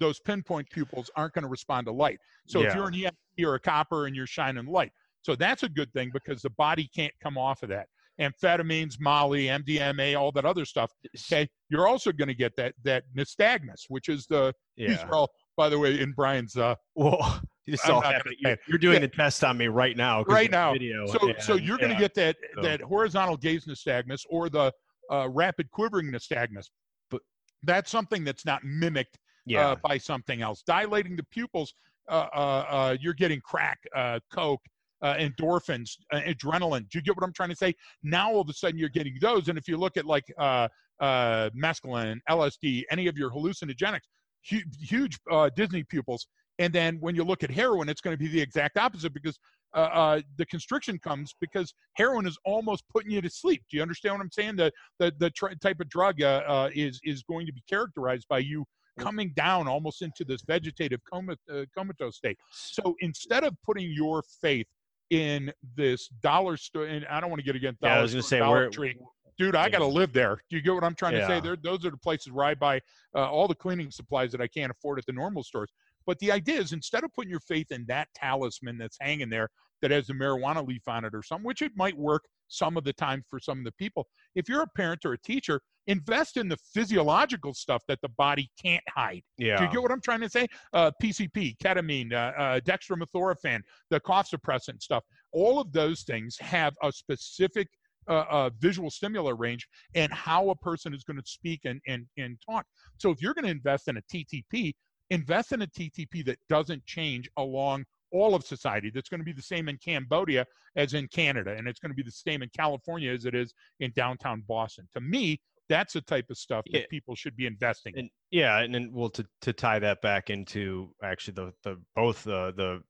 those 0.00 0.18
pinpoint 0.20 0.68
pupils 0.70 1.10
aren't 1.16 1.34
going 1.34 1.42
to 1.44 1.48
respond 1.48 1.86
to 1.86 1.92
light. 1.92 2.18
So 2.46 2.60
if 2.68 2.74
you're 2.74 2.88
an 2.88 2.94
EMT 2.94 3.44
or 3.44 3.54
a 3.54 3.60
copper 3.60 4.06
and 4.06 4.16
you're 4.16 4.26
shining 4.26 4.66
light, 4.66 4.92
so 5.22 5.34
that's 5.36 5.62
a 5.62 5.68
good 5.68 5.92
thing 5.92 6.10
because 6.12 6.42
the 6.42 6.50
body 6.50 6.88
can't 6.94 7.12
come 7.20 7.36
off 7.38 7.62
of 7.62 7.68
that 7.70 7.88
amphetamines, 8.18 8.98
Molly, 8.98 9.46
MDMA, 9.46 10.18
all 10.18 10.32
that 10.32 10.44
other 10.44 10.64
stuff. 10.64 10.90
Okay, 11.30 11.48
you're 11.68 11.86
also 11.86 12.12
going 12.12 12.28
to 12.28 12.34
get 12.34 12.56
that 12.56 12.74
that 12.82 13.04
nystagmus, 13.14 13.84
which 13.88 14.08
is 14.08 14.26
the 14.26 14.54
these 14.76 14.88
Yeah. 14.88 15.04
are 15.06 15.14
all, 15.14 15.30
by 15.56 15.68
the 15.68 15.78
way, 15.78 16.00
in 16.00 16.12
Brian's. 16.12 16.56
Uh, 16.56 16.76
Well, 16.94 17.40
I'm 17.70 17.76
saw 17.76 18.00
not 18.00 18.12
that, 18.12 18.24
gonna 18.24 18.36
you're, 18.38 18.56
you're 18.68 18.78
doing 18.78 18.94
Yeah. 18.94 19.00
the 19.00 19.08
test 19.08 19.42
on 19.44 19.56
me 19.56 19.68
right 19.68 19.96
now. 19.96 20.22
Right 20.24 20.50
now. 20.50 20.72
Video, 20.72 21.06
so 21.06 21.32
so 21.38 21.54
you're 21.54 21.78
going 21.78 21.92
to 21.92 21.98
get 21.98 22.14
that 22.14 22.36
so- 22.54 22.62
that 22.62 22.80
horizontal 22.80 23.36
gaze 23.36 23.64
nystagmus 23.66 24.20
or 24.30 24.48
the 24.48 24.72
uh, 25.10 25.28
rapid 25.30 25.70
quivering 25.70 26.10
nystagmus. 26.10 26.66
But- 27.10 27.22
that's 27.62 27.90
something 27.90 28.24
that's 28.24 28.44
not 28.44 28.62
mimicked 28.64 29.18
yeah. 29.46 29.70
uh, 29.70 29.76
by 29.82 29.98
something 29.98 30.42
else. 30.42 30.62
Dilating 30.66 31.16
the 31.16 31.24
pupils, 31.30 31.74
uh, 32.08 32.26
uh, 32.34 32.38
uh, 32.38 32.96
you're 33.00 33.14
getting 33.14 33.40
crack, 33.40 33.78
uh, 33.94 34.20
coke, 34.32 34.62
uh, 35.02 35.14
endorphins, 35.14 35.90
uh, 36.12 36.20
adrenaline. 36.20 36.88
Do 36.88 36.98
you 36.98 37.02
get 37.02 37.16
what 37.16 37.24
I'm 37.24 37.32
trying 37.32 37.50
to 37.50 37.56
say? 37.56 37.74
Now 38.02 38.32
all 38.32 38.40
of 38.40 38.48
a 38.48 38.52
sudden 38.52 38.78
you're 38.78 38.88
getting 38.88 39.16
those, 39.20 39.48
and 39.48 39.58
if 39.58 39.68
you 39.68 39.76
look 39.76 39.96
at 39.96 40.04
like 40.06 40.24
uh, 40.38 40.68
uh, 41.00 41.50
mescaline, 41.50 42.18
LSD, 42.30 42.84
any 42.90 43.06
of 43.06 43.16
your 43.18 43.30
hallucinogenics, 43.30 44.00
huge, 44.42 44.64
huge 44.80 45.18
uh, 45.30 45.50
Disney 45.54 45.84
pupils. 45.84 46.26
And 46.58 46.72
then 46.72 46.96
when 47.00 47.14
you 47.14 47.24
look 47.24 47.42
at 47.42 47.50
heroin, 47.50 47.88
it's 47.88 48.00
going 48.00 48.16
to 48.16 48.18
be 48.18 48.28
the 48.28 48.40
exact 48.40 48.78
opposite 48.78 49.12
because 49.12 49.38
uh, 49.74 49.90
uh, 49.92 50.20
the 50.38 50.46
constriction 50.46 50.98
comes 50.98 51.34
because 51.40 51.74
heroin 51.94 52.26
is 52.26 52.38
almost 52.44 52.84
putting 52.90 53.10
you 53.10 53.20
to 53.20 53.28
sleep. 53.28 53.62
Do 53.70 53.76
you 53.76 53.82
understand 53.82 54.14
what 54.14 54.22
I'm 54.22 54.30
saying? 54.30 54.56
The 54.56 54.72
the 54.98 55.12
the 55.18 55.30
tr- 55.30 55.48
type 55.60 55.80
of 55.80 55.88
drug 55.88 56.22
uh, 56.22 56.42
uh, 56.46 56.70
is 56.74 56.98
is 57.04 57.22
going 57.24 57.46
to 57.46 57.52
be 57.52 57.62
characterized 57.68 58.26
by 58.28 58.38
you 58.38 58.64
coming 58.98 59.32
down 59.36 59.68
almost 59.68 60.00
into 60.00 60.24
this 60.24 60.40
vegetative 60.46 61.00
coma, 61.12 61.36
uh, 61.52 61.64
comatose 61.76 62.16
state. 62.16 62.38
So 62.50 62.94
instead 63.00 63.44
of 63.44 63.54
putting 63.64 63.92
your 63.92 64.22
faith 64.40 64.66
in 65.10 65.52
this 65.76 66.08
dollar 66.22 66.56
store, 66.56 66.86
and 66.86 67.04
I 67.06 67.20
don't 67.20 67.28
want 67.30 67.40
to 67.40 67.44
get 67.44 67.56
against 67.56 67.80
dollar 67.80 67.94
yeah, 67.94 67.98
I 67.98 68.02
was 68.02 68.12
gonna 68.12 68.22
say 68.22 68.38
Dollar 68.38 68.70
Tree. 68.70 68.96
Dude, 69.38 69.54
I 69.54 69.64
yeah. 69.64 69.68
got 69.68 69.78
to 69.80 69.86
live 69.86 70.14
there. 70.14 70.36
Do 70.48 70.56
you 70.56 70.62
get 70.62 70.72
what 70.72 70.82
I'm 70.82 70.94
trying 70.94 71.12
to 71.12 71.26
say? 71.26 71.34
Yeah. 71.34 71.40
There, 71.40 71.56
those 71.56 71.84
are 71.84 71.90
the 71.90 71.98
places 71.98 72.32
where 72.32 72.46
I 72.46 72.54
buy 72.54 72.80
uh, 73.14 73.30
all 73.30 73.46
the 73.46 73.54
cleaning 73.54 73.90
supplies 73.90 74.32
that 74.32 74.40
I 74.40 74.46
can't 74.46 74.70
afford 74.70 74.98
at 74.98 75.04
the 75.04 75.12
normal 75.12 75.42
stores. 75.42 75.70
But 76.06 76.18
the 76.18 76.32
idea 76.32 76.60
is 76.60 76.72
instead 76.72 77.04
of 77.04 77.12
putting 77.12 77.30
your 77.30 77.40
faith 77.40 77.70
in 77.70 77.84
that 77.88 78.08
talisman 78.14 78.78
that's 78.78 78.96
hanging 79.00 79.28
there 79.28 79.48
that 79.82 79.90
has 79.90 80.06
the 80.06 80.14
marijuana 80.14 80.66
leaf 80.66 80.86
on 80.88 81.04
it 81.04 81.14
or 81.14 81.22
something, 81.22 81.44
which 81.44 81.62
it 81.62 81.72
might 81.76 81.96
work 81.96 82.24
some 82.48 82.76
of 82.76 82.84
the 82.84 82.92
time 82.92 83.24
for 83.28 83.38
some 83.40 83.58
of 83.58 83.64
the 83.64 83.72
people, 83.72 84.06
if 84.34 84.48
you're 84.48 84.62
a 84.62 84.68
parent 84.68 85.04
or 85.04 85.12
a 85.12 85.18
teacher, 85.18 85.60
invest 85.86 86.36
in 86.36 86.48
the 86.48 86.56
physiological 86.74 87.54
stuff 87.54 87.82
that 87.88 88.00
the 88.02 88.08
body 88.10 88.50
can't 88.62 88.82
hide. 88.88 89.22
yeah. 89.38 89.56
Do 89.56 89.64
you 89.64 89.70
get 89.70 89.82
what 89.82 89.92
I'm 89.92 90.00
trying 90.00 90.20
to 90.20 90.28
say? 90.28 90.46
Uh, 90.72 90.90
PCP, 91.02 91.56
ketamine, 91.58 92.12
uh, 92.12 92.32
uh, 92.38 92.60
dextromethorphan, 92.60 93.60
the 93.90 94.00
cough 94.00 94.30
suppressant 94.30 94.82
stuff. 94.82 95.04
All 95.32 95.60
of 95.60 95.72
those 95.72 96.02
things 96.02 96.36
have 96.40 96.74
a 96.82 96.90
specific 96.92 97.68
uh, 98.08 98.24
uh, 98.30 98.50
visual 98.60 98.90
stimuli 98.90 99.32
range 99.32 99.66
and 99.94 100.12
how 100.12 100.50
a 100.50 100.56
person 100.56 100.94
is 100.94 101.04
going 101.04 101.16
to 101.16 101.26
speak 101.26 101.60
and, 101.64 101.80
and, 101.86 102.06
and 102.16 102.38
talk. 102.48 102.64
So 102.98 103.10
if 103.10 103.20
you're 103.20 103.34
going 103.34 103.44
to 103.46 103.50
invest 103.50 103.88
in 103.88 103.96
a 103.96 104.02
TTP, 104.02 104.72
invest 105.10 105.52
in 105.52 105.62
a 105.62 105.66
TTP 105.66 106.24
that 106.26 106.38
doesn't 106.48 106.84
change 106.86 107.28
along 107.36 107.84
all 108.12 108.34
of 108.34 108.44
society. 108.44 108.90
That's 108.94 109.08
going 109.08 109.20
to 109.20 109.24
be 109.24 109.32
the 109.32 109.42
same 109.42 109.68
in 109.68 109.78
Cambodia 109.78 110.44
as 110.76 110.94
in 110.94 111.08
Canada, 111.08 111.54
and 111.56 111.66
it's 111.68 111.80
going 111.80 111.90
to 111.90 111.96
be 111.96 112.02
the 112.02 112.10
same 112.10 112.42
in 112.42 112.50
California 112.56 113.12
as 113.12 113.24
it 113.24 113.34
is 113.34 113.52
in 113.80 113.92
downtown 113.94 114.42
Boston. 114.46 114.88
To 114.94 115.00
me, 115.00 115.40
that's 115.68 115.94
the 115.94 116.00
type 116.02 116.26
of 116.30 116.38
stuff 116.38 116.64
Yeah. 116.66 116.80
that 116.80 116.90
people 116.90 117.14
should 117.16 117.36
be 117.36 117.46
investing 117.46 117.94
in. 117.94 118.00
and 118.00 118.10
yeah 118.30 118.60
and 118.60 118.72
then 118.74 118.90
well 118.92 119.10
to 119.10 119.26
to 119.40 119.52
tie 119.52 119.80
that 119.80 120.00
back 120.00 120.30
into 120.30 120.94
actually 121.02 121.34
the 121.34 121.52
the 121.64 121.76
both 121.96 122.22
the 122.22 122.52
the 122.56 122.80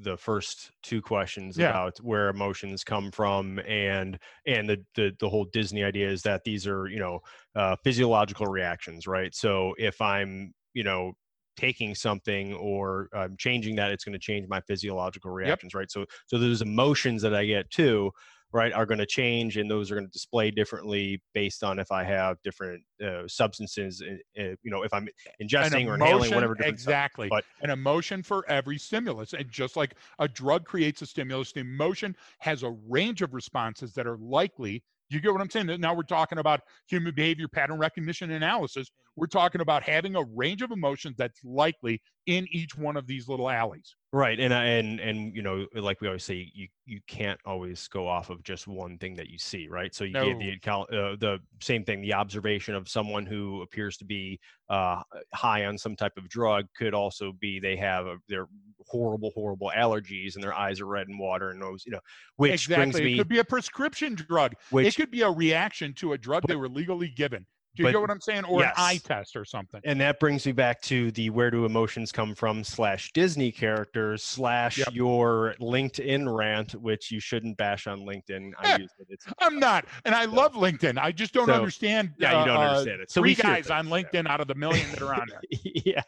the 0.00 0.16
first 0.16 0.72
two 0.82 1.02
questions 1.02 1.58
Yeah. 1.58 1.68
about 1.70 1.98
where 1.98 2.30
emotions 2.30 2.82
come 2.82 3.10
from 3.12 3.58
and 3.60 4.18
and 4.46 4.66
the, 4.68 4.82
the 4.94 5.12
the 5.20 5.28
whole 5.28 5.44
disney 5.52 5.84
idea 5.84 6.08
is 6.08 6.22
that 6.22 6.42
these 6.44 6.66
are 6.66 6.88
you 6.88 6.98
know 6.98 7.20
uh, 7.54 7.76
physiological 7.84 8.46
reactions 8.46 9.06
right 9.06 9.34
so 9.34 9.74
if 9.78 10.00
i'm 10.00 10.52
you 10.72 10.82
know 10.82 11.12
taking 11.56 11.94
something 11.94 12.54
or 12.54 13.08
um, 13.14 13.36
changing 13.38 13.76
that 13.76 13.90
it's 13.90 14.04
going 14.04 14.12
to 14.12 14.18
change 14.18 14.46
my 14.48 14.60
physiological 14.62 15.30
reactions 15.30 15.74
right? 15.74 15.90
So 15.90 16.04
so 16.26 16.38
those 16.38 16.62
emotions 16.62 17.22
that 17.22 17.34
i 17.34 17.44
get 17.44 17.70
too 17.70 18.10
right 18.54 18.72
are 18.72 18.86
going 18.86 18.98
to 18.98 19.06
change 19.06 19.56
and 19.56 19.68
those 19.68 19.90
are 19.90 19.96
going 19.96 20.06
to 20.06 20.12
display 20.12 20.50
differently 20.50 21.20
based 21.34 21.64
on 21.64 21.78
if 21.78 21.90
i 21.90 22.04
have 22.04 22.40
different 22.42 22.82
uh, 23.04 23.26
substances 23.26 24.02
uh, 24.38 24.42
you 24.62 24.70
know 24.70 24.82
if 24.82 24.94
i'm 24.94 25.08
ingesting 25.42 25.86
or 25.88 25.94
inhaling 25.94 26.32
whatever 26.32 26.56
exactly. 26.60 27.28
but- 27.28 27.44
an 27.62 27.70
emotion 27.70 28.22
for 28.22 28.48
every 28.48 28.78
stimulus 28.78 29.32
and 29.32 29.50
just 29.50 29.76
like 29.76 29.96
a 30.20 30.28
drug 30.28 30.64
creates 30.64 31.02
a 31.02 31.06
stimulus 31.06 31.52
the 31.52 31.60
emotion 31.60 32.16
has 32.38 32.62
a 32.62 32.70
range 32.88 33.22
of 33.22 33.34
responses 33.34 33.92
that 33.92 34.06
are 34.06 34.18
likely 34.18 34.82
You 35.10 35.20
get 35.20 35.32
what 35.32 35.40
I'm 35.40 35.50
saying? 35.50 35.80
Now 35.80 35.94
we're 35.94 36.02
talking 36.02 36.38
about 36.38 36.60
human 36.86 37.14
behavior 37.14 37.46
pattern 37.48 37.78
recognition 37.78 38.30
analysis. 38.30 38.90
We're 39.16 39.26
talking 39.26 39.60
about 39.60 39.82
having 39.82 40.16
a 40.16 40.24
range 40.34 40.62
of 40.62 40.72
emotions 40.72 41.14
that's 41.16 41.38
likely 41.44 42.00
in 42.26 42.46
each 42.50 42.76
one 42.76 42.96
of 42.96 43.06
these 43.06 43.28
little 43.28 43.50
alleys. 43.50 43.94
Right, 44.12 44.38
and 44.40 44.52
and 44.52 45.00
and 45.00 45.34
you 45.34 45.42
know, 45.42 45.66
like 45.74 46.00
we 46.00 46.08
always 46.08 46.24
say, 46.24 46.50
you 46.54 46.68
you 46.86 47.00
can't 47.06 47.38
always 47.44 47.86
go 47.88 48.08
off 48.08 48.30
of 48.30 48.42
just 48.42 48.66
one 48.66 48.96
thing 48.98 49.14
that 49.16 49.28
you 49.28 49.38
see, 49.38 49.68
right? 49.68 49.94
So 49.94 50.04
you 50.04 50.12
no. 50.12 50.24
gave 50.24 50.38
the 50.38 50.50
account, 50.50 50.92
uh, 50.92 51.16
the 51.18 51.38
same 51.60 51.84
thing, 51.84 52.00
the 52.00 52.14
observation 52.14 52.74
of 52.74 52.88
someone 52.88 53.26
who 53.26 53.62
appears 53.62 53.96
to 53.98 54.04
be 54.04 54.40
uh, 54.68 55.02
high 55.34 55.66
on 55.66 55.76
some 55.76 55.96
type 55.96 56.16
of 56.16 56.28
drug 56.28 56.66
could 56.76 56.94
also 56.94 57.32
be 57.32 57.60
they 57.60 57.76
have 57.76 58.06
a, 58.06 58.16
their 58.28 58.46
horrible, 58.86 59.32
horrible 59.34 59.72
allergies 59.76 60.34
and 60.34 60.42
their 60.42 60.54
eyes 60.54 60.80
are 60.80 60.86
red 60.86 61.08
and 61.08 61.18
water 61.18 61.50
and 61.50 61.60
nose, 61.60 61.84
you 61.86 61.92
know, 61.92 62.00
which 62.36 62.52
exactly. 62.52 62.90
brings 62.92 63.04
me. 63.04 63.14
It 63.14 63.18
could 63.18 63.28
be 63.28 63.38
a 63.38 63.44
prescription 63.44 64.14
drug. 64.14 64.54
Which, 64.70 64.86
it 64.86 64.96
could 64.96 65.10
be 65.10 65.22
a 65.22 65.30
reaction 65.30 65.92
to 65.94 66.12
a 66.12 66.18
drug 66.18 66.42
but, 66.42 66.48
they 66.48 66.56
were 66.56 66.68
legally 66.68 67.08
given. 67.08 67.46
Do 67.74 67.82
you 67.82 67.86
but, 67.86 67.92
get 67.92 68.00
what 68.00 68.10
I'm 68.10 68.20
saying? 68.20 68.44
Or 68.44 68.60
yes. 68.60 68.74
an 68.76 68.84
eye 68.84 69.00
test 69.02 69.34
or 69.34 69.44
something. 69.44 69.80
And 69.84 70.00
that 70.00 70.20
brings 70.20 70.46
me 70.46 70.52
back 70.52 70.80
to 70.82 71.10
the 71.12 71.30
where 71.30 71.50
do 71.50 71.64
emotions 71.64 72.12
come 72.12 72.34
from 72.34 72.62
slash 72.62 73.12
Disney 73.12 73.50
characters 73.50 74.22
slash 74.22 74.78
yep. 74.78 74.88
your 74.92 75.54
LinkedIn 75.60 76.32
rant, 76.32 76.72
which 76.76 77.10
you 77.10 77.18
shouldn't 77.18 77.56
bash 77.56 77.86
on 77.86 78.00
LinkedIn. 78.00 78.52
I 78.58 78.76
use 78.76 78.90
it. 78.98 79.06
It's, 79.10 79.26
I'm 79.40 79.58
not. 79.58 79.86
And 80.04 80.14
I 80.14 80.24
love 80.26 80.52
LinkedIn. 80.52 80.98
I 80.98 81.10
just 81.10 81.34
don't 81.34 81.46
so, 81.46 81.54
understand. 81.54 82.12
Yeah, 82.18 82.40
you 82.40 82.46
don't 82.46 82.56
uh, 82.56 82.60
understand 82.60 83.00
it. 83.02 83.10
So 83.10 83.20
three 83.20 83.34
guys 83.34 83.70
on 83.70 83.88
LinkedIn 83.88 84.28
out 84.28 84.40
of 84.40 84.46
the 84.46 84.54
million 84.54 84.88
that 84.90 85.02
are 85.02 85.14
on 85.14 85.26
there. 85.28 85.40
yeah. 85.84 86.02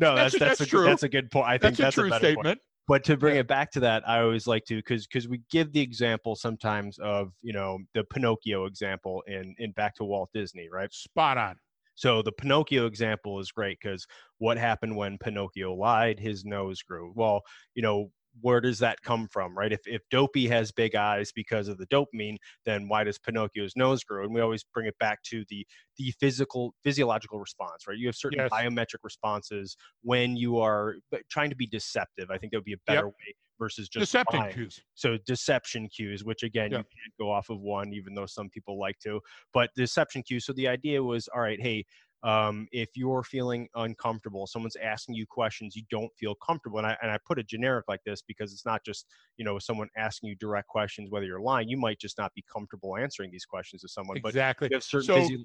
No, 0.00 0.16
that's, 0.16 0.36
that's, 0.36 0.58
that's, 0.58 0.60
a, 0.62 0.66
true. 0.66 0.84
That's 0.84 1.04
a 1.04 1.08
good 1.08 1.30
point. 1.30 1.46
I 1.46 1.58
think 1.58 1.76
that's, 1.76 1.96
that's 1.96 1.98
a 1.98 2.00
true 2.00 2.12
a 2.12 2.18
statement. 2.18 2.44
Point 2.44 2.60
but 2.86 3.04
to 3.04 3.16
bring 3.16 3.34
yeah. 3.34 3.40
it 3.40 3.48
back 3.48 3.70
to 3.70 3.80
that 3.80 4.06
i 4.08 4.20
always 4.20 4.46
like 4.46 4.64
to 4.64 4.76
because 4.76 5.06
because 5.06 5.28
we 5.28 5.40
give 5.50 5.72
the 5.72 5.80
example 5.80 6.34
sometimes 6.34 6.98
of 6.98 7.32
you 7.42 7.52
know 7.52 7.78
the 7.94 8.04
pinocchio 8.04 8.66
example 8.66 9.22
in 9.26 9.54
in 9.58 9.72
back 9.72 9.94
to 9.94 10.04
walt 10.04 10.30
disney 10.32 10.68
right 10.70 10.92
spot 10.92 11.38
on 11.38 11.56
so 11.94 12.22
the 12.22 12.32
Pinocchio 12.32 12.86
example 12.86 13.38
is 13.40 13.52
great 13.52 13.78
because 13.80 14.06
what 14.38 14.58
happened 14.58 14.96
when 14.96 15.18
Pinocchio 15.18 15.74
lied? 15.74 16.18
His 16.18 16.44
nose 16.44 16.82
grew. 16.82 17.12
Well, 17.14 17.42
you 17.74 17.82
know, 17.82 18.10
where 18.40 18.60
does 18.60 18.78
that 18.80 19.00
come 19.02 19.28
from, 19.28 19.56
right? 19.56 19.72
If 19.72 19.80
if 19.86 20.02
Dopey 20.10 20.48
has 20.48 20.72
big 20.72 20.94
eyes 20.94 21.32
because 21.32 21.68
of 21.68 21.78
the 21.78 21.86
dopamine, 21.86 22.36
then 22.64 22.88
why 22.88 23.04
does 23.04 23.18
Pinocchio's 23.18 23.74
nose 23.76 24.02
grow? 24.04 24.24
And 24.24 24.34
we 24.34 24.40
always 24.40 24.64
bring 24.74 24.86
it 24.86 24.98
back 24.98 25.22
to 25.24 25.44
the 25.48 25.66
the 25.98 26.12
physical 26.20 26.74
physiological 26.82 27.38
response, 27.38 27.86
right? 27.86 27.96
You 27.96 28.06
have 28.06 28.16
certain 28.16 28.40
yes. 28.40 28.50
biometric 28.50 29.02
responses 29.02 29.76
when 30.02 30.36
you 30.36 30.58
are 30.58 30.96
trying 31.30 31.50
to 31.50 31.56
be 31.56 31.66
deceptive. 31.66 32.30
I 32.30 32.38
think 32.38 32.52
that 32.52 32.58
would 32.58 32.64
be 32.64 32.74
a 32.74 32.84
better 32.86 33.06
yep. 33.06 33.14
way 33.14 33.34
versus 33.58 33.88
just 33.88 34.06
deception 34.06 34.40
lying. 34.40 34.52
cues. 34.52 34.80
So 34.94 35.16
deception 35.26 35.88
cues, 35.88 36.24
which 36.24 36.42
again 36.42 36.70
you 36.70 36.76
can't 36.76 37.14
go 37.18 37.30
off 37.30 37.50
of 37.50 37.60
one, 37.60 37.92
even 37.92 38.14
though 38.14 38.26
some 38.26 38.50
people 38.50 38.78
like 38.78 38.98
to. 39.00 39.20
But 39.52 39.70
deception 39.76 40.22
cues. 40.22 40.46
So 40.46 40.52
the 40.52 40.68
idea 40.68 41.02
was, 41.02 41.28
all 41.34 41.40
right, 41.40 41.60
hey, 41.60 41.84
um, 42.24 42.66
if 42.72 42.88
you're 42.94 43.22
feeling 43.22 43.68
uncomfortable, 43.74 44.46
someone's 44.46 44.76
asking 44.82 45.14
you 45.14 45.26
questions 45.26 45.76
you 45.76 45.82
don't 45.90 46.10
feel 46.18 46.34
comfortable, 46.36 46.78
and 46.78 46.86
I 46.86 46.96
and 47.02 47.10
I 47.10 47.18
put 47.26 47.38
a 47.38 47.42
generic 47.42 47.84
like 47.86 48.00
this 48.04 48.22
because 48.22 48.52
it's 48.52 48.64
not 48.64 48.84
just 48.84 49.06
you 49.36 49.44
know 49.44 49.58
someone 49.58 49.88
asking 49.96 50.30
you 50.30 50.36
direct 50.36 50.68
questions 50.68 51.10
whether 51.10 51.26
you're 51.26 51.40
lying. 51.40 51.68
You 51.68 51.76
might 51.76 52.00
just 52.00 52.18
not 52.18 52.32
be 52.34 52.42
comfortable 52.50 52.96
answering 52.96 53.30
these 53.30 53.44
questions 53.44 53.82
to 53.82 53.88
someone. 53.88 54.16
Exactly. 54.16 54.68
But 54.68 54.72
you 54.72 54.76
have 54.76 54.84
certain 54.84 55.28
so, 55.28 55.44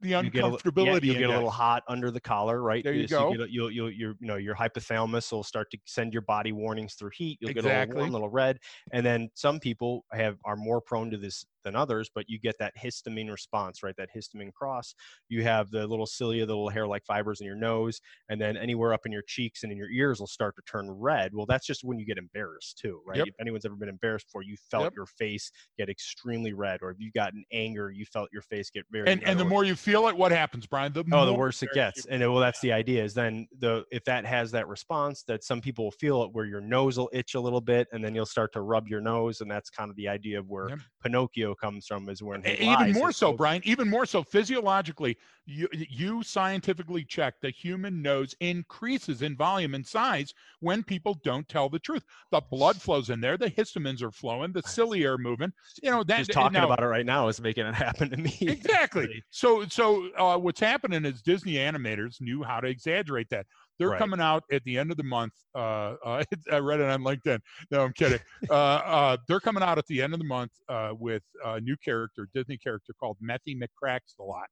the 0.00 0.12
uncomfortability. 0.12 1.04
You 1.04 1.12
get, 1.12 1.18
a, 1.18 1.20
yeah, 1.20 1.26
get 1.26 1.30
a 1.30 1.34
little 1.34 1.50
hot 1.50 1.82
under 1.88 2.10
the 2.10 2.20
collar, 2.20 2.62
right? 2.62 2.82
There 2.82 2.92
you 2.92 3.06
so 3.06 3.18
go. 3.18 3.32
You 3.32 3.38
get, 3.38 3.50
you'll, 3.50 3.70
you'll, 3.70 3.90
you 3.90 4.14
know, 4.20 4.36
your 4.36 4.54
hypothalamus 4.54 5.30
will 5.32 5.42
start 5.42 5.70
to 5.72 5.78
send 5.84 6.12
your 6.12 6.22
body 6.22 6.52
warnings 6.52 6.94
through 6.94 7.10
heat. 7.14 7.38
You'll 7.40 7.50
exactly. 7.50 7.66
get 7.66 7.74
a 7.74 7.86
little 7.88 8.00
warm, 8.00 8.10
a 8.10 8.12
little 8.12 8.30
red, 8.30 8.58
and 8.92 9.04
then 9.04 9.30
some 9.34 9.60
people 9.60 10.04
have 10.12 10.38
are 10.44 10.56
more 10.56 10.80
prone 10.80 11.10
to 11.10 11.18
this 11.18 11.44
than 11.64 11.76
others, 11.76 12.10
but 12.14 12.24
you 12.28 12.38
get 12.38 12.56
that 12.58 12.74
histamine 12.76 13.30
response, 13.30 13.82
right? 13.82 13.94
That 13.96 14.08
histamine 14.16 14.52
cross. 14.52 14.94
You 15.28 15.42
have 15.42 15.70
the 15.70 15.86
little 15.86 16.06
cilia, 16.06 16.46
the 16.46 16.52
little 16.52 16.68
hair-like 16.68 17.04
fibers 17.04 17.40
in 17.40 17.46
your 17.46 17.56
nose, 17.56 18.00
and 18.28 18.40
then 18.40 18.56
anywhere 18.56 18.92
up 18.92 19.06
in 19.06 19.12
your 19.12 19.22
cheeks 19.26 19.62
and 19.62 19.72
in 19.72 19.78
your 19.78 19.90
ears 19.90 20.20
will 20.20 20.26
start 20.26 20.54
to 20.56 20.62
turn 20.70 20.90
red. 20.90 21.32
Well, 21.34 21.46
that's 21.46 21.66
just 21.66 21.84
when 21.84 21.98
you 21.98 22.06
get 22.06 22.18
embarrassed 22.18 22.78
too, 22.78 23.00
right? 23.06 23.18
Yep. 23.18 23.28
If 23.28 23.34
anyone's 23.40 23.64
ever 23.64 23.76
been 23.76 23.88
embarrassed 23.88 24.26
before, 24.26 24.42
you 24.42 24.56
felt 24.70 24.84
yep. 24.84 24.92
your 24.96 25.06
face 25.06 25.50
get 25.78 25.88
extremely 25.88 26.52
red, 26.52 26.80
or 26.82 26.90
if 26.90 26.96
you 26.98 27.10
got 27.14 27.32
an 27.32 27.44
anger, 27.52 27.90
you 27.90 28.04
felt 28.04 28.28
your 28.32 28.42
face 28.42 28.70
get 28.70 28.84
very. 28.90 29.08
And, 29.08 29.22
and 29.24 29.38
the 29.38 29.44
more 29.44 29.64
you 29.64 29.74
feel 29.74 30.08
it, 30.08 30.16
what 30.16 30.32
happens, 30.32 30.66
Brian? 30.66 30.92
The 30.92 31.04
oh, 31.12 31.26
the 31.26 31.34
worse 31.34 31.62
it 31.62 31.70
gets. 31.74 32.06
And 32.06 32.22
it, 32.22 32.28
well, 32.28 32.40
that's 32.40 32.60
the 32.60 32.72
idea. 32.72 33.04
Is 33.04 33.14
then 33.14 33.46
the 33.58 33.84
if 33.90 34.04
that 34.04 34.24
has 34.24 34.50
that 34.52 34.68
response, 34.68 35.24
that 35.28 35.44
some 35.44 35.60
people 35.60 35.84
will 35.84 35.92
feel 35.92 36.22
it, 36.22 36.30
where 36.32 36.44
your 36.44 36.60
nose 36.60 36.98
will 36.98 37.10
itch 37.12 37.34
a 37.34 37.40
little 37.40 37.60
bit, 37.60 37.88
and 37.92 38.04
then 38.04 38.14
you'll 38.14 38.26
start 38.26 38.52
to 38.52 38.60
rub 38.60 38.88
your 38.88 39.00
nose, 39.00 39.40
and 39.40 39.50
that's 39.50 39.70
kind 39.70 39.90
of 39.90 39.96
the 39.96 40.08
idea 40.08 40.38
of 40.38 40.48
where 40.48 40.70
yep. 40.70 40.78
Pinocchio 41.02 41.49
comes 41.54 41.86
from, 41.86 42.08
is 42.08 42.22
when 42.22 42.42
he 42.42 42.52
even 42.52 42.66
lies, 42.66 42.94
more 42.94 43.12
so, 43.12 43.32
Brian. 43.32 43.62
Even 43.64 43.88
more 43.88 44.06
so, 44.06 44.22
physiologically, 44.22 45.16
you 45.46 45.68
you 45.72 46.22
scientifically 46.22 47.04
check 47.04 47.34
the 47.40 47.50
human 47.50 48.02
nose 48.02 48.34
increases 48.40 49.22
in 49.22 49.36
volume 49.36 49.74
and 49.74 49.86
size 49.86 50.34
when 50.60 50.82
people 50.82 51.18
don't 51.24 51.48
tell 51.48 51.68
the 51.68 51.78
truth. 51.78 52.04
The 52.30 52.40
blood 52.40 52.80
flows 52.80 53.10
in 53.10 53.20
there, 53.20 53.36
the 53.36 53.50
histamines 53.50 54.02
are 54.02 54.10
flowing, 54.10 54.52
the 54.52 54.62
cilia 54.62 55.12
are 55.12 55.18
moving. 55.18 55.52
You 55.82 55.90
know 55.90 56.02
that 56.04 56.18
just 56.18 56.32
talking 56.32 56.52
now, 56.52 56.66
about 56.66 56.82
it 56.82 56.86
right 56.86 57.06
now 57.06 57.28
is 57.28 57.40
making 57.40 57.66
it 57.66 57.74
happen 57.86 58.10
to 58.10 58.16
me. 58.16 58.36
Exactly. 58.40 59.22
so 59.30 59.64
so 59.68 60.08
uh, 60.16 60.36
what's 60.36 60.60
happening 60.60 61.04
is 61.04 61.22
Disney 61.22 61.54
animators 61.54 62.20
knew 62.20 62.42
how 62.42 62.60
to 62.60 62.68
exaggerate 62.68 63.28
that. 63.30 63.46
They're 63.80 63.88
right. 63.88 63.98
coming 63.98 64.20
out 64.20 64.44
at 64.52 64.62
the 64.64 64.78
end 64.78 64.90
of 64.90 64.98
the 64.98 65.02
month. 65.02 65.32
Uh, 65.54 65.94
uh, 66.04 66.22
I 66.52 66.58
read 66.58 66.80
it 66.80 66.88
on 66.88 67.02
LinkedIn. 67.02 67.40
No, 67.70 67.82
I'm 67.82 67.92
kidding. 67.94 68.20
uh, 68.50 68.54
uh 68.54 69.16
they're 69.26 69.40
coming 69.40 69.62
out 69.62 69.78
at 69.78 69.86
the 69.86 70.02
end 70.02 70.12
of 70.12 70.20
the 70.20 70.26
month 70.26 70.52
uh, 70.68 70.92
with 70.98 71.22
a 71.44 71.60
new 71.60 71.76
character, 71.82 72.28
Disney 72.34 72.58
character 72.58 72.92
called 73.00 73.16
Methy 73.26 73.58
McCracksalot. 73.58 74.44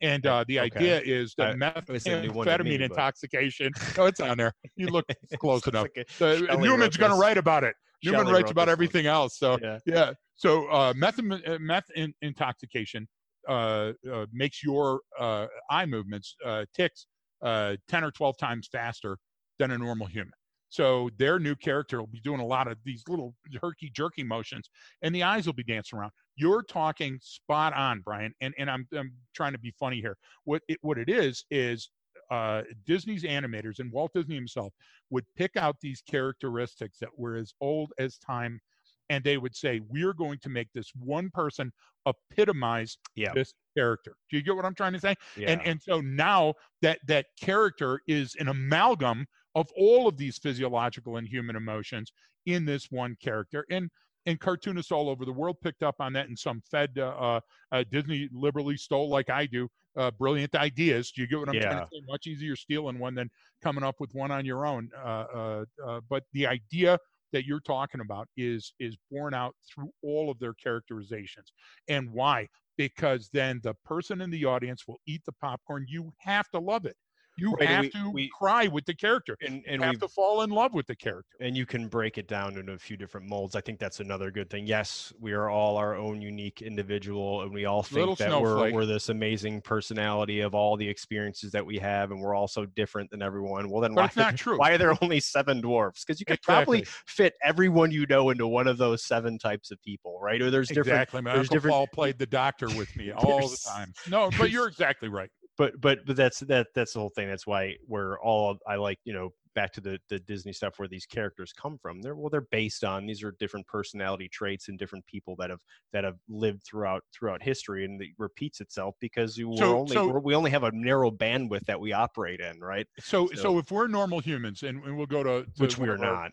And 0.00 0.24
uh, 0.26 0.44
the 0.46 0.60
okay. 0.60 0.78
idea 0.78 1.00
is 1.04 1.34
that 1.38 1.56
methamphetamine 1.56 2.80
intoxication. 2.80 3.72
oh, 3.98 4.06
it's 4.06 4.20
on 4.20 4.38
there. 4.38 4.52
You 4.76 4.86
look 4.86 5.06
close 5.40 5.66
enough. 5.66 5.88
Like 6.20 6.60
Newman's 6.60 6.96
going 6.96 7.10
to 7.10 7.18
write 7.18 7.36
about 7.36 7.64
it. 7.64 7.74
Shelley 8.04 8.18
Newman 8.18 8.32
writes 8.32 8.52
about 8.52 8.68
everything 8.68 9.06
one. 9.06 9.14
else. 9.14 9.38
So 9.38 9.58
yeah. 9.60 9.78
yeah. 9.84 10.12
So 10.36 10.68
uh, 10.68 10.92
meth, 10.96 11.18
meth 11.20 11.90
in, 11.96 12.14
intoxication 12.22 13.08
uh, 13.48 13.92
uh, 14.12 14.26
makes 14.32 14.62
your 14.62 15.00
uh, 15.18 15.46
eye 15.68 15.86
movements 15.86 16.36
ticks 16.74 17.06
uh, 17.42 17.76
10 17.88 18.04
or 18.04 18.10
12 18.10 18.36
times 18.36 18.68
faster 18.70 19.18
than 19.58 19.70
a 19.70 19.78
normal 19.78 20.06
human. 20.06 20.32
So 20.70 21.10
their 21.16 21.38
new 21.38 21.54
character 21.54 21.98
will 21.98 22.08
be 22.08 22.20
doing 22.20 22.40
a 22.40 22.46
lot 22.46 22.68
of 22.68 22.76
these 22.84 23.02
little 23.08 23.34
herky 23.60 23.90
jerky 23.90 24.22
motions, 24.22 24.68
and 25.02 25.14
the 25.14 25.22
eyes 25.22 25.46
will 25.46 25.54
be 25.54 25.64
dancing 25.64 25.98
around. 25.98 26.12
You're 26.36 26.62
talking 26.62 27.18
spot 27.22 27.72
on, 27.72 28.02
Brian, 28.04 28.34
and 28.40 28.54
and 28.58 28.70
I'm 28.70 28.86
I'm 28.96 29.12
trying 29.34 29.52
to 29.52 29.58
be 29.58 29.72
funny 29.78 30.00
here. 30.00 30.16
What 30.44 30.62
it 30.68 30.78
what 30.82 30.98
it 30.98 31.08
is 31.08 31.44
is 31.50 31.90
uh, 32.30 32.62
Disney's 32.86 33.22
animators 33.22 33.78
and 33.78 33.90
Walt 33.90 34.12
Disney 34.14 34.34
himself 34.34 34.74
would 35.10 35.24
pick 35.36 35.56
out 35.56 35.76
these 35.80 36.02
characteristics 36.02 36.98
that 36.98 37.16
were 37.16 37.36
as 37.36 37.54
old 37.62 37.92
as 37.98 38.18
time, 38.18 38.60
and 39.08 39.24
they 39.24 39.38
would 39.38 39.56
say, 39.56 39.80
"We're 39.88 40.12
going 40.12 40.38
to 40.40 40.50
make 40.50 40.68
this 40.74 40.92
one 40.94 41.30
person 41.30 41.72
epitomize 42.06 42.98
yeah. 43.14 43.32
this 43.32 43.54
character. 43.78 44.14
Do 44.30 44.36
you 44.36 44.42
get 44.42 44.56
what 44.56 44.64
I'm 44.64 44.74
trying 44.74 44.92
to 44.94 45.00
say? 45.00 45.14
Yeah. 45.36 45.50
And 45.50 45.62
and 45.62 45.82
so 45.82 46.00
now 46.00 46.54
that 46.82 46.98
that 47.06 47.26
character 47.40 48.00
is 48.06 48.34
an 48.38 48.48
amalgam 48.48 49.26
of 49.54 49.68
all 49.76 50.08
of 50.08 50.16
these 50.16 50.38
physiological 50.38 51.16
and 51.16 51.26
human 51.26 51.56
emotions 51.56 52.12
in 52.46 52.64
this 52.64 52.90
one 52.90 53.16
character. 53.22 53.64
And 53.70 53.90
and 54.26 54.38
cartoonists 54.38 54.92
all 54.92 55.08
over 55.08 55.24
the 55.24 55.32
world 55.32 55.56
picked 55.62 55.82
up 55.82 55.96
on 56.00 56.12
that, 56.12 56.28
and 56.28 56.38
some 56.38 56.60
fed 56.70 56.90
uh, 56.98 57.08
uh, 57.08 57.40
uh, 57.72 57.84
Disney 57.90 58.28
liberally 58.30 58.76
stole, 58.76 59.08
like 59.08 59.30
I 59.30 59.46
do, 59.46 59.68
uh, 59.96 60.10
brilliant 60.10 60.54
ideas. 60.54 61.12
Do 61.12 61.22
you 61.22 61.28
get 61.28 61.38
what 61.38 61.48
I'm 61.48 61.54
yeah. 61.54 61.62
trying 61.62 61.80
to 61.80 61.88
say? 61.90 62.02
Much 62.06 62.26
easier 62.26 62.54
stealing 62.54 62.98
one 62.98 63.14
than 63.14 63.30
coming 63.62 63.82
up 63.82 63.96
with 64.00 64.10
one 64.12 64.30
on 64.30 64.44
your 64.44 64.66
own. 64.66 64.90
Uh, 65.02 65.64
uh, 65.86 66.00
but 66.10 66.24
the 66.34 66.46
idea 66.46 66.98
that 67.32 67.46
you're 67.46 67.60
talking 67.60 68.00
about 68.00 68.28
is 68.36 68.74
is 68.78 68.96
borne 69.10 69.34
out 69.34 69.54
through 69.68 69.90
all 70.02 70.30
of 70.30 70.38
their 70.38 70.54
characterizations 70.54 71.52
and 71.88 72.10
why 72.10 72.46
because 72.78 73.28
then 73.34 73.60
the 73.62 73.74
person 73.84 74.22
in 74.22 74.30
the 74.30 74.46
audience 74.46 74.88
will 74.88 75.00
eat 75.06 75.22
the 75.26 75.32
popcorn. 75.32 75.84
You 75.86 76.14
have 76.20 76.48
to 76.50 76.60
love 76.60 76.86
it 76.86 76.96
you 77.38 77.52
right, 77.52 77.68
have 77.68 77.84
we, 77.84 77.90
to 77.90 78.10
we, 78.10 78.30
cry 78.36 78.66
with 78.66 78.84
the 78.84 78.94
character. 78.94 79.36
and, 79.40 79.62
and 79.66 79.80
you 79.80 79.86
have 79.86 80.00
to 80.00 80.08
fall 80.08 80.42
in 80.42 80.50
love 80.50 80.74
with 80.74 80.86
the 80.86 80.96
character. 80.96 81.36
And 81.40 81.56
you 81.56 81.66
can 81.66 81.88
break 81.88 82.18
it 82.18 82.28
down 82.28 82.56
into 82.56 82.72
a 82.72 82.78
few 82.78 82.96
different 82.96 83.28
molds. 83.28 83.54
I 83.54 83.60
think 83.60 83.78
that's 83.78 84.00
another 84.00 84.30
good 84.30 84.50
thing. 84.50 84.66
Yes 84.66 85.12
we 85.20 85.32
are 85.32 85.48
all 85.48 85.76
our 85.76 85.96
own 85.96 86.20
unique 86.20 86.62
individual 86.62 87.42
and 87.42 87.52
we 87.52 87.64
all 87.64 87.82
think 87.82 87.98
Little 87.98 88.14
that 88.16 88.40
we're, 88.40 88.72
we're 88.72 88.86
this 88.86 89.08
amazing 89.08 89.60
personality 89.60 90.40
of 90.40 90.54
all 90.54 90.76
the 90.76 90.88
experiences 90.88 91.52
that 91.52 91.64
we 91.64 91.78
have 91.78 92.10
and 92.10 92.20
we're 92.20 92.34
all 92.34 92.48
so 92.48 92.66
different 92.66 93.10
than 93.10 93.22
everyone. 93.22 93.70
Well 93.70 93.80
then 93.80 93.94
but 93.94 94.02
why, 94.02 94.06
it's 94.06 94.16
not 94.16 94.36
true. 94.36 94.58
why 94.58 94.72
are 94.72 94.78
there 94.78 94.94
only 95.02 95.20
seven 95.20 95.60
dwarfs? 95.60 96.04
Because 96.04 96.20
you 96.20 96.26
could 96.26 96.38
exactly. 96.38 96.78
probably 96.80 96.84
fit 97.06 97.34
everyone 97.42 97.90
you 97.90 98.06
know 98.06 98.30
into 98.30 98.46
one 98.46 98.66
of 98.66 98.78
those 98.78 99.04
seven 99.04 99.38
types 99.38 99.70
of 99.70 99.80
people 99.82 100.18
right? 100.20 100.40
Or 100.40 100.50
there's 100.50 100.68
different 100.68 100.88
exactly. 100.88 101.22
My 101.22 101.32
there's 101.32 101.44
Uncle 101.44 101.56
different 101.56 101.74
Paul 101.74 101.86
played 101.92 102.18
the 102.18 102.26
doctor 102.26 102.68
with 102.68 102.94
me 102.96 103.12
all 103.16 103.48
the 103.48 103.58
time. 103.66 103.92
No 104.08 104.30
but 104.38 104.50
you're 104.50 104.68
exactly 104.68 105.08
right 105.08 105.30
but 105.58 105.78
but 105.80 106.06
but 106.06 106.16
that's 106.16 106.40
that 106.40 106.68
that's 106.74 106.94
the 106.94 107.00
whole 107.00 107.10
thing. 107.10 107.28
That's 107.28 107.46
why 107.46 107.74
we're 107.86 108.18
all 108.20 108.56
I 108.66 108.76
like 108.76 108.98
you 109.04 109.12
know 109.12 109.30
back 109.54 109.72
to 109.72 109.80
the 109.80 109.98
the 110.08 110.20
Disney 110.20 110.52
stuff 110.52 110.78
where 110.78 110.86
these 110.88 111.04
characters 111.04 111.52
come 111.52 111.76
from. 111.78 112.00
They're 112.00 112.14
well, 112.14 112.30
they're 112.30 112.42
based 112.52 112.84
on 112.84 113.06
these 113.06 113.24
are 113.24 113.32
different 113.40 113.66
personality 113.66 114.28
traits 114.28 114.68
and 114.68 114.78
different 114.78 115.04
people 115.06 115.34
that 115.36 115.50
have 115.50 115.58
that 115.92 116.04
have 116.04 116.16
lived 116.28 116.62
throughout 116.64 117.02
throughout 117.12 117.42
history, 117.42 117.84
and 117.84 118.00
it 118.00 118.10
repeats 118.18 118.60
itself 118.60 118.94
because 119.00 119.36
we're 119.36 119.56
So- 119.56 119.78
only 119.80 119.94
so- 119.94 120.08
we're, 120.08 120.20
we 120.20 120.34
only 120.36 120.52
have 120.52 120.62
a 120.62 120.70
narrow 120.72 121.10
bandwidth 121.10 121.66
that 121.66 121.80
we 121.80 121.92
operate 121.92 122.40
in, 122.40 122.60
right? 122.60 122.86
So, 123.00 123.26
So- 123.28 123.34
so, 123.34 123.58
if 123.58 123.70
we're 123.72 123.88
normal 123.88 124.20
humans, 124.20 124.62
and, 124.62 124.82
and 124.84 124.96
we'll 124.96 125.06
go 125.06 125.22
to, 125.24 125.44
to 125.44 125.50
Which 125.62 125.76
we're 125.76 125.92
our- 125.92 125.98
not. 125.98 126.32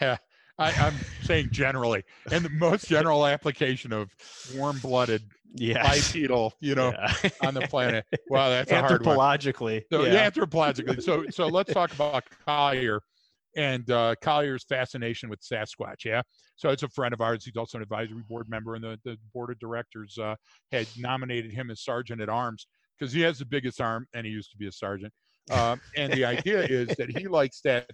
Yeah, 0.00 0.18
I, 0.58 0.70
I'm 0.70 0.94
saying 1.22 1.48
generally, 1.50 2.04
and 2.30 2.44
the 2.44 2.50
most 2.50 2.86
general 2.86 3.26
application 3.26 3.92
of 3.92 4.14
warm-blooded 4.54 5.22
Yeah. 5.54 5.82
bipedal, 5.82 6.54
you 6.60 6.74
know, 6.74 6.92
Yeah. 6.92 7.30
on 7.46 7.54
the 7.54 7.62
planet. 7.62 8.04
Wow, 8.28 8.48
that's 8.48 8.70
a 8.70 8.80
hard 8.80 9.04
one. 9.04 9.16
Anthropologically. 9.16 9.82
So, 9.92 10.04
yeah. 10.04 10.12
yeah, 10.12 10.30
anthropologically. 10.30 11.02
So, 11.02 11.26
so 11.30 11.46
let's 11.46 11.72
talk 11.72 11.92
about 11.92 12.24
Collier 12.46 13.00
and 13.56 13.90
uh, 13.90 14.14
Collier's 14.22 14.64
fascination 14.64 15.28
with 15.28 15.40
Sasquatch. 15.40 16.04
Yeah. 16.04 16.22
So 16.56 16.70
it's 16.70 16.82
a 16.82 16.88
friend 16.88 17.12
of 17.12 17.20
ours. 17.20 17.44
He's 17.44 17.56
also 17.56 17.78
an 17.78 17.82
advisory 17.82 18.22
board 18.28 18.48
member, 18.48 18.74
and 18.74 18.84
the, 18.84 18.98
the 19.04 19.18
board 19.34 19.50
of 19.50 19.58
directors 19.58 20.16
uh, 20.18 20.36
had 20.70 20.86
nominated 20.96 21.52
him 21.52 21.70
as 21.70 21.82
sergeant 21.82 22.20
at 22.20 22.28
arms 22.28 22.66
because 22.98 23.12
he 23.12 23.20
has 23.22 23.38
the 23.38 23.44
biggest 23.44 23.80
arm, 23.80 24.06
and 24.14 24.26
he 24.26 24.32
used 24.32 24.50
to 24.52 24.56
be 24.56 24.68
a 24.68 24.72
sergeant. 24.72 25.12
Um, 25.50 25.80
and 25.96 26.12
the 26.12 26.24
idea 26.24 26.62
is 26.62 26.88
that 26.96 27.10
he 27.16 27.26
likes 27.28 27.60
that. 27.62 27.90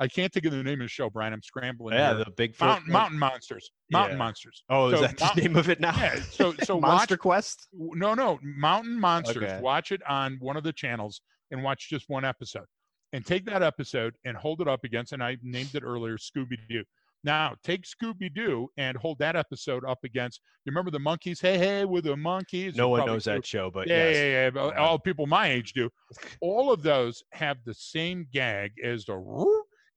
I 0.00 0.08
can't 0.08 0.32
think 0.32 0.46
of 0.46 0.52
the 0.52 0.62
name 0.62 0.80
of 0.80 0.86
the 0.86 0.88
show, 0.88 1.10
Brian. 1.10 1.32
I'm 1.32 1.42
scrambling. 1.42 1.94
yeah, 1.94 2.14
here. 2.16 2.24
the 2.24 2.30
big 2.32 2.58
mountain, 2.58 2.90
mountain 2.90 3.18
monsters. 3.18 3.70
Mountain 3.92 4.14
Yeah. 4.16 4.24
monsters. 4.24 4.64
Oh, 4.70 4.88
is 4.88 4.94
so 4.98 5.00
that 5.02 5.16
the 5.18 5.24
mountain- 5.24 5.44
name 5.44 5.56
of 5.56 5.68
it 5.68 5.78
now? 5.80 5.94
Yeah. 5.96 6.16
So, 6.22 6.54
so 6.64 6.76
watch 6.76 6.82
Monster 6.88 7.16
Quest. 7.18 7.68
no, 7.72 8.14
no, 8.14 8.38
Mountain 8.42 8.98
Monsters. 8.98 9.36
Okay. 9.44 9.60
Watch 9.60 9.92
it 9.92 10.00
on 10.08 10.38
one 10.40 10.56
of 10.56 10.64
the 10.64 10.72
channels 10.72 11.20
and 11.50 11.62
watch 11.62 11.88
just 11.90 12.08
one 12.08 12.24
episode. 12.24 12.64
And 13.12 13.26
take 13.26 13.44
that 13.46 13.62
episode 13.62 14.14
and 14.24 14.36
hold 14.36 14.60
it 14.60 14.68
up 14.68 14.84
against, 14.84 15.12
and 15.12 15.22
I 15.22 15.36
named 15.42 15.74
it 15.74 15.82
earlier, 15.82 16.16
Scooby 16.16 16.56
Doo. 16.68 16.84
Now, 17.22 17.54
take 17.64 17.82
Scooby 17.84 18.32
Doo 18.34 18.68
and 18.78 18.96
hold 18.96 19.18
that 19.18 19.36
episode 19.36 19.84
up 19.84 19.98
against. 20.04 20.40
You 20.64 20.70
remember 20.70 20.90
the 20.90 21.00
Monkees? 21.00 21.38
Hey, 21.42 21.58
hey, 21.58 21.84
with 21.84 22.04
the 22.04 22.14
Monkees. 22.14 22.76
No 22.76 22.88
one 22.88 23.04
knows 23.04 23.24
do. 23.24 23.32
that 23.32 23.44
show, 23.44 23.70
but 23.70 23.88
Yeah, 23.88 24.08
yes. 24.08 24.16
yeah, 24.16 24.50
yeah. 24.62 24.68
Yeah. 24.70 24.78
All 24.80 24.98
people 24.98 25.26
my 25.26 25.48
age 25.48 25.74
do. 25.74 25.90
All 26.40 26.72
of 26.72 26.82
those 26.82 27.22
have 27.32 27.58
the 27.66 27.74
same 27.74 28.26
gag 28.32 28.70
as 28.82 29.04
the 29.04 29.16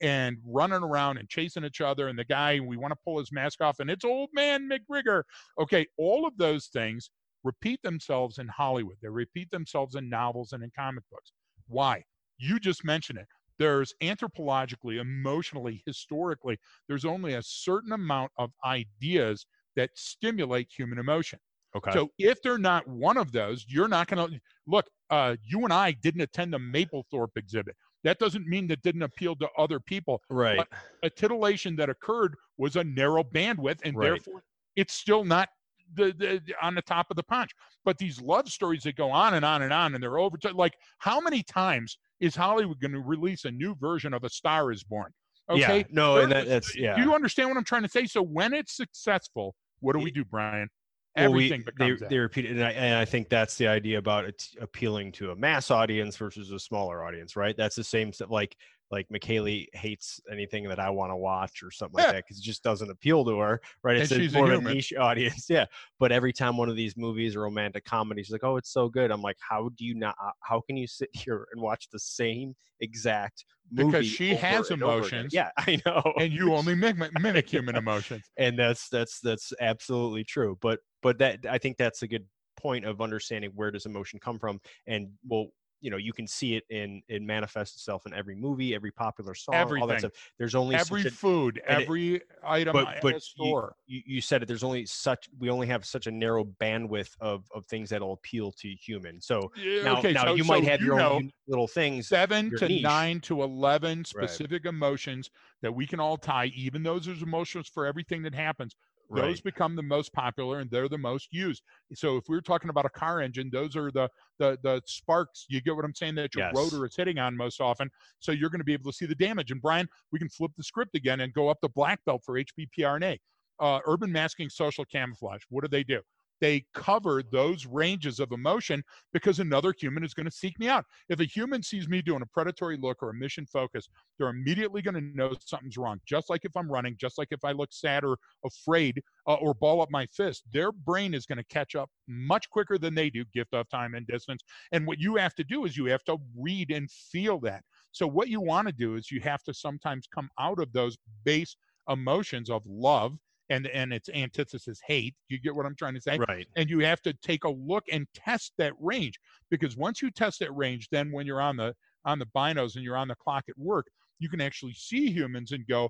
and 0.04 0.38
running 0.46 0.84
around 0.84 1.18
and 1.18 1.30
chasing 1.30 1.64
each 1.64 1.82
other. 1.82 2.10
And 2.10 2.20
the 2.20 2.26
guy, 2.26 2.60
we 2.60 2.78
want 2.78 2.92
to 2.92 3.00
pull 3.04 3.18
his 3.18 3.32
mask 3.32 3.62
off, 3.62 3.80
and 3.80 3.90
it's 3.90 4.06
old 4.06 4.30
man 4.34 4.70
McGregor. 4.70 5.24
Okay, 5.60 5.88
all 5.98 6.28
of 6.28 6.38
those 6.38 6.68
things 6.68 7.10
repeat 7.44 7.82
themselves 7.82 8.38
in 8.38 8.48
Hollywood. 8.50 8.98
They 9.02 9.10
repeat 9.10 9.50
themselves 9.50 9.96
in 9.96 10.10
novels 10.10 10.52
and 10.52 10.64
in 10.64 10.72
comic 10.78 11.04
books. 11.10 11.32
Why? 11.68 12.04
You 12.38 12.60
just 12.60 12.86
mentioned 12.86 13.20
it. 13.20 13.28
There's 13.60 13.94
anthropologically, 14.02 15.00
emotionally, 15.00 15.82
historically, 15.86 16.58
there's 16.88 17.06
only 17.06 17.36
a 17.36 17.42
certain 17.44 17.94
amount 17.94 18.32
of 18.38 18.52
ideas 18.66 19.46
that 19.76 19.92
stimulate 19.96 20.68
human 20.76 21.00
emotion. 21.00 21.40
Okay. 21.76 21.92
So 21.92 22.10
if 22.20 22.42
they're 22.42 22.58
not 22.58 22.88
one 22.88 23.18
of 23.18 23.32
those, 23.32 23.66
you're 23.68 23.88
not 23.88 24.08
going 24.08 24.32
to 24.32 24.40
look. 24.68 24.86
Uh, 25.10 25.36
you 25.44 25.64
and 25.64 25.74
I 25.74 25.92
didn't 25.92 26.22
attend 26.22 26.54
the 26.54 26.60
Mapplethorpe 26.60 27.36
exhibit. 27.36 27.76
That 28.04 28.20
doesn't 28.20 28.48
mean 28.48 28.68
that 28.68 28.82
didn't 28.82 29.04
appeal 29.04 29.36
to 29.38 29.50
other 29.58 29.80
people. 29.80 30.22
right. 30.30 30.58
but- 30.58 30.68
A 31.04 31.10
titillation 31.10 31.76
that 31.78 31.90
occurred 31.90 32.36
was 32.58 32.76
a 32.76 32.84
narrow 32.84 33.24
bandwidth, 33.24 33.80
and 33.84 33.96
Right. 33.96 34.08
therefore 34.08 34.44
it's 34.76 34.94
still 34.94 35.24
not 35.24 35.50
the, 35.96 36.12
the 36.18 36.42
on 36.62 36.74
the 36.76 36.82
top 36.82 37.08
of 37.12 37.16
the 37.18 37.24
punch. 37.24 37.52
But 37.86 37.98
these 37.98 38.20
love 38.22 38.50
stories 38.50 38.84
that 38.84 38.96
go 38.96 39.12
on 39.12 39.34
and 39.36 39.46
on 39.46 39.62
and 39.62 39.72
on, 39.74 39.94
and 39.94 40.02
they're 40.04 40.18
over. 40.18 40.38
Like 40.54 40.74
how 41.00 41.20
many 41.20 41.44
times 41.44 41.98
is 42.20 42.36
Hollywood 42.36 42.80
going 42.80 42.94
to 42.94 43.00
release 43.02 43.46
a 43.46 43.52
new 43.52 43.76
version 43.76 44.14
of 44.14 44.24
A 44.24 44.30
Star 44.30 44.72
Is 44.72 44.84
Born? 44.84 45.12
Okay. 45.50 45.80
Yeah. 45.80 45.84
No, 45.92 46.18
and 46.18 46.32
that, 46.32 46.48
that's 46.48 46.76
yeah. 46.76 46.96
Do 46.96 47.02
you 47.02 47.14
understand 47.14 47.50
what 47.50 47.58
I'm 47.58 47.66
trying 47.66 47.84
to 47.84 47.90
say? 47.90 48.06
So 48.06 48.22
when 48.24 48.54
it's 48.54 48.76
successful, 48.76 49.56
what 49.82 49.94
do 49.94 50.00
we 50.00 50.10
do, 50.10 50.24
Brian? 50.24 50.70
Well, 51.16 51.32
we- 51.32 51.46
Everything 51.46 51.60
they, 51.62 51.72
becomes 51.72 52.00
that. 52.00 52.10
they 52.10 52.18
repeat 52.18 52.46
it, 52.46 52.52
and 52.52 52.64
I, 52.64 52.72
and 52.72 52.96
I 52.96 53.06
think 53.06 53.30
that's 53.30 53.56
the 53.56 53.68
idea 53.68 54.00
about 54.00 54.26
it 54.26 54.48
appealing 54.60 55.12
to 55.14 55.32
a 55.32 55.36
mass 55.36 55.70
audience 55.70 56.18
versus 56.18 56.52
a 56.52 56.60
smaller 56.60 57.04
audience, 57.04 57.36
right? 57.36 57.56
That's 57.56 57.76
the 57.76 57.84
same 57.84 58.12
stuff. 58.12 58.32
Like 58.32 58.56
like 58.94 59.08
McKaylee 59.10 59.68
hates 59.74 60.22
anything 60.32 60.70
that 60.70 60.80
I 60.80 60.92
want 60.92 61.12
to 61.12 61.16
watch 61.16 61.64
or 61.64 61.72
something 61.72 61.98
like 61.98 62.12
that 62.12 62.24
because 62.24 62.38
it 62.38 62.44
just 62.44 62.64
doesn't 62.64 62.92
appeal 62.92 63.26
to 63.26 63.40
her, 63.40 63.60
right? 63.84 63.98
It's 63.98 64.12
a 64.12 64.16
she's 64.16 64.36
a 64.36 64.38
more 64.38 64.52
of 64.52 64.66
a 64.66 64.74
niche 64.74 64.94
audience, 64.94 65.48
yeah. 65.50 65.66
But 66.00 66.12
every 66.12 66.32
time 66.32 66.58
one 66.58 66.70
of 66.70 66.76
these 66.76 66.96
movies 66.96 67.36
or 67.36 67.42
romantic 67.42 67.86
comedies, 67.86 68.30
like, 68.30 68.44
oh, 68.44 68.58
it's 68.58 68.72
so 68.72 68.90
good. 68.90 69.12
I'm 69.12 69.22
like, 69.24 69.38
how 69.40 69.70
do 69.76 69.84
you 69.84 69.96
not? 69.96 70.16
Uh, 70.24 70.30
how 70.42 70.62
can 70.62 70.78
you 70.78 70.86
sit 70.88 71.10
here 71.14 71.48
and 71.52 71.62
watch 71.62 71.90
the 71.92 72.00
same 72.00 72.56
exact 72.82 73.46
movie? 73.72 73.92
Because 73.92 74.08
she 74.08 74.36
has 74.36 74.70
emotions. 74.70 75.34
Yeah, 75.34 75.50
I 75.58 75.82
know. 75.86 76.14
and 76.20 76.32
you 76.32 76.54
only 76.54 76.76
mimic, 76.76 77.20
mimic 77.20 77.50
human 77.50 77.76
emotions. 77.76 78.24
and 78.38 78.58
that's 78.58 78.90
that's 78.90 79.20
that's 79.22 79.54
absolutely 79.60 80.24
true 80.24 80.58
but 80.62 80.80
but 81.04 81.18
that 81.20 81.46
i 81.50 81.58
think 81.58 81.78
that's 81.78 82.02
a 82.02 82.08
good 82.08 82.26
point 82.58 82.86
of 82.86 83.02
understanding 83.02 83.52
where 83.56 83.72
does 83.72 83.86
emotion 83.86 84.20
come 84.20 84.40
from 84.40 84.60
and 84.88 85.10
well 85.28 85.48
you 85.82 85.90
know 85.92 85.98
you 85.98 86.14
can 86.14 86.26
see 86.28 86.56
it 86.56 86.64
in 86.70 87.02
it 87.10 87.22
manifests 87.22 87.76
itself 87.76 88.06
in 88.06 88.14
every 88.14 88.36
movie 88.36 88.74
every 88.74 88.92
popular 88.92 89.34
song 89.36 89.56
all 89.82 89.88
that 89.88 90.00
stuff 90.00 90.12
there's 90.40 90.56
only 90.56 90.76
Every 90.78 91.02
such 91.04 91.12
a, 91.12 91.16
food, 91.16 91.62
and 91.68 91.82
it- 91.82 91.84
every 91.84 92.22
item 92.44 92.74
but 92.74 93.02
but 93.02 93.16
a 93.16 93.20
store. 93.20 93.76
you, 93.86 94.02
you, 94.06 94.22
said 94.22 94.42
it 94.42 94.46
there's 94.48 94.64
only 94.64 94.86
such 94.86 95.28
we 95.40 95.50
only 95.50 95.68
have 95.68 95.86
such 95.86 96.08
a 96.08 96.12
narrow 96.12 96.46
bandwidth 96.46 97.16
of 97.20 97.46
of 97.54 97.66
things 97.66 97.90
that'll 97.90 98.14
appeal 98.14 98.52
to 98.54 98.70
human 98.76 99.20
so 99.20 99.52
Yeah, 99.58 99.82
now, 99.84 100.00
okay, 100.00 100.14
now 100.14 100.26
so, 100.26 100.36
you 100.36 100.44
might 100.46 100.64
so 100.64 100.70
have 100.70 100.80
you 100.80 100.86
your 100.86 100.98
know, 100.98 101.16
own 101.16 101.32
little 101.48 101.68
things 101.68 102.08
seven 102.08 102.54
to 102.56 102.68
niche. 102.68 102.82
nine 102.82 103.20
to 103.22 103.44
eleven 103.44 104.06
specific 104.06 104.66
emotions 104.66 105.30
that 105.62 105.74
we 105.74 105.86
can 105.88 106.00
all 106.00 106.18
tie, 106.18 106.46
even 106.48 106.84
though 106.84 107.00
there's 107.00 107.22
emotions 107.22 107.68
for 107.68 107.86
everything 107.86 108.22
that 108.24 108.34
happens. 108.36 108.76
Those 109.12 109.42
become 109.42 109.76
the 109.76 109.84
most 109.84 110.12
popular 110.14 110.60
and 110.60 110.72
they're 110.72 110.90
the 110.90 110.98
most 110.98 111.28
used. 111.32 111.62
So 111.94 112.18
if 112.18 112.24
we're 112.28 112.42
talking 112.42 112.70
about 112.70 112.86
a 112.86 112.90
car 112.90 113.22
engine, 113.22 113.50
those 113.52 113.76
are 113.76 113.92
the 113.92 114.10
the 114.40 114.58
the 114.64 114.82
sparks. 114.86 115.46
You 115.50 115.62
get 115.62 115.76
what 115.76 115.86
I'm 115.86 115.94
saying 115.94 116.16
that 116.16 116.34
your 116.34 116.46
Yes. 116.46 116.56
rotor 116.56 116.86
is 116.86 116.96
hitting 116.96 117.20
on 117.20 117.38
most 117.38 117.62
often. 117.62 117.90
So 118.20 118.32
you're 118.32 118.50
going 118.50 118.60
to 118.60 118.66
be 118.66 118.74
able 118.74 118.92
to 118.92 118.98
see 118.98 119.06
the 119.06 119.16
damage. 119.16 119.52
And 119.52 119.62
Brian, 119.62 119.88
we 120.12 120.20
can 120.20 120.30
flip 120.30 120.52
the 120.58 120.64
script 120.64 120.96
again 120.96 121.20
and 121.22 121.34
go 121.34 121.50
up 121.50 121.60
the 121.62 121.70
black 121.70 122.04
belt 122.06 122.24
for 122.26 122.40
HBPRNA. 122.40 123.20
Uh, 123.60 123.80
urban 123.86 124.12
masking 124.12 124.50
social 124.50 124.84
camouflage. 124.86 125.42
What 125.50 125.62
do 125.64 125.68
they 125.68 125.84
do? 125.84 126.02
They 126.44 126.66
cover 126.74 127.24
those 127.24 127.66
ranges 127.66 128.20
of 128.20 128.34
emotion 128.34 128.84
because 129.14 129.40
another 129.40 129.74
human 129.80 130.04
is 130.04 130.14
going 130.14 130.26
to 130.26 130.32
seek 130.32 130.60
me 130.60 130.68
out. 130.68 130.84
If 131.08 131.22
a 131.22 131.24
human 131.24 131.64
sees 131.64 131.88
me 131.88 132.02
doing 132.02 132.22
a 132.22 132.26
predatory 132.26 132.76
look 132.76 133.02
or 133.02 133.12
a 133.12 133.14
mission 133.14 133.46
focus, 133.46 133.88
they're 134.20 134.28
immediately 134.28 134.82
going 134.82 134.96
to 134.96 135.16
know 135.16 135.34
something's 135.40 135.78
wrong. 135.78 136.02
Just 136.06 136.30
like 136.30 136.44
if 136.44 136.52
I'm 136.58 136.70
running, 136.70 136.98
just 137.00 137.18
like 137.18 137.30
if 137.32 137.46
I 137.46 137.54
look 137.54 137.70
sad 137.72 138.04
or 138.04 138.18
afraid 138.44 139.02
uh, 139.26 139.36
or 139.36 139.54
ball 139.54 139.82
up 139.82 139.90
my 139.90 140.06
fist, 140.08 140.44
their 140.52 140.74
brain 140.74 141.14
is 141.14 141.26
going 141.26 141.38
to 141.38 141.46
catch 141.46 141.76
up 141.76 141.90
much 142.10 142.50
quicker 142.50 142.78
than 142.78 142.94
they 142.94 143.10
do, 143.10 143.24
gift 143.34 143.54
of 143.54 143.70
time 143.70 143.96
and 143.96 144.06
distance. 144.06 144.44
And 144.74 144.86
what 144.86 145.00
you 145.00 145.16
have 145.16 145.36
to 145.36 145.46
do 145.46 145.64
is 145.64 145.78
you 145.78 145.86
have 145.86 146.04
to 146.04 146.18
read 146.38 146.72
and 146.72 146.92
feel 146.92 147.40
that. 147.40 147.64
So, 147.94 148.06
what 148.06 148.28
you 148.28 148.42
want 148.42 148.68
to 148.68 148.74
do 148.74 148.96
is 148.96 149.10
you 149.10 149.22
have 149.22 149.44
to 149.44 149.54
sometimes 149.54 150.10
come 150.14 150.28
out 150.38 150.60
of 150.60 150.74
those 150.74 150.98
base 151.24 151.56
emotions 151.88 152.50
of 152.50 152.64
love 152.66 153.18
and, 153.54 153.68
and 153.68 153.94
its 153.94 154.10
antithesis, 154.10 154.80
hate. 154.86 155.16
You 155.30 155.40
get 155.40 155.56
what 155.56 155.66
I'm 155.66 155.76
trying 155.76 155.96
to 155.96 156.02
say? 156.02 156.18
right. 156.18 156.48
And 156.56 156.70
you 156.70 156.80
have 156.80 157.02
to 157.04 157.14
take 157.14 157.44
a 157.44 157.50
look 157.50 157.84
and 157.92 158.08
test 158.14 158.54
that 158.58 158.74
range 158.80 159.20
because 159.50 159.78
once 159.78 160.02
you 160.02 160.12
test 160.12 160.40
that 160.40 160.56
range 160.56 160.88
then 160.92 161.12
when 161.12 161.26
you're 161.26 161.42
on 161.42 161.58
the 161.58 161.74
on 162.06 162.20
the 162.20 162.26
binos 162.36 162.76
and 162.76 162.84
you're 162.84 162.98
on 162.98 163.08
the 163.08 163.16
clock 163.16 163.46
at 163.50 163.58
work 163.58 163.88
you 164.20 164.30
can 164.30 164.42
actually 164.42 164.74
see 164.74 165.10
humans 165.12 165.52
and 165.52 165.66
go 165.68 165.90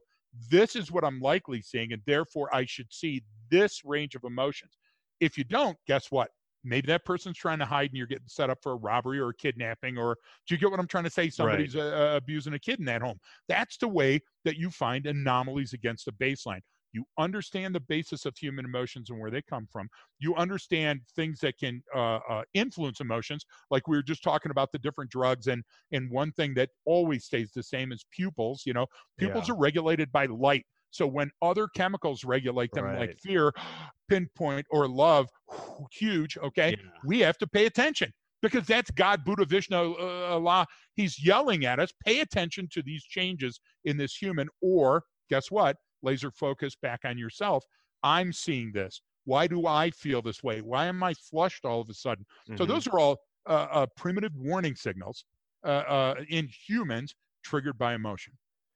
this 0.49 0.75
is 0.75 0.91
what 0.91 1.03
i'm 1.03 1.19
likely 1.19 1.61
seeing 1.61 1.93
and 1.93 2.01
therefore 2.05 2.53
i 2.53 2.65
should 2.65 2.91
see 2.91 3.23
this 3.53 3.85
range 3.85 4.15
of 4.15 4.23
emotions. 4.23 4.77
If 5.19 5.37
you 5.37 5.43
don't 5.43 5.77
guess 5.87 6.11
what? 6.11 6.29
Maybe 6.65 6.87
that 6.87 7.05
person's 7.05 7.37
trying 7.37 7.59
to 7.59 7.65
hide 7.65 7.89
and 7.89 7.97
you're 7.97 8.07
getting 8.07 8.27
set 8.27 8.49
up 8.49 8.57
for 8.63 8.71
a 8.71 8.77
robbery 8.77 9.19
or 9.19 9.29
a 9.29 9.35
kidnapping 9.35 9.97
or 9.97 10.17
do 10.47 10.55
you 10.55 10.59
get 10.59 10.71
what 10.71 10.79
i'm 10.79 10.87
trying 10.87 11.03
to 11.03 11.09
say? 11.09 11.29
Somebody's 11.29 11.75
uh, 11.75 12.13
abusing 12.15 12.53
a 12.53 12.59
kid 12.59 12.79
in 12.79 12.85
that 12.85 13.01
home. 13.01 13.19
That's 13.47 13.77
the 13.77 13.87
way 13.87 14.21
that 14.45 14.57
you 14.57 14.69
find 14.69 15.05
anomalies 15.05 15.73
against 15.73 16.05
the 16.05 16.13
baseline 16.13 16.61
you 16.93 17.03
understand 17.17 17.75
the 17.75 17.79
basis 17.79 18.25
of 18.25 18.37
human 18.37 18.65
emotions 18.65 19.09
and 19.09 19.19
where 19.19 19.31
they 19.31 19.41
come 19.41 19.67
from 19.71 19.87
you 20.19 20.35
understand 20.35 21.01
things 21.15 21.39
that 21.39 21.57
can 21.57 21.81
uh, 21.95 22.19
uh, 22.29 22.43
influence 22.53 22.99
emotions 23.01 23.45
like 23.71 23.87
we 23.87 23.97
were 23.97 24.03
just 24.03 24.23
talking 24.23 24.51
about 24.51 24.71
the 24.71 24.79
different 24.79 25.11
drugs 25.11 25.47
and 25.47 25.63
and 25.91 26.09
one 26.11 26.31
thing 26.33 26.53
that 26.53 26.69
always 26.85 27.25
stays 27.25 27.51
the 27.55 27.63
same 27.63 27.91
is 27.91 28.05
pupils 28.11 28.63
you 28.65 28.73
know 28.73 28.85
pupils 29.17 29.47
Yeah. 29.47 29.55
are 29.55 29.57
regulated 29.57 30.11
by 30.11 30.25
light 30.27 30.65
so 30.91 31.07
when 31.07 31.31
other 31.41 31.67
chemicals 31.75 32.23
regulate 32.23 32.71
them 32.73 32.85
like 32.97 33.17
fear 33.19 33.51
pinpoint 34.09 34.65
or 34.69 34.87
love 34.87 35.27
huge 35.91 36.37
okay 36.37 36.71
yeah. 36.71 36.89
we 37.03 37.19
have 37.19 37.37
to 37.39 37.47
pay 37.47 37.65
attention 37.65 38.11
because 38.43 38.67
that's 38.67 38.91
God, 38.91 39.23
Buddha, 39.23 39.45
Vishnu, 39.45 39.95
uh, 39.97 40.27
Allah. 40.33 40.67
He's 40.95 41.25
yelling 41.25 41.65
at 41.65 41.79
us. 41.79 41.91
Pay 42.05 42.19
attention 42.19 42.67
to 42.73 42.83
these 42.83 43.03
changes 43.05 43.59
in 43.85 43.95
this 43.97 44.15
human, 44.15 44.49
or 44.61 45.03
guess 45.29 45.49
what? 45.49 45.77
Laser 46.03 46.29
focus 46.31 46.75
back 46.75 47.01
on 47.05 47.17
yourself. 47.17 47.63
I'm 48.03 48.31
seeing 48.31 48.71
this. 48.71 49.01
Why 49.25 49.47
do 49.47 49.65
I 49.65 49.89
feel 49.89 50.21
this 50.21 50.43
way? 50.43 50.61
Why 50.61 50.85
am 50.85 51.01
I 51.01 51.13
flushed 51.13 51.65
all 51.65 51.81
of 51.81 51.89
a 51.89 51.93
sudden? 51.93 52.25
So 52.57 52.65
Mhm. 52.65 52.67
those 52.67 52.87
are 52.87 52.99
all 52.99 53.17
uh, 53.45 53.67
uh, 53.71 53.85
primitive 53.97 54.35
warning 54.35 54.75
signals 54.75 55.25
uh, 55.65 55.67
uh, 55.67 56.15
in 56.29 56.47
humans 56.67 57.15
triggered 57.43 57.77
by 57.77 57.93
emotion. 57.93 58.33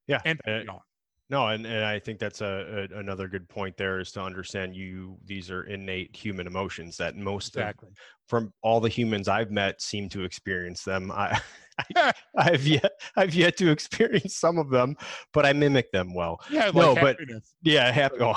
Yeah, 0.07 0.21
And 0.25 0.41
beyond. 0.45 0.82
No, 1.30 1.47
and, 1.47 1.65
and 1.65 1.84
I 1.84 1.99
think 1.99 2.19
that's 2.19 2.39
a, 2.39 2.88
a 2.89 2.97
another 2.97 3.28
good 3.28 3.49
point 3.49 3.75
there 3.75 3.99
is 3.99 4.13
to 4.13 4.21
understand 4.21 4.75
you 4.75 5.17
these 5.25 5.51
are 5.51 5.63
innate 5.63 6.15
human 6.15 6.47
emotions 6.47 6.95
that 6.97 7.17
most 7.17 7.57
of, 7.57 7.75
from 8.28 8.53
all 8.61 8.80
the 8.80 8.88
humans 8.88 9.28
I've 9.28 9.51
met 9.51 9.82
seem 9.82 10.07
to 10.09 10.23
experience 10.23 10.84
them. 10.84 11.11
I, 11.11 11.38
I 11.95 12.11
I've 12.38 12.65
yet 12.65 12.91
I've 13.15 13.34
yet 13.34 13.57
to 13.57 13.69
experience 13.71 14.36
some 14.36 14.57
of 14.57 14.69
them, 14.69 14.95
but 15.34 15.45
I 15.45 15.53
mimic 15.53 15.91
them 15.91 16.13
well. 16.13 16.39
Yeah, 16.49 16.65
like 16.65 16.75
No, 16.75 16.95
but- 16.95 17.19
happiness. 17.19 17.55
Yeah, 17.61 17.91
happy. 17.91 18.17
Oh, 18.19 18.36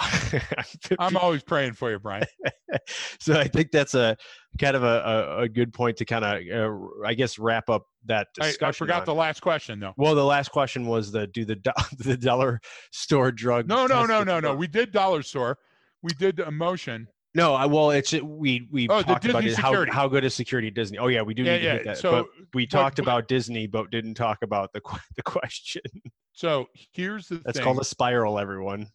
I'm 0.99 1.17
always 1.17 1.43
praying 1.43 1.75
for 1.75 1.91
you, 1.91 1.99
Brian. 1.99 2.27
so 3.21 3.39
I 3.39 3.49
think 3.49 3.71
that's 3.71 3.95
a 3.95 4.17
kind 4.59 4.77
of 4.77 4.83
a, 4.83 4.87
a, 4.87 5.39
a 5.43 5.49
good 5.49 5.73
point 5.73 5.97
to 5.99 6.05
kind 6.05 6.25
of 6.25 6.73
uh, 6.73 7.07
I 7.07 7.15
guess 7.15 7.39
wrap 7.39 7.69
up 7.71 7.85
that 8.07 8.29
I, 8.41 8.47
discussion. 8.47 8.69
I 8.69 8.73
forgot 8.73 9.01
on. 9.01 9.07
the 9.07 9.15
last 9.15 9.41
question 9.41 9.81
though. 9.81 9.95
Well, 9.97 10.15
the 10.15 10.25
last 10.25 10.51
question 10.51 10.87
was 10.87 11.13
the 11.13 11.27
do 11.29 11.45
the 11.45 11.57
do- 11.57 11.71
the 11.99 12.17
dollar 12.17 12.61
store 12.91 13.33
drug? 13.33 13.69
No, 13.69 13.87
no, 13.87 14.07
no, 14.07 14.23
no, 14.25 14.41
no. 14.41 14.55
We 14.55 14.67
did 14.67 14.93
dollar 14.93 15.23
store. 15.23 15.59
We 16.03 16.11
did 16.19 16.41
emotion. 16.41 17.09
No, 17.35 17.55
I, 17.55 17.67
well, 17.67 17.91
it's 17.91 18.13
we 18.13 18.69
we 18.73 18.89
Oh, 18.89 19.03
talked 19.03 19.25
about 19.25 19.45
it, 19.45 19.57
how 19.57 19.87
how 19.91 20.09
good 20.09 20.25
is 20.25 20.35
security 20.35 20.69
at 20.69 20.75
Disney? 20.75 20.99
Oh 20.99 21.07
yeah, 21.07 21.23
we 21.23 21.33
do 21.35 21.45
Yeah, 21.45 21.53
need 21.55 21.61
to 21.61 21.71
hit 21.71 21.85
that. 21.85 21.99
So, 21.99 22.11
but 22.11 22.47
we 22.55 22.67
talked 22.67 22.99
about 22.99 23.29
Disney, 23.29 23.67
but 23.69 23.91
didn't 23.91 24.15
talk 24.15 24.43
about 24.43 24.73
the 24.73 24.81
the 25.17 25.23
question. 25.23 25.83
so 26.33 26.67
here's 26.93 27.29
the 27.29 27.39
That's 27.39 27.59
thing. 27.59 27.65
called 27.65 27.79
a 27.81 27.85
spiral, 27.85 28.39
everyone. 28.39 28.89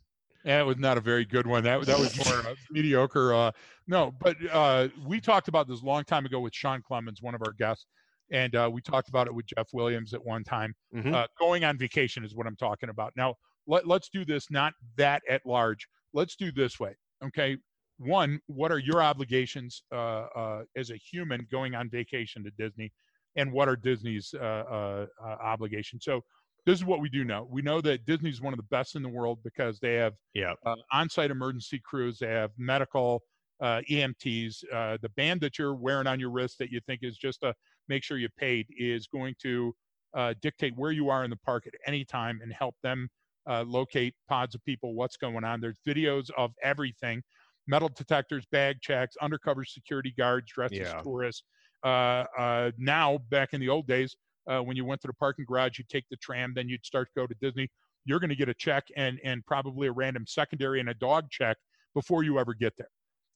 That 0.43 0.65
was 0.65 0.77
not 0.77 0.97
a 0.97 1.01
very 1.01 1.25
good 1.25 1.47
one. 1.47 1.63
That 1.63 1.85
that 1.85 1.97
was 1.97 2.15
more 2.25 2.45
uh, 2.45 2.55
mediocre. 2.71 3.33
Uh, 3.33 3.51
no, 3.87 4.11
but 4.19 4.35
uh, 4.51 4.89
we 5.05 5.21
talked 5.21 5.47
about 5.47 5.67
this 5.67 5.81
a 5.81 5.85
long 5.85 6.03
time 6.03 6.25
ago 6.25 6.39
with 6.41 6.53
Sean 6.53 6.81
Clemens, 6.81 7.21
one 7.21 7.35
of 7.35 7.41
our 7.41 7.53
guests, 7.53 7.87
and 8.31 8.53
uh, 8.55 8.69
we 8.71 8.81
talked 8.81 9.07
about 9.07 9.27
it 9.27 9.33
with 9.33 9.45
Jeff 9.45 9.69
Williams 9.73 10.13
at 10.13 10.23
one 10.23 10.43
time. 10.43 10.75
Mhm. 10.93 11.13
Uh, 11.13 11.27
going 11.39 11.63
on 11.63 11.77
vacation 11.77 12.23
is 12.25 12.35
what 12.35 12.47
I'm 12.47 12.57
talking 12.57 12.89
about. 12.89 13.13
Now, 13.15 13.35
let, 13.65 13.87
let's 13.87 14.09
do 14.09 14.25
this 14.25 14.51
not 14.51 14.73
that 14.97 15.23
at 15.29 15.45
large. 15.45 15.87
Let's 16.13 16.35
do 16.35 16.51
this 16.51 16.79
way. 16.79 16.95
Okay. 17.23 17.57
One, 17.97 18.39
what 18.47 18.71
are 18.71 18.79
your 18.79 19.01
obligations 19.01 19.83
uh, 19.91 19.95
uh, 20.35 20.63
as 20.75 20.89
a 20.89 20.97
human 20.97 21.47
going 21.49 21.75
on 21.75 21.89
vacation 21.89 22.43
to 22.43 22.51
Disney, 22.51 22.91
and 23.35 23.51
what 23.51 23.69
are 23.69 23.75
Disney's 23.75 24.33
uh, 24.33 25.07
obligations? 25.21 26.03
So, 26.03 26.21
this 26.65 26.79
is 26.79 26.85
what 26.85 26.99
we 26.99 27.09
do 27.09 27.23
know. 27.23 27.43
We 27.49 27.61
know 27.61 27.79
that 27.81 28.05
Disney 28.05 28.31
is 28.31 28.41
one 28.41 28.51
of 28.51 28.57
the 28.57 28.63
best 28.63 28.95
in 28.95 29.03
the 29.03 29.09
world 29.09 29.43
because 29.43 29.79
they 29.79 29.93
have 29.95 30.15
Yeah. 30.33 30.55
uh, 30.65 30.75
on-site 30.91 31.29
emergency 31.29 31.79
crews. 31.79 32.17
They 32.17 32.27
have 32.27 32.51
medical 32.57 33.21
uh, 33.59 33.81
EMTs. 33.87 34.63
Uh, 34.73 34.97
the 35.01 35.09
band 35.09 35.41
that 35.41 35.59
you're 35.59 35.75
wearing 35.75 36.07
on 36.07 36.19
your 36.19 36.31
wrist 36.31 36.57
that 36.59 36.71
you 36.71 36.79
think 36.81 37.03
is 37.03 37.17
just 37.17 37.41
to 37.41 37.53
make 37.87 38.03
sure 38.03 38.17
you 38.17 38.29
paid 38.29 38.67
is 38.77 39.05
going 39.07 39.35
to 39.43 39.75
uh, 40.15 40.33
dictate 40.41 40.75
where 40.75 40.91
you 40.91 41.09
are 41.09 41.23
in 41.23 41.29
the 41.29 41.37
park 41.37 41.67
at 41.67 41.73
any 41.85 42.03
time 42.03 42.39
and 42.41 42.51
help 42.51 42.75
them 42.81 43.09
uh, 43.47 43.63
locate 43.67 44.15
pods 44.27 44.55
of 44.55 44.63
people, 44.65 44.95
what's 44.95 45.17
going 45.17 45.43
on. 45.43 45.61
There's 45.61 45.79
videos 45.87 46.31
of 46.35 46.53
everything: 46.63 47.21
metal 47.67 47.89
detectors, 47.89 48.45
bag 48.51 48.81
checks, 48.81 49.15
undercover 49.21 49.63
security 49.65 50.13
guards 50.17 50.51
dressed 50.51 50.73
Yeah. 50.73 50.97
as 50.97 51.03
tourists. 51.03 51.43
Uh, 51.83 52.25
uh, 52.37 52.71
now, 52.77 53.17
back 53.29 53.53
in 53.53 53.61
the 53.61 53.69
old 53.69 53.87
days, 53.87 54.15
uh, 54.47 54.59
when 54.59 54.75
you 54.77 54.85
went 54.85 55.01
to 55.01 55.07
the 55.07 55.13
parking 55.13 55.45
garage, 55.45 55.77
you'd 55.77 55.89
take 55.89 56.05
the 56.09 56.17
tram, 56.17 56.53
then 56.53 56.67
you'd 56.69 56.85
start 56.85 57.07
to 57.07 57.19
go 57.19 57.27
to 57.27 57.35
Disney 57.41 57.69
you're 58.05 58.19
going 58.19 58.29
to 58.29 58.35
get 58.35 58.49
a 58.49 58.53
check 58.53 58.87
and 58.95 59.19
and 59.23 59.45
probably 59.45 59.87
a 59.87 59.91
random 59.91 60.25
secondary 60.27 60.79
and 60.79 60.89
a 60.89 60.93
dog 60.93 61.29
check 61.29 61.57
before 61.93 62.23
you 62.23 62.39
ever 62.39 62.53
get 62.53 62.77
there. 62.77 62.89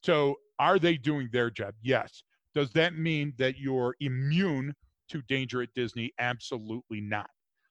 So 0.03 0.35
are 0.59 0.79
they 0.79 0.95
doing 0.95 1.29
their 1.31 1.49
job? 1.49 1.73
Yes. 1.81 2.23
Does 2.53 2.71
that 2.73 2.95
mean 2.95 3.33
that 3.37 3.57
you're 3.57 3.95
immune 3.99 4.73
to 5.09 5.21
danger 5.23 5.61
at 5.61 5.73
Disney? 5.73 6.13
Absolutely 6.19 7.01
not. 7.01 7.29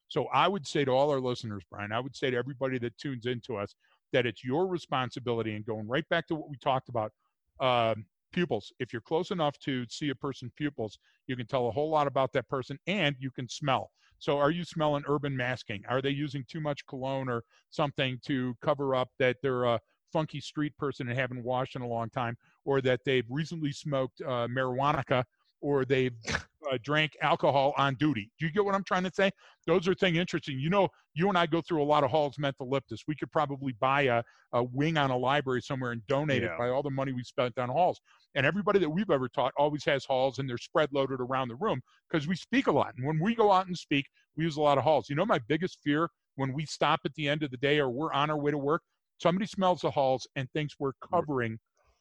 So 0.08 0.26
I 0.26 0.48
would 0.48 0.66
say 0.66 0.84
to 0.84 0.90
all 0.90 1.10
our 1.10 1.20
listeners, 1.20 1.62
Brian, 1.70 1.92
I 1.92 2.00
would 2.00 2.16
say 2.16 2.30
to 2.30 2.36
everybody 2.36 2.78
that 2.78 2.96
tunes 2.98 3.26
into 3.26 3.56
us 3.56 3.74
that 4.12 4.26
it's 4.26 4.44
your 4.44 4.66
responsibility 4.66 5.54
and 5.54 5.64
going 5.64 5.86
right 5.86 6.08
back 6.08 6.26
to 6.28 6.34
what 6.34 6.48
we 6.48 6.56
talked 6.56 6.88
about. 6.88 7.12
Um, 7.60 8.06
pupils. 8.32 8.72
If 8.78 8.92
you're 8.92 9.02
close 9.02 9.30
enough 9.30 9.58
to 9.60 9.86
see 9.88 10.10
a 10.10 10.14
person's 10.14 10.52
pupils, 10.56 10.98
you 11.26 11.36
can 11.36 11.46
tell 11.46 11.68
a 11.68 11.70
whole 11.70 11.90
lot 11.90 12.06
about 12.06 12.32
that 12.34 12.48
person 12.48 12.78
and 12.86 13.16
you 13.18 13.30
can 13.30 13.48
smell. 13.48 13.90
So 14.18 14.38
are 14.38 14.50
you 14.50 14.64
smelling 14.64 15.04
urban 15.06 15.36
masking? 15.36 15.82
Are 15.88 16.02
they 16.02 16.10
using 16.10 16.44
too 16.48 16.60
much 16.60 16.84
cologne 16.86 17.28
or 17.28 17.42
something 17.70 18.18
to 18.26 18.54
cover 18.60 18.94
up 18.94 19.08
that 19.18 19.36
they're 19.42 19.64
a 19.64 19.80
funky 20.12 20.40
street 20.40 20.76
person 20.76 21.08
and 21.08 21.18
haven't 21.18 21.42
washed 21.42 21.76
in 21.76 21.82
a 21.82 21.86
long 21.86 22.10
time, 22.10 22.36
or 22.64 22.80
that 22.80 23.00
they've 23.04 23.26
recently 23.28 23.72
smoked 23.72 24.20
uh, 24.22 24.48
marijuana, 24.48 25.24
or 25.60 25.84
they've 25.84 26.14
uh, 26.28 26.78
drank 26.82 27.12
alcohol 27.22 27.74
on 27.76 27.94
duty? 27.96 28.30
Do 28.38 28.46
you 28.46 28.52
get 28.52 28.64
what 28.64 28.74
I'm 28.74 28.84
trying 28.84 29.04
to 29.04 29.10
say? 29.12 29.30
Those 29.66 29.88
are 29.88 29.94
things 29.94 30.18
interesting. 30.18 30.58
You 30.58 30.70
know, 30.70 30.88
you 31.14 31.28
and 31.28 31.36
I 31.38 31.46
go 31.46 31.60
through 31.60 31.82
a 31.82 31.84
lot 31.84 32.04
of 32.04 32.10
halls 32.10 32.36
Mentho-Lyptus. 32.36 33.00
We 33.06 33.16
could 33.16 33.30
probably 33.32 33.72
buy 33.80 34.02
a, 34.02 34.22
a 34.52 34.62
wing 34.62 34.96
on 34.96 35.10
a 35.10 35.16
library 35.16 35.62
somewhere 35.62 35.92
and 35.92 36.06
donate 36.06 36.42
Yeah. 36.42 36.54
it 36.54 36.58
by 36.58 36.68
all 36.68 36.82
the 36.82 36.90
money 36.90 37.12
we 37.12 37.24
spent 37.24 37.58
on 37.58 37.68
halls. 37.68 38.00
And 38.34 38.46
everybody 38.46 38.78
that 38.78 38.90
we've 38.90 39.10
ever 39.10 39.28
taught 39.28 39.52
always 39.56 39.84
has 39.84 40.04
halls 40.04 40.38
and 40.38 40.48
they're 40.48 40.58
spread 40.58 40.90
loaded 40.92 41.20
around 41.20 41.48
the 41.48 41.56
room 41.56 41.80
because 42.10 42.28
we 42.28 42.36
speak 42.36 42.66
a 42.66 42.72
lot. 42.72 42.94
And 42.96 43.06
when 43.06 43.18
we 43.18 43.34
go 43.34 43.50
out 43.50 43.66
and 43.66 43.76
speak, 43.76 44.06
we 44.36 44.44
use 44.44 44.56
a 44.56 44.60
lot 44.62 44.78
of 44.78 44.84
halls. 44.84 45.08
You 45.08 45.16
know, 45.16 45.26
my 45.26 45.40
biggest 45.48 45.78
fear 45.82 46.08
when 46.36 46.52
we 46.52 46.64
stop 46.66 47.00
at 47.04 47.14
the 47.14 47.28
end 47.28 47.42
of 47.42 47.50
the 47.50 47.56
day 47.56 47.78
or 47.80 47.90
we're 47.90 48.12
on 48.12 48.30
our 48.30 48.38
way 48.38 48.52
to 48.52 48.58
work, 48.58 48.82
somebody 49.20 49.46
smells 49.46 49.80
the 49.80 49.90
halls 49.90 50.26
and 50.36 50.48
thinks 50.52 50.76
we're 50.78 50.92
covering, 51.12 51.58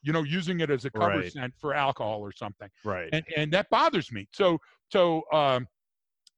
you 0.07 0.13
know, 0.13 0.23
using 0.23 0.61
it 0.61 0.69
as 0.69 0.85
a 0.85 0.89
cover 0.89 1.17
Right. 1.17 1.31
scent 1.31 1.53
for 1.59 1.73
alcohol 1.73 2.21
or 2.21 2.31
something. 2.31 2.69
Right. 2.85 3.09
And, 3.11 3.25
and 3.35 3.51
that 3.51 3.69
bothers 3.69 4.09
me. 4.09 4.25
So, 4.31 4.57
so 4.89 5.23
um, 5.33 5.67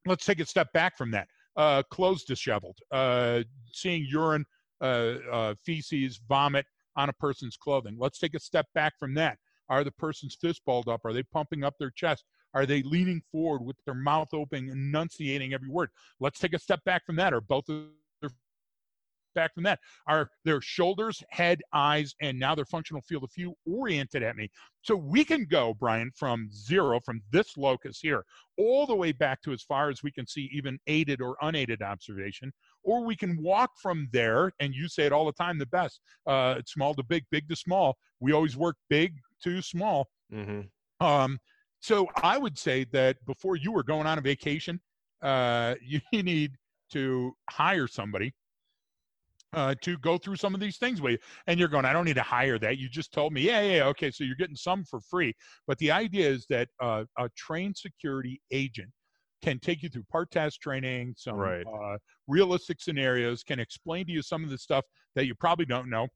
let's 0.07 0.25
take 0.25 0.39
a 0.39 0.45
step 0.45 0.73
back 0.73 0.97
from 0.97 1.11
that. 1.11 1.27
Uh, 1.55 1.83
clothes 1.91 2.23
disheveled, 2.23 2.77
uh, 2.91 3.43
seeing 3.71 4.07
urine, 4.09 4.43
uh, 4.81 5.17
uh, 5.31 5.55
feces, 5.63 6.19
vomit 6.27 6.65
on 6.95 7.09
a 7.09 7.13
person's 7.13 7.57
clothing. 7.57 7.95
Let's 7.99 8.17
take 8.17 8.33
a 8.33 8.39
step 8.39 8.65
back 8.73 8.93
from 8.97 9.13
that. 9.15 9.37
Are 9.69 9.83
the 9.83 9.91
person's 9.91 10.35
fist 10.41 10.61
balled 10.65 10.87
up? 10.89 11.01
Are 11.05 11.13
they 11.13 11.21
pumping 11.21 11.63
up 11.63 11.75
their 11.77 11.91
chest? 11.91 12.25
Are 12.55 12.65
they 12.65 12.81
leaning 12.81 13.21
forward 13.31 13.63
with 13.63 13.75
their 13.85 13.93
mouth 13.93 14.29
open, 14.33 14.69
enunciating 14.69 15.53
every 15.53 15.69
word? 15.69 15.89
Let's 16.19 16.39
take 16.39 16.55
a 16.55 16.59
step 16.59 16.83
back 16.85 17.05
from 17.05 17.17
that. 17.17 17.33
Are 17.33 17.41
both 17.41 17.69
of 17.69 17.83
back 19.39 19.53
from 19.53 19.63
that? 19.63 19.79
Are 20.05 20.29
their 20.43 20.59
shoulders, 20.59 21.23
head, 21.29 21.61
eyes, 21.71 22.13
and 22.21 22.37
now 22.37 22.55
their 22.55 22.65
functional 22.65 23.01
field 23.01 23.23
of 23.23 23.33
view 23.33 23.55
oriented 23.65 24.21
at 24.21 24.35
me? 24.35 24.49
So 24.81 24.95
we 24.95 25.23
can 25.23 25.45
go, 25.45 25.73
Brian, 25.73 26.11
from 26.15 26.49
zero, 26.51 26.99
from 26.99 27.21
this 27.31 27.55
locus 27.57 27.99
here, 28.01 28.25
all 28.57 28.85
the 28.85 28.95
way 28.95 29.11
back 29.11 29.41
to 29.43 29.53
as 29.53 29.63
far 29.63 29.89
as 29.89 30.03
we 30.03 30.11
can 30.11 30.27
see, 30.27 30.49
even 30.51 30.77
aided 30.87 31.21
or 31.21 31.37
unaided 31.41 31.81
observation. 31.81 32.51
Or 32.83 33.05
we 33.05 33.15
can 33.15 33.41
walk 33.41 33.71
from 33.81 34.09
there, 34.11 34.51
and 34.59 34.73
you 34.73 34.89
say 34.89 35.05
it 35.05 35.13
all 35.13 35.25
the 35.25 35.31
time 35.31 35.57
the 35.57 35.65
best 35.67 36.01
uh, 36.27 36.61
small 36.65 36.93
to 36.95 37.03
big, 37.03 37.23
big 37.31 37.47
to 37.49 37.55
small. 37.55 37.97
We 38.19 38.33
always 38.33 38.57
work 38.57 38.75
big 38.89 39.13
to 39.43 39.61
small. 39.61 40.07
hmm 40.31 40.61
Um, 40.99 41.39
so 41.81 42.07
I 42.21 42.37
would 42.37 42.57
say 42.57 42.85
that 42.91 43.15
before 43.25 43.55
you 43.55 43.71
were 43.71 43.83
going 43.83 44.05
on 44.05 44.17
a 44.17 44.21
vacation, 44.21 44.81
uh, 45.21 45.75
you 46.11 46.23
need 46.23 46.51
to 46.91 47.33
hire 47.49 47.87
somebody 47.87 48.33
uh, 49.53 49.75
to 49.81 49.97
go 49.97 50.17
through 50.17 50.35
some 50.35 50.53
of 50.53 50.59
these 50.59 50.77
things 50.77 51.01
with 51.01 51.13
you. 51.13 51.17
And 51.47 51.59
you're 51.59 51.69
going, 51.69 51.85
I 51.85 51.93
don't 51.93 52.05
need 52.05 52.15
to 52.15 52.21
hire 52.21 52.59
that. 52.59 52.77
You 52.77 52.89
just 52.89 53.11
told 53.11 53.33
me, 53.33 53.41
yeah, 53.41 53.61
yeah, 53.61 53.75
yeah, 53.77 53.85
okay. 53.87 54.11
So 54.11 54.23
you're 54.23 54.35
getting 54.35 54.55
some 54.55 54.83
for 54.83 54.99
free. 54.99 55.33
But 55.67 55.77
the 55.79 55.91
idea 55.91 56.29
is 56.29 56.45
that 56.49 56.69
uh, 56.79 57.05
a 57.17 57.29
trained 57.35 57.77
security 57.77 58.41
agent 58.51 58.89
can 59.41 59.57
take 59.59 59.81
you 59.81 59.89
through 59.89 60.03
part 60.11 60.29
test 60.31 60.61
training, 60.61 61.13
some 61.17 61.35
Right. 61.35 61.65
uh, 61.65 61.97
realistic 62.27 62.81
scenarios, 62.81 63.41
can 63.43 63.59
explain 63.59 64.05
to 64.05 64.11
you 64.11 64.21
some 64.21 64.43
of 64.43 64.49
the 64.49 64.57
stuff 64.57 64.83
that 65.15 65.25
you 65.25 65.33
probably 65.35 65.65
don't 65.65 65.89
know. 65.89 66.07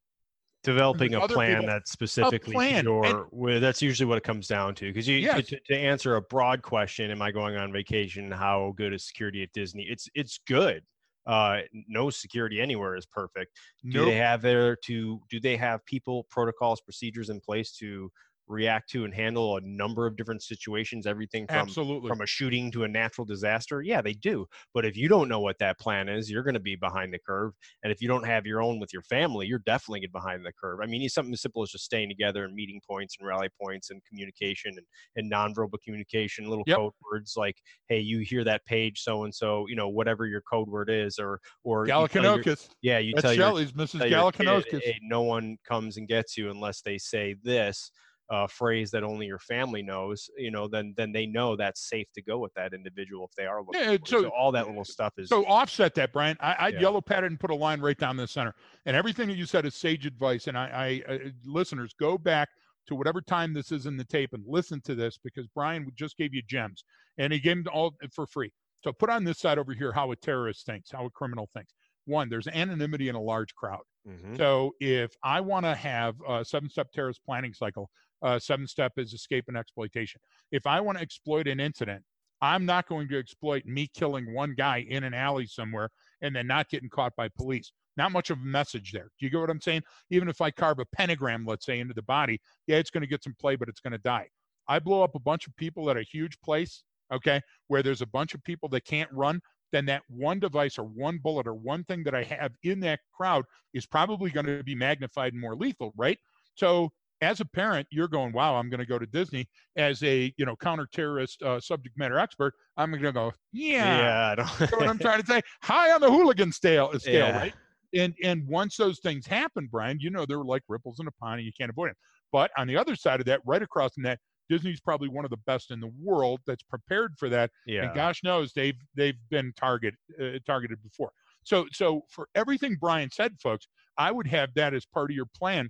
developing 0.63 1.13
a 1.15 1.27
plan 1.27 1.57
people- 1.57 1.65
that's 1.67 1.91
specifically 1.91 2.53
plan, 2.53 2.85
your 2.85 3.29
and- 3.33 3.61
that's 3.61 3.81
usually 3.81 4.07
what 4.07 4.17
it 4.17 4.23
comes 4.23 4.47
down 4.47 4.73
to 4.73 4.85
because 4.85 5.05
you 5.05 5.17
Yes. 5.17 5.47
to, 5.47 5.59
to 5.67 5.75
answer 5.77 6.15
a 6.15 6.21
broad 6.21 6.61
question 6.61 7.11
am 7.11 7.21
i 7.21 7.31
going 7.31 7.57
on 7.57 7.73
vacation 7.73 8.31
how 8.31 8.73
good 8.77 8.93
is 8.93 9.05
security 9.05 9.43
at 9.43 9.51
disney 9.51 9.85
it's 9.89 10.07
it's 10.15 10.39
good 10.47 10.81
uh 11.25 11.59
no 11.87 12.09
security 12.09 12.59
anywhere 12.59 12.95
is 12.95 13.05
perfect 13.05 13.57
do 13.89 13.99
Nope. 13.99 14.07
they 14.07 14.15
have 14.15 14.41
there 14.41 14.75
to 14.85 15.21
do 15.29 15.39
they 15.39 15.55
have 15.55 15.85
people 15.85 16.25
protocols 16.29 16.81
procedures 16.81 17.29
in 17.29 17.39
place 17.39 17.71
to 17.77 18.11
react 18.47 18.89
to 18.89 19.05
and 19.05 19.13
handle 19.13 19.57
a 19.57 19.61
number 19.61 20.05
of 20.05 20.15
different 20.17 20.43
situations 20.43 21.07
everything 21.07 21.47
from 21.47 21.67
Absolutely. 21.67 22.07
from 22.07 22.21
a 22.21 22.25
shooting 22.25 22.71
to 22.71 22.83
a 22.83 22.87
natural 22.87 23.25
disaster 23.25 23.81
yeah 23.81 24.01
they 24.01 24.13
do 24.13 24.45
but 24.73 24.85
if 24.85 24.97
you 24.97 25.07
don't 25.07 25.29
know 25.29 25.39
what 25.39 25.57
that 25.59 25.79
plan 25.79 26.09
is 26.09 26.29
you're 26.29 26.43
going 26.43 26.53
to 26.53 26.59
be 26.59 26.75
behind 26.75 27.13
the 27.13 27.19
curve 27.19 27.53
and 27.83 27.91
if 27.91 28.01
you 28.01 28.07
don't 28.07 28.25
have 28.25 28.45
your 28.45 28.61
own 28.61 28.79
with 28.79 28.91
your 28.91 29.01
family 29.03 29.47
you're 29.47 29.59
definitely 29.59 29.99
get 30.01 30.11
behind 30.11 30.45
the 30.45 30.51
curve 30.53 30.79
i 30.81 30.85
mean 30.85 31.01
it's 31.01 31.13
something 31.13 31.33
as 31.33 31.41
simple 31.41 31.61
as 31.63 31.69
just 31.69 31.85
staying 31.85 32.09
together 32.09 32.43
and 32.43 32.53
meeting 32.53 32.81
points 32.87 33.15
and 33.19 33.27
rally 33.27 33.49
points 33.61 33.89
and 33.89 34.03
communication 34.05 34.73
and, 34.77 34.85
and 35.15 35.31
nonverbal 35.31 35.79
communication 35.83 36.49
little 36.49 36.65
Yep. 36.65 36.77
code 36.77 36.93
words 37.11 37.33
like 37.37 37.57
hey 37.87 37.99
you 37.99 38.19
hear 38.19 38.43
that 38.43 38.65
page 38.65 39.01
so 39.01 39.23
and 39.23 39.33
so 39.33 39.65
you 39.67 39.75
know 39.75 39.89
whatever 39.89 40.25
your 40.25 40.41
code 40.41 40.69
word 40.69 40.89
is 40.89 41.17
or 41.19 41.39
or 41.63 41.87
you 41.87 42.07
your- 42.13 42.43
yeah 42.81 42.97
you 42.99 43.13
That's 43.13 43.23
tell 43.23 43.33
your 43.33 43.45
Shelley's, 43.45 43.71
Mrs. 43.73 43.99
tell 43.99 44.07
your 44.07 44.25
kid, 44.25 44.43
Gallicanocus. 44.43 44.81
hey, 44.83 44.99
no 45.01 45.21
one 45.21 45.57
comes 45.67 45.97
and 45.97 46.07
gets 46.07 46.37
you 46.37 46.49
unless 46.49 46.81
they 46.81 46.97
say 46.97 47.35
this 47.43 47.91
a 48.29 48.47
phrase 48.47 48.89
that 48.91 49.03
only 49.03 49.25
your 49.27 49.39
family 49.39 49.81
knows, 49.81 50.29
you 50.37 50.49
know, 50.49 50.67
then 50.67 50.93
then 50.97 51.11
they 51.11 51.25
know 51.25 51.55
that's 51.55 51.89
safe 51.89 52.07
to 52.15 52.21
go 52.21 52.39
with 52.39 52.53
that 52.53 52.73
individual 52.73 53.25
if 53.25 53.35
they 53.35 53.45
are 53.45 53.59
looking. 53.61 53.81
Yeah, 53.81 53.97
so- 54.05 54.23
so 54.23 54.29
all 54.29 54.51
that 54.53 54.65
little 54.67 54.85
stuff 54.85 55.13
is 55.17 55.29
So 55.29 55.45
offset 55.45 55.93
that, 55.95 56.13
Brian. 56.13 56.37
I, 56.39 56.55
I'd 56.67 56.73
Yeah. 56.75 56.81
yellow 56.81 57.01
pad 57.01 57.23
it 57.23 57.27
and 57.27 57.39
put 57.39 57.51
a 57.51 57.55
line 57.55 57.81
right 57.81 57.97
down 57.97 58.15
the 58.17 58.27
center. 58.27 58.55
And 58.85 58.95
everything 58.95 59.27
that 59.27 59.35
you 59.35 59.45
said 59.45 59.65
is 59.65 59.75
sage 59.75 60.05
advice. 60.05 60.47
And 60.47 60.57
I, 60.57 61.01
I 61.07 61.13
uh, 61.13 61.17
listeners, 61.45 61.93
go 61.99 62.17
back 62.17 62.49
to 62.87 62.95
whatever 62.95 63.21
time 63.21 63.53
this 63.53 63.71
is 63.71 63.85
in 63.85 63.97
the 63.97 64.05
tape 64.05 64.33
and 64.33 64.43
listen 64.47 64.81
to 64.81 64.95
this 64.95 65.17
because 65.23 65.47
Brian 65.47 65.89
just 65.95 66.17
gave 66.17 66.33
you 66.33 66.41
gems 66.47 66.83
and 67.17 67.31
he 67.33 67.39
gave 67.39 67.63
them 67.63 67.73
all 67.73 67.93
for 68.13 68.25
free. 68.25 68.51
So 68.83 68.91
put 68.91 69.09
on 69.09 69.23
this 69.23 69.39
side 69.39 69.57
over 69.57 69.73
here 69.73 69.91
how 69.93 70.11
a 70.11 70.15
terrorist 70.15 70.65
thinks, 70.65 70.91
how 70.91 71.05
a 71.05 71.09
criminal 71.09 71.49
thinks. 71.53 71.73
One, 72.05 72.27
there's 72.29 72.47
anonymity 72.49 73.07
in 73.07 73.15
a 73.15 73.21
large 73.21 73.55
crowd. 73.55 73.83
Mhm. 74.05 74.35
So 74.35 74.75
if 74.81 75.13
I 75.23 75.39
want 75.39 75.65
to 75.65 75.73
have 75.73 76.15
a 76.27 76.43
seven 76.43 76.69
step 76.69 76.91
terrorist 76.91 77.21
planning 77.25 77.53
cycle, 77.53 77.89
uh, 78.23 78.39
seven 78.39 78.65
step 78.65 78.93
is 78.97 79.13
escape 79.13 79.45
and 79.47 79.57
exploitation. 79.57 80.19
If 80.51 80.65
I 80.65 80.79
want 80.81 80.97
to 80.97 81.03
exploit 81.03 81.47
an 81.47 81.59
incident, 81.59 82.03
I'm 82.41 82.65
not 82.65 82.87
going 82.87 83.07
to 83.09 83.19
exploit 83.19 83.65
me 83.65 83.89
killing 83.93 84.33
one 84.33 84.53
guy 84.57 84.85
in 84.89 85.03
an 85.03 85.13
alley 85.13 85.45
somewhere 85.45 85.89
and 86.21 86.35
then 86.35 86.47
not 86.47 86.69
getting 86.69 86.89
caught 86.89 87.15
by 87.15 87.29
police. 87.29 87.71
Not 87.95 88.11
much 88.11 88.31
of 88.31 88.37
a 88.39 88.45
message 88.45 88.91
there. 88.91 89.09
Do 89.19 89.25
you 89.25 89.29
get 89.29 89.39
what 89.39 89.49
I'm 89.49 89.61
saying? 89.61 89.83
Even 90.09 90.27
if 90.27 90.41
I 90.41 90.51
carve 90.51 90.79
a 90.79 90.85
pentagram, 90.85 91.45
let's 91.45 91.65
say, 91.65 91.79
into 91.79 91.93
the 91.93 92.01
body, 92.01 92.41
yeah, 92.67 92.77
it's 92.77 92.89
going 92.89 93.01
to 93.01 93.07
get 93.07 93.23
some 93.23 93.35
play, 93.39 93.55
but 93.55 93.69
it's 93.69 93.79
going 93.79 93.91
to 93.91 93.99
die. 93.99 94.27
I 94.67 94.79
blow 94.79 95.03
up 95.03 95.15
a 95.15 95.19
bunch 95.19 95.47
of 95.47 95.55
people 95.57 95.89
at 95.89 95.97
a 95.97 96.03
huge 96.03 96.39
place, 96.41 96.83
okay, 97.13 97.39
where 97.67 97.83
there's 97.83 98.01
a 98.01 98.07
bunch 98.07 98.33
of 98.33 98.43
people 98.43 98.67
that 98.69 98.85
can't 98.85 99.11
run, 99.11 99.41
then 99.71 99.85
that 99.85 100.03
one 100.07 100.39
device 100.39 100.77
or 100.77 100.83
one 100.85 101.19
bullet 101.19 101.47
or 101.47 101.53
one 101.53 101.83
thing 101.83 102.03
that 102.03 102.15
I 102.15 102.23
have 102.23 102.51
in 102.63 102.79
that 102.81 102.99
crowd 103.15 103.45
is 103.73 103.85
probably 103.85 104.31
going 104.31 104.45
to 104.45 104.63
be 104.63 104.75
magnified 104.75 105.33
and 105.33 105.41
more 105.41 105.55
lethal, 105.55 105.93
right? 105.95 106.17
So 106.55 106.91
as 107.23 107.39
a 107.39 107.45
parent, 107.45 107.87
you're 107.91 108.07
going, 108.07 108.33
wow, 108.33 108.55
I'm 108.55 108.69
going 108.69 108.79
to 108.79 108.85
go 108.85 108.99
to 108.99 109.05
Disney. 109.05 109.47
As 109.75 110.03
a 110.03 110.33
you 110.37 110.45
know 110.45 110.55
counter-terrorist 110.55 111.41
uh, 111.43 111.59
subject 111.59 111.97
matter 111.97 112.17
expert, 112.17 112.53
I'm 112.77 112.91
going 112.91 113.01
to 113.03 113.11
go, 113.11 113.31
yeah. 113.51 113.97
yeah, 113.97 114.27
I 114.27 114.31
You 114.31 114.35
know 114.59 114.65
don't. 114.67 114.79
what 114.79 114.89
I'm 114.89 114.99
trying 115.07 115.21
to 115.21 115.25
say? 115.27 115.41
High 115.63 115.91
on 115.91 116.01
the 116.01 116.11
hooligan 116.11 116.51
scale, 116.51 116.91
scale 116.99 117.27
Yeah. 117.27 117.37
right? 117.37 117.53
And 117.95 118.13
and 118.23 118.47
once 118.47 118.75
those 118.77 118.99
things 118.99 119.25
happen, 119.27 119.67
Brian, 119.71 119.99
you 119.99 120.09
know 120.09 120.25
they're 120.25 120.39
like 120.43 120.63
ripples 120.67 120.99
in 120.99 121.07
a 121.07 121.11
pond, 121.11 121.39
and 121.39 121.45
you 121.45 121.51
can't 121.57 121.69
avoid 121.69 121.89
them. 121.89 121.95
But 122.31 122.49
on 122.57 122.67
the 122.67 122.75
other 122.77 122.95
side 122.95 123.19
of 123.19 123.25
that, 123.27 123.41
right 123.45 123.61
across 123.61 123.93
from 123.93 124.03
that, 124.03 124.19
Disney's 124.49 124.81
probably 124.81 125.07
one 125.09 125.25
of 125.25 125.31
the 125.31 125.37
best 125.45 125.69
in 125.71 125.79
the 125.79 125.91
world 126.01 126.39
that's 126.47 126.63
prepared 126.63 127.13
for 127.19 127.29
that 127.29 127.51
yeah, 127.67 127.83
and 127.85 127.93
gosh 127.95 128.23
knows 128.23 128.51
they've 128.53 128.75
they've 128.95 129.17
been 129.29 129.53
target 129.55 129.93
uh, 130.21 130.39
targeted 130.45 130.81
before. 130.81 131.11
So 131.43 131.67
so 131.71 132.01
for 132.09 132.27
everything 132.35 132.77
Brian 132.79 133.09
said, 133.11 133.33
folks, 133.41 133.67
I 133.97 134.11
would 134.11 134.27
have 134.27 134.49
that 134.55 134.73
as 134.73 134.85
part 134.85 135.11
of 135.11 135.15
your 135.15 135.27
plan. 135.37 135.69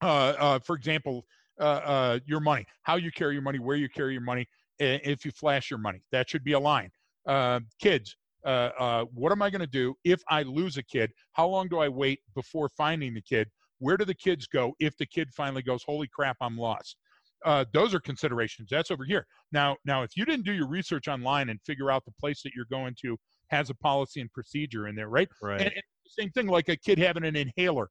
Uh, 0.00 0.34
uh, 0.38 0.58
for 0.60 0.76
example, 0.76 1.24
uh, 1.60 1.64
uh, 1.64 2.18
your 2.24 2.40
money, 2.40 2.64
how 2.82 2.96
you 2.96 3.10
carry 3.10 3.34
your 3.34 3.42
money, 3.42 3.58
where 3.58 3.76
you 3.76 3.88
carry 3.88 4.12
your 4.12 4.22
money, 4.22 4.46
if 4.78 5.24
you 5.24 5.30
flash 5.32 5.70
your 5.70 5.78
money, 5.78 6.00
that 6.12 6.30
should 6.30 6.44
be 6.44 6.52
a 6.52 6.58
line. 6.58 6.90
Uh, 7.26 7.60
kids, 7.80 8.16
uh, 8.46 8.70
uh, 8.78 9.04
what 9.12 9.32
am 9.32 9.42
I 9.42 9.50
going 9.50 9.60
to 9.60 9.66
do 9.66 9.94
if 10.04 10.22
I 10.28 10.42
lose 10.42 10.76
a 10.76 10.82
kid? 10.82 11.10
How 11.32 11.48
long 11.48 11.68
do 11.68 11.78
I 11.78 11.88
wait 11.88 12.20
before 12.34 12.68
finding 12.76 13.12
the 13.14 13.22
kid? 13.22 13.48
Where 13.80 13.96
do 13.96 14.04
the 14.04 14.14
kids 14.14 14.46
go 14.46 14.74
if 14.78 14.96
the 14.96 15.06
kid 15.06 15.30
finally 15.36 15.62
goes, 15.62 15.82
holy 15.84 16.08
crap, 16.08 16.36
I'm 16.40 16.56
lost? 16.56 16.96
Uh, 17.44 17.64
those 17.72 17.94
are 17.94 18.00
considerations. 18.00 18.68
That's 18.70 18.90
over 18.90 19.04
here. 19.04 19.26
Now, 19.52 19.76
now, 19.84 20.02
if 20.02 20.16
you 20.16 20.24
didn't 20.24 20.44
do 20.44 20.52
your 20.52 20.68
research 20.68 21.06
online 21.06 21.50
and 21.50 21.60
figure 21.62 21.90
out 21.90 22.04
the 22.04 22.12
place 22.20 22.42
that 22.42 22.52
you're 22.54 22.66
going 22.70 22.96
to 23.02 23.16
has 23.50 23.70
a 23.70 23.74
policy 23.74 24.20
and 24.20 24.32
procedure 24.32 24.88
in 24.88 24.96
there, 24.96 25.08
right? 25.08 25.28
right. 25.42 25.60
And, 25.60 25.70
and 25.70 25.82
same 26.06 26.30
thing 26.30 26.46
like 26.46 26.68
a 26.68 26.76
kid 26.76 26.98
having 26.98 27.24
an 27.24 27.36
inhaler. 27.36 27.88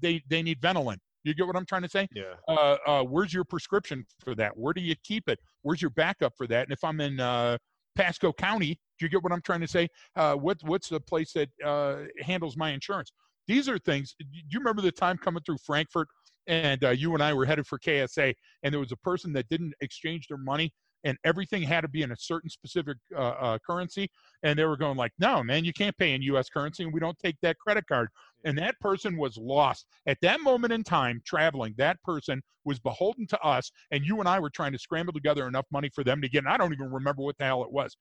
They 0.00 0.22
they 0.28 0.42
need 0.42 0.60
Ventolin. 0.60 0.98
You 1.24 1.34
get 1.34 1.46
what 1.46 1.56
I'm 1.56 1.66
trying 1.66 1.82
to 1.82 1.88
say? 1.88 2.08
yeah, 2.14 2.34
Uh, 2.48 2.76
uh, 2.86 3.02
where's 3.04 3.32
your 3.32 3.44
prescription 3.44 4.04
for 4.24 4.34
that? 4.34 4.56
Where 4.56 4.74
do 4.74 4.80
you 4.80 4.96
keep 5.04 5.28
it? 5.28 5.38
Where's 5.62 5.80
your 5.80 5.90
backup 5.90 6.32
for 6.36 6.46
that? 6.48 6.64
And 6.64 6.72
if 6.72 6.82
I'm 6.82 7.00
in 7.00 7.20
uh, 7.20 7.58
Pasco 7.94 8.32
County, 8.32 8.78
do 8.98 9.06
you 9.06 9.08
get 9.08 9.22
what 9.22 9.32
I'm 9.32 9.42
trying 9.42 9.60
to 9.60 9.68
say? 9.68 9.88
Uh, 10.16 10.34
what 10.34 10.58
what's 10.62 10.88
the 10.88 11.00
place 11.00 11.32
that 11.34 11.48
uh, 11.64 12.04
handles 12.20 12.56
my 12.56 12.70
insurance? 12.70 13.12
These 13.46 13.68
are 13.68 13.78
things. 13.78 14.14
Do 14.18 14.26
you 14.32 14.58
remember 14.58 14.82
the 14.82 14.92
time 14.92 15.16
coming 15.18 15.42
through 15.44 15.58
Frankfurt 15.64 16.08
and 16.46 16.82
uh, 16.84 16.90
you 16.90 17.14
and 17.14 17.22
I 17.22 17.32
were 17.34 17.44
headed 17.44 17.66
for 17.66 17.78
KSA, 17.78 18.34
and 18.62 18.72
there 18.72 18.80
was 18.80 18.92
a 18.92 18.96
person 18.96 19.32
that 19.34 19.48
didn't 19.48 19.74
exchange 19.80 20.26
their 20.28 20.38
money, 20.38 20.72
and 21.04 21.16
everything 21.24 21.62
had 21.62 21.82
to 21.82 21.88
be 21.88 22.02
in 22.02 22.12
a 22.12 22.16
certain 22.16 22.50
specific 22.50 22.96
uh, 23.16 23.20
uh, 23.20 23.58
currency, 23.64 24.10
and 24.42 24.58
they 24.58 24.64
were 24.64 24.76
going 24.76 24.96
like, 24.96 25.12
"No, 25.18 25.42
man, 25.42 25.64
you 25.64 25.72
can't 25.72 25.96
pay 25.96 26.14
in 26.14 26.22
U.S. 26.22 26.48
currency, 26.48 26.84
and 26.84 26.92
we 26.92 27.00
don't 27.00 27.18
take 27.18 27.36
that 27.42 27.58
credit 27.58 27.86
card." 27.86 28.08
And 28.44 28.58
that 28.58 28.78
person 28.80 29.16
was 29.16 29.36
lost 29.36 29.86
at 30.06 30.18
that 30.22 30.40
moment 30.40 30.72
in 30.72 30.82
time. 30.82 31.20
Traveling, 31.24 31.74
that 31.78 32.02
person 32.02 32.42
was 32.64 32.78
beholden 32.78 33.26
to 33.28 33.40
us, 33.40 33.70
and 33.90 34.04
you 34.04 34.20
and 34.20 34.28
I 34.28 34.40
were 34.40 34.50
trying 34.50 34.72
to 34.72 34.78
scramble 34.78 35.12
together 35.12 35.46
enough 35.46 35.66
money 35.70 35.90
for 35.94 36.04
them 36.04 36.20
to 36.22 36.28
get. 36.28 36.38
And 36.38 36.48
I 36.48 36.56
don't 36.56 36.72
even 36.72 36.90
remember 36.90 37.22
what 37.22 37.36
the 37.38 37.44
hell 37.44 37.62
it 37.62 37.72
was. 37.72 37.96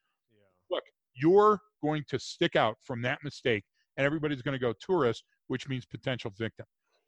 Look, 0.70 0.84
you're 1.14 1.60
going 1.84 2.04
to 2.10 2.20
stick 2.20 2.56
out 2.56 2.76
from 2.84 3.02
that 3.04 3.20
mistake, 3.24 3.64
and 3.98 4.06
everybody's 4.06 4.42
going 4.42 4.58
to 4.58 4.60
go 4.60 4.74
tourist, 4.80 5.24
which 5.48 5.68
means 5.68 5.86
potential 5.86 6.32
victim. 6.38 6.66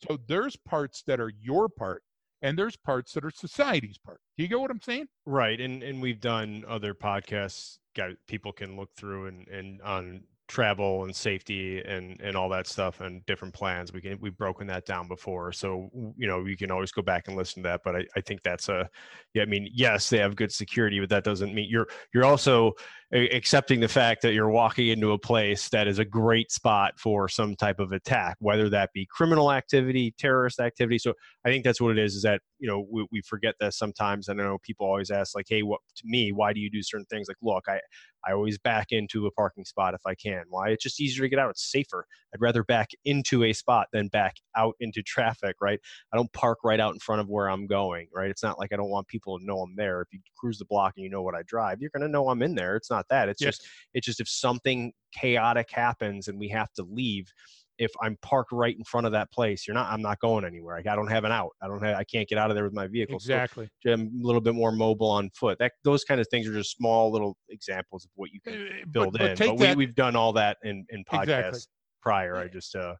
So 0.07 0.17
there's 0.27 0.57
parts 0.57 1.03
that 1.07 1.19
are 1.19 1.31
your 1.39 1.69
part, 1.69 2.03
and 2.41 2.57
there's 2.57 2.75
parts 2.75 3.13
that 3.13 3.23
are 3.23 3.31
society's 3.31 3.97
part. 3.97 4.19
Do 4.37 4.43
you 4.43 4.49
get 4.49 4.59
what 4.59 4.71
I'm 4.71 4.81
saying? 4.81 5.07
Right, 5.25 5.59
and 5.59 5.81
and 5.81 6.01
we've 6.01 6.19
done 6.19 6.65
other 6.67 6.93
podcasts. 6.93 7.77
Guys, 7.95 8.15
people 8.27 8.51
can 8.51 8.75
look 8.75 8.89
through 8.97 9.27
and 9.27 9.47
and 9.47 9.81
on 9.81 10.23
travel 10.53 11.03
and 11.03 11.15
safety 11.15 11.81
and 11.81 12.21
and 12.21 12.37
all 12.37 12.47
that 12.47 12.67
stuff 12.67 13.01
and 13.01 13.25
different 13.25 13.55
plans. 13.55 13.91
We 13.91 14.01
can 14.01 14.19
we've 14.21 14.37
broken 14.37 14.67
that 14.67 14.85
down 14.85 15.07
before, 15.07 15.51
so 15.51 15.89
you 16.15 16.27
know 16.27 16.45
you 16.45 16.55
can 16.55 16.69
always 16.69 16.91
go 16.91 17.01
back 17.01 17.27
and 17.27 17.35
listen 17.35 17.63
to 17.63 17.69
that. 17.69 17.81
But 17.83 17.95
I, 17.95 18.05
I 18.15 18.21
think 18.21 18.43
that's 18.43 18.69
a 18.69 18.87
yeah. 19.33 19.41
I 19.41 19.45
mean, 19.45 19.67
yes, 19.73 20.11
they 20.11 20.19
have 20.19 20.35
good 20.35 20.51
security, 20.51 20.99
but 20.99 21.09
that 21.09 21.23
doesn't 21.23 21.55
mean 21.55 21.67
you're 21.69 21.87
you're 22.13 22.23
also 22.23 22.73
accepting 23.13 23.79
the 23.79 23.87
fact 23.87 24.23
that 24.23 24.33
you're 24.33 24.49
walking 24.49 24.87
into 24.87 25.11
a 25.11 25.19
place 25.19 25.69
that 25.69 25.87
is 25.87 25.99
a 25.99 26.05
great 26.05 26.51
spot 26.51 26.93
for 26.97 27.29
some 27.29 27.55
type 27.55 27.79
of 27.79 27.91
attack, 27.91 28.37
whether 28.39 28.69
that 28.69 28.89
be 28.93 29.07
criminal 29.11 29.51
activity, 29.51 30.13
terrorist 30.17 30.59
activity. 30.59 30.97
So 30.97 31.13
I 31.45 31.49
think 31.49 31.63
that's 31.63 31.79
what 31.79 31.91
it 31.91 32.03
is. 32.03 32.15
Is 32.15 32.23
that 32.23 32.41
you 32.59 32.67
know 32.67 32.87
we, 32.89 33.05
we 33.11 33.21
forget 33.21 33.55
that 33.59 33.73
sometimes. 33.73 34.29
I 34.29 34.33
know 34.33 34.57
people 34.63 34.87
always 34.87 35.11
ask 35.11 35.35
like, 35.35 35.45
"Hey, 35.47 35.61
what 35.61 35.81
to 35.97 36.03
me? 36.05 36.31
Why 36.31 36.53
do 36.53 36.59
you 36.59 36.71
do 36.71 36.81
certain 36.81 37.05
things?" 37.05 37.27
Like, 37.27 37.37
look, 37.41 37.65
I 37.67 37.81
I 38.25 38.33
always 38.33 38.57
back 38.57 38.87
into 38.91 39.27
a 39.27 39.31
parking 39.31 39.65
spot 39.65 39.93
if 39.93 40.01
I 40.07 40.15
can. 40.15 40.43
Why? 40.49 40.69
It's 40.69 40.83
just 40.83 41.01
easier 41.01 41.23
to 41.23 41.29
get 41.29 41.39
out. 41.39 41.51
It's 41.51 41.71
safer. 41.71 42.05
I'd 42.33 42.41
rather 42.41 42.63
back 42.63 42.89
into 43.05 43.43
a 43.43 43.53
spot 43.53 43.87
than 43.91 44.07
back 44.07 44.37
out 44.55 44.75
into 44.79 45.03
traffic. 45.03 45.57
Right? 45.61 45.79
I 46.11 46.17
don't 46.17 46.31
park 46.33 46.59
right 46.63 46.79
out 46.79 46.93
in 46.93 46.99
front 46.99 47.21
of 47.21 47.29
where 47.29 47.49
I'm 47.49 47.67
going. 47.67 48.07
Right? 48.13 48.29
It's 48.29 48.43
not 48.43 48.57
like 48.57 48.73
I 48.73 48.77
don't 48.77 48.89
want 48.89 49.07
people 49.07 49.37
to 49.37 49.45
know 49.45 49.59
I'm 49.59 49.75
there. 49.75 50.01
If 50.01 50.07
you 50.13 50.19
cruise 50.37 50.57
the 50.57 50.65
block 50.65 50.93
and 50.95 51.03
you 51.03 51.09
know 51.09 51.21
what 51.21 51.35
I 51.35 51.43
drive, 51.43 51.81
you're 51.81 51.91
gonna 51.93 52.07
know 52.07 52.29
I'm 52.29 52.41
in 52.41 52.55
there. 52.55 52.75
It's 52.75 52.89
not 52.89 53.02
that. 53.09 53.29
It's 53.29 53.41
Yes. 53.41 53.57
just 53.57 53.67
it's 53.93 54.05
just 54.05 54.19
if 54.19 54.27
something 54.29 54.93
chaotic 55.13 55.69
happens 55.71 56.27
and 56.27 56.39
we 56.39 56.49
have 56.49 56.71
to 56.73 56.83
leave 56.83 57.31
if 57.79 57.91
i'm 58.01 58.15
parked 58.21 58.51
right 58.51 58.77
in 58.77 58.83
front 58.83 59.05
of 59.07 59.11
that 59.11 59.31
place 59.31 59.67
you're 59.67 59.73
not 59.73 59.91
i'm 59.91 60.01
not 60.01 60.19
going 60.19 60.45
anywhere 60.45 60.77
i 60.77 60.81
don't 60.95 61.07
have 61.07 61.23
an 61.23 61.31
out 61.31 61.51
i 61.61 61.67
don't 61.67 61.83
have 61.83 61.97
i 61.97 62.03
can't 62.03 62.29
get 62.29 62.37
out 62.37 62.51
of 62.51 62.55
there 62.55 62.63
with 62.63 62.73
my 62.73 62.87
vehicle 62.87 63.19
So 63.19 63.33
Exactly. 63.35 63.67
i'm 63.87 64.01
a 64.21 64.25
little 64.25 64.41
bit 64.41 64.53
more 64.55 64.71
mobile 64.71 65.09
on 65.09 65.29
foot 65.31 65.57
that 65.59 65.73
those 65.83 66.03
kind 66.03 66.21
of 66.21 66.27
things 66.29 66.47
are 66.47 66.53
just 66.53 66.75
small 66.77 67.11
little 67.11 67.35
examples 67.49 68.05
of 68.05 68.11
what 68.15 68.31
you 68.31 68.39
can 68.41 68.53
Uh, 68.53 68.85
build 68.91 69.15
but, 69.15 69.21
in 69.21 69.27
but 69.29 69.35
take 69.35 69.47
but 69.47 69.55
we, 69.57 69.67
that. 69.67 69.77
we've 69.77 69.95
done 69.95 70.15
all 70.15 70.33
that 70.33 70.57
in 70.63 70.85
in 70.89 71.03
podcasts 71.05 71.23
Exactly. 71.23 71.59
prior 72.01 72.37
i 72.37 72.47
just 72.47 72.75
uh 72.75 72.95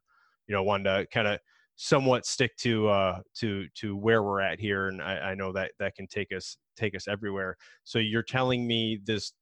you 0.48 0.54
know 0.54 0.62
wanted 0.62 0.84
to 0.84 1.06
kind 1.12 1.28
of 1.28 1.38
somewhat 1.76 2.24
stick 2.26 2.54
to 2.56 2.88
uh 2.88 3.20
to 3.34 3.66
to 3.74 3.96
where 3.96 4.22
we're 4.22 4.40
at 4.40 4.58
here 4.60 4.88
and 4.88 5.02
I, 5.02 5.30
I 5.30 5.34
know 5.34 5.52
that 5.52 5.72
that 5.78 5.94
can 5.94 6.06
take 6.06 6.32
us 6.32 6.56
take 6.76 6.94
us 6.94 7.06
everywhere 7.08 7.56
so 7.84 7.98
you're 7.98 8.22
telling 8.22 8.66
me 8.66 9.00
this 9.04 9.32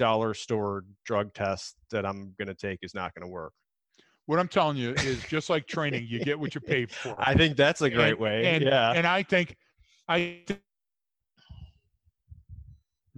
dollar 0.00 0.32
store 0.34 0.84
drug 1.04 1.32
test 1.34 1.76
that 1.90 2.04
i'm 2.06 2.34
going 2.38 2.48
to 2.48 2.54
take 2.54 2.78
is 2.82 2.94
not 2.94 3.14
going 3.14 3.22
to 3.22 3.28
work 3.30 3.52
what 4.26 4.38
I'm 4.38 4.46
telling 4.48 4.76
you 4.76 4.90
is 4.92 5.20
just 5.24 5.50
like 5.50 5.66
training, 5.66 6.06
you 6.08 6.20
get 6.24 6.38
what 6.38 6.54
you 6.54 6.60
pay 6.60 6.86
for. 7.02 7.14
i 7.18 7.34
think 7.34 7.56
that's 7.56 7.80
a 7.82 7.90
great 7.90 8.12
And- 8.12 8.18
way 8.20 8.46
and, 8.46 8.64
yeah 8.64 8.92
And 8.92 9.04
I 9.06 9.22
think, 9.24 9.56
I 10.08 10.18
think 10.46 10.60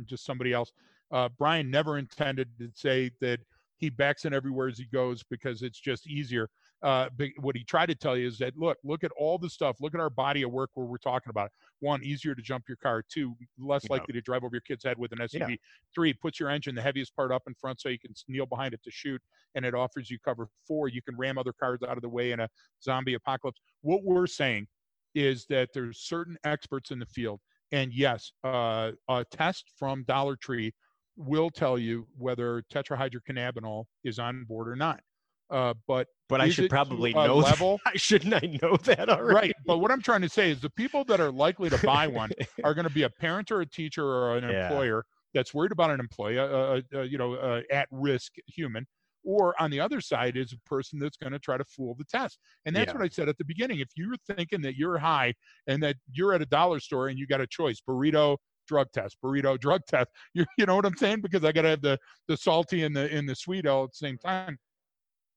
just 0.07 0.25
somebody 0.25 0.53
else. 0.53 0.73
Uh, 1.13 1.29
Brian 1.39 1.71
never 1.71 1.99
intended 1.99 2.49
to 2.59 2.71
say 2.75 3.11
that 3.21 3.41
he 3.77 3.91
backs 3.91 4.25
in 4.25 4.33
everywhere 4.33 4.69
as 4.69 4.79
he 4.79 4.87
goes 4.87 5.23
because 5.31 5.63
it's 5.63 5.79
just 5.79 6.07
easier. 6.09 6.49
Uh, 6.83 7.09
but 7.17 7.29
what 7.41 7.55
he 7.57 7.63
tried 7.65 7.87
to 7.87 7.95
tell 7.95 8.17
you 8.17 8.27
is 8.27 8.39
that 8.39 8.57
look, 8.57 8.79
look 8.83 9.05
at 9.05 9.11
all 9.19 9.37
the 9.39 9.51
stuff. 9.51 9.77
Look 9.81 9.95
at 9.95 10.01
our 10.01 10.11
body 10.11 10.43
of 10.43 10.51
work 10.51 10.71
where 10.75 10.87
we're 10.87 10.97
talking 10.97 11.31
about. 11.31 11.47
it. 11.47 11.53
One, 11.83 12.03
easier 12.05 12.35
to 12.37 12.41
jump 12.43 12.65
your 12.69 12.77
car. 12.77 13.03
Two, 13.03 13.35
less 13.59 13.83
Yeah. 13.85 13.95
likely 13.95 14.13
to 14.15 14.21
drive 14.21 14.45
over 14.45 14.55
your 14.55 14.61
kid's 14.61 14.85
head 14.85 14.97
with 14.99 15.11
an 15.11 15.19
SUV. 15.21 15.51
Yeah. 15.51 15.57
Three, 15.93 16.13
puts 16.15 16.39
your 16.39 16.49
engine 16.49 16.77
the 16.77 16.83
heaviest 16.83 17.15
part 17.17 17.33
up 17.33 17.43
in 17.49 17.55
front 17.55 17.81
so 17.81 17.89
you 17.89 17.99
can 17.99 18.15
kneel 18.29 18.47
behind 18.47 18.73
it 18.73 18.83
to 18.85 18.91
shoot, 18.93 19.21
and 19.57 19.65
it 19.67 19.75
offers 19.75 20.09
you 20.09 20.19
cover. 20.21 20.47
Four, 20.67 20.89
you 20.89 21.03
can 21.03 21.17
ram 21.17 21.39
other 21.39 21.53
cars 21.53 21.81
out 21.83 21.97
of 21.99 22.03
the 22.03 22.09
way 22.09 22.31
in 22.31 22.39
a 22.39 22.49
zombie 22.81 23.15
apocalypse. 23.15 23.61
What 23.81 24.05
we're 24.05 24.29
saying 24.29 24.69
is 25.17 25.45
that 25.47 25.71
there's 25.75 25.99
certain 25.99 26.39
experts 26.45 26.93
in 26.93 27.01
the 27.01 27.07
field, 27.07 27.41
and 27.73 27.93
yes, 27.93 28.33
uh, 28.45 28.93
a 29.09 29.25
test 29.33 29.73
from 29.77 30.05
Dollar 30.05 30.37
Tree 30.37 30.73
will 31.17 31.51
tell 31.51 31.79
you 31.81 32.07
whether 32.17 32.63
tetrahydrocannabinol 32.73 33.87
is 34.05 34.21
on 34.21 34.45
board 34.45 34.69
or 34.69 34.77
not. 34.77 35.03
Uh, 35.51 35.75
but 35.87 36.09
but 36.29 36.41
I 36.41 36.49
should 36.49 36.69
probably 36.69 37.13
know 37.15 37.39
level. 37.39 37.81
That. 37.85 38.01
Shouldn't 38.01 38.35
I 38.35 38.59
know 38.63 38.77
that 38.79 39.09
already? 39.09 39.35
Right. 39.35 39.55
But 39.67 39.79
what 39.79 39.91
I'm 39.91 40.01
trying 40.03 40.23
to 40.23 40.29
say 40.29 40.51
is 40.51 40.61
the 40.61 40.71
people 40.71 41.05
that 41.07 41.21
are 41.21 41.31
likely 41.31 41.69
to 41.71 41.79
buy 41.79 42.09
one 42.09 42.31
are 42.65 42.75
going 42.75 42.85
to 42.85 42.91
be 42.91 43.03
a 43.03 43.11
parent 43.11 43.51
or 43.51 43.61
a 43.61 43.67
teacher 43.67 44.05
or 44.05 44.37
an 44.37 44.45
Yeah. 44.45 44.49
employer 44.71 45.05
that's 45.35 45.53
worried 45.55 45.73
about 45.73 45.91
an 45.91 46.01
employee, 46.01 46.39
uh, 46.39 46.47
uh, 46.47 46.81
uh, 46.95 47.01
you 47.03 47.19
know, 47.19 47.35
uh, 47.35 47.63
at 47.71 47.89
risk 47.91 48.35
human. 48.47 48.87
Or 49.25 49.55
on 49.63 49.71
the 49.71 49.79
other 49.79 50.01
side 50.01 50.37
is 50.37 50.53
a 50.53 50.59
person 50.69 50.99
that's 50.99 51.17
going 51.17 51.33
to 51.33 51.39
try 51.39 51.57
to 51.57 51.65
fool 51.65 51.95
the 51.95 52.05
test. 52.05 52.41
And 52.67 52.75
that's 52.75 52.93
Yeah. 52.93 52.93
what 52.93 53.05
I 53.05 53.09
said 53.09 53.29
at 53.29 53.39
the 53.39 53.45
beginning. 53.45 53.79
If 53.79 53.91
you're 53.97 54.17
thinking 54.27 54.63
that 54.63 54.77
you're 54.77 54.99
high 54.99 55.35
and 55.69 55.81
that 55.83 55.97
you're 56.13 56.35
at 56.35 56.43
a 56.43 56.47
dollar 56.47 56.81
store 56.81 57.07
and 57.09 57.17
you 57.19 57.27
got 57.29 57.41
a 57.41 57.47
choice, 57.47 57.81
burrito, 57.81 58.39
drug 58.67 58.91
test, 58.93 59.19
burrito, 59.25 59.59
drug 59.61 59.83
test, 59.87 60.09
you, 60.35 60.45
you 60.59 60.67
know 60.67 60.75
what 60.75 60.87
I'm 60.87 60.97
saying? 60.97 61.21
Because 61.21 61.45
I 61.45 61.53
got 61.53 61.63
to 61.63 61.69
have 61.69 61.83
the, 61.83 61.99
the 62.27 62.37
salty 62.37 62.83
and 62.83 62.97
the, 62.97 63.11
and 63.17 63.29
the 63.29 63.37
sweet 63.37 63.65
all 63.67 63.85
at 63.85 63.91
the 63.91 63.97
same 63.97 64.19
time. 64.19 64.59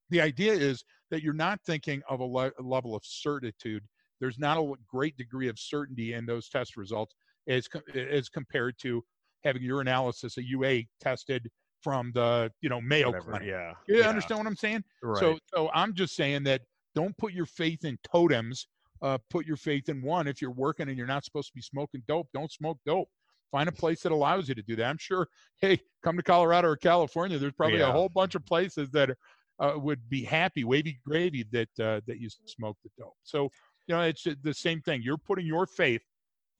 The 0.09 0.21
idea 0.21 0.53
is 0.53 0.83
that 1.11 1.21
you're 1.21 1.33
not 1.33 1.59
thinking 1.65 2.01
of 2.09 2.19
a, 2.19 2.25
le- 2.25 2.51
a 2.59 2.61
level 2.61 2.95
of 2.95 3.03
certitude. 3.05 3.83
There's 4.19 4.39
not 4.39 4.57
a 4.57 4.73
great 4.87 5.17
degree 5.17 5.47
of 5.47 5.59
certainty 5.59 6.13
in 6.13 6.25
those 6.25 6.49
test 6.49 6.77
results 6.77 7.15
as, 7.47 7.67
co- 7.67 7.81
as 7.95 8.29
compared 8.29 8.77
to 8.79 9.03
having 9.43 9.61
your 9.61 9.81
analysis, 9.81 10.37
a 10.37 10.43
UA 10.43 10.83
tested 10.99 11.49
from 11.81 12.11
the 12.15 12.51
you 12.61 12.69
know 12.69 12.81
Mayo 12.81 13.07
Whatever, 13.07 13.31
Clinic. 13.31 13.47
Yeah. 13.47 13.73
You 13.87 14.01
understand 14.03 14.39
what 14.39 14.47
I'm 14.47 14.55
saying? 14.55 14.83
Right. 15.03 15.19
So, 15.19 15.37
so 15.53 15.69
I'm 15.73 15.93
just 15.93 16.15
saying 16.15 16.43
that 16.45 16.61
don't 16.95 17.15
put 17.17 17.31
your 17.33 17.45
faith 17.45 17.85
in 17.85 17.97
totems. 18.03 18.67
Uh, 19.01 19.19
put 19.29 19.45
your 19.45 19.57
faith 19.57 19.89
in 19.89 20.01
one. 20.01 20.27
If 20.27 20.41
you're 20.41 20.51
working 20.51 20.89
and 20.89 20.97
you're 20.97 21.05
not 21.05 21.23
supposed 21.25 21.49
to 21.49 21.53
be 21.53 21.61
smoking 21.61 22.01
dope, 22.07 22.27
don't 22.33 22.51
smoke 22.51 22.79
dope. 22.87 23.07
Find 23.51 23.69
a 23.69 23.71
place 23.71 24.01
that 24.01 24.11
allows 24.11 24.49
you 24.49 24.55
to 24.55 24.63
do 24.63 24.75
that. 24.77 24.85
I'm 24.85 24.97
sure. 24.97 25.27
Hey, 25.61 25.79
come 26.03 26.17
to 26.17 26.23
Colorado 26.23 26.69
or 26.69 26.75
California. 26.75 27.37
There's 27.37 27.53
probably 27.53 27.81
a 27.81 27.91
whole 27.91 28.09
bunch 28.09 28.33
of 28.33 28.43
places 28.45 28.89
that 28.91 29.15
uh, 29.59 29.73
would 29.75 30.09
be 30.09 30.23
happy, 30.23 30.63
wavy 30.63 30.99
gravy 31.05 31.45
that 31.51 31.69
uh, 31.79 32.01
that 32.07 32.19
you 32.19 32.29
smoke 32.45 32.77
the 32.83 32.89
dope. 32.97 33.15
So 33.23 33.49
you 33.87 33.95
know, 33.95 34.01
it's 34.01 34.25
the 34.41 34.53
same 34.53 34.81
thing. 34.81 35.01
You're 35.03 35.17
putting 35.17 35.45
your 35.45 35.67
faith 35.67 36.01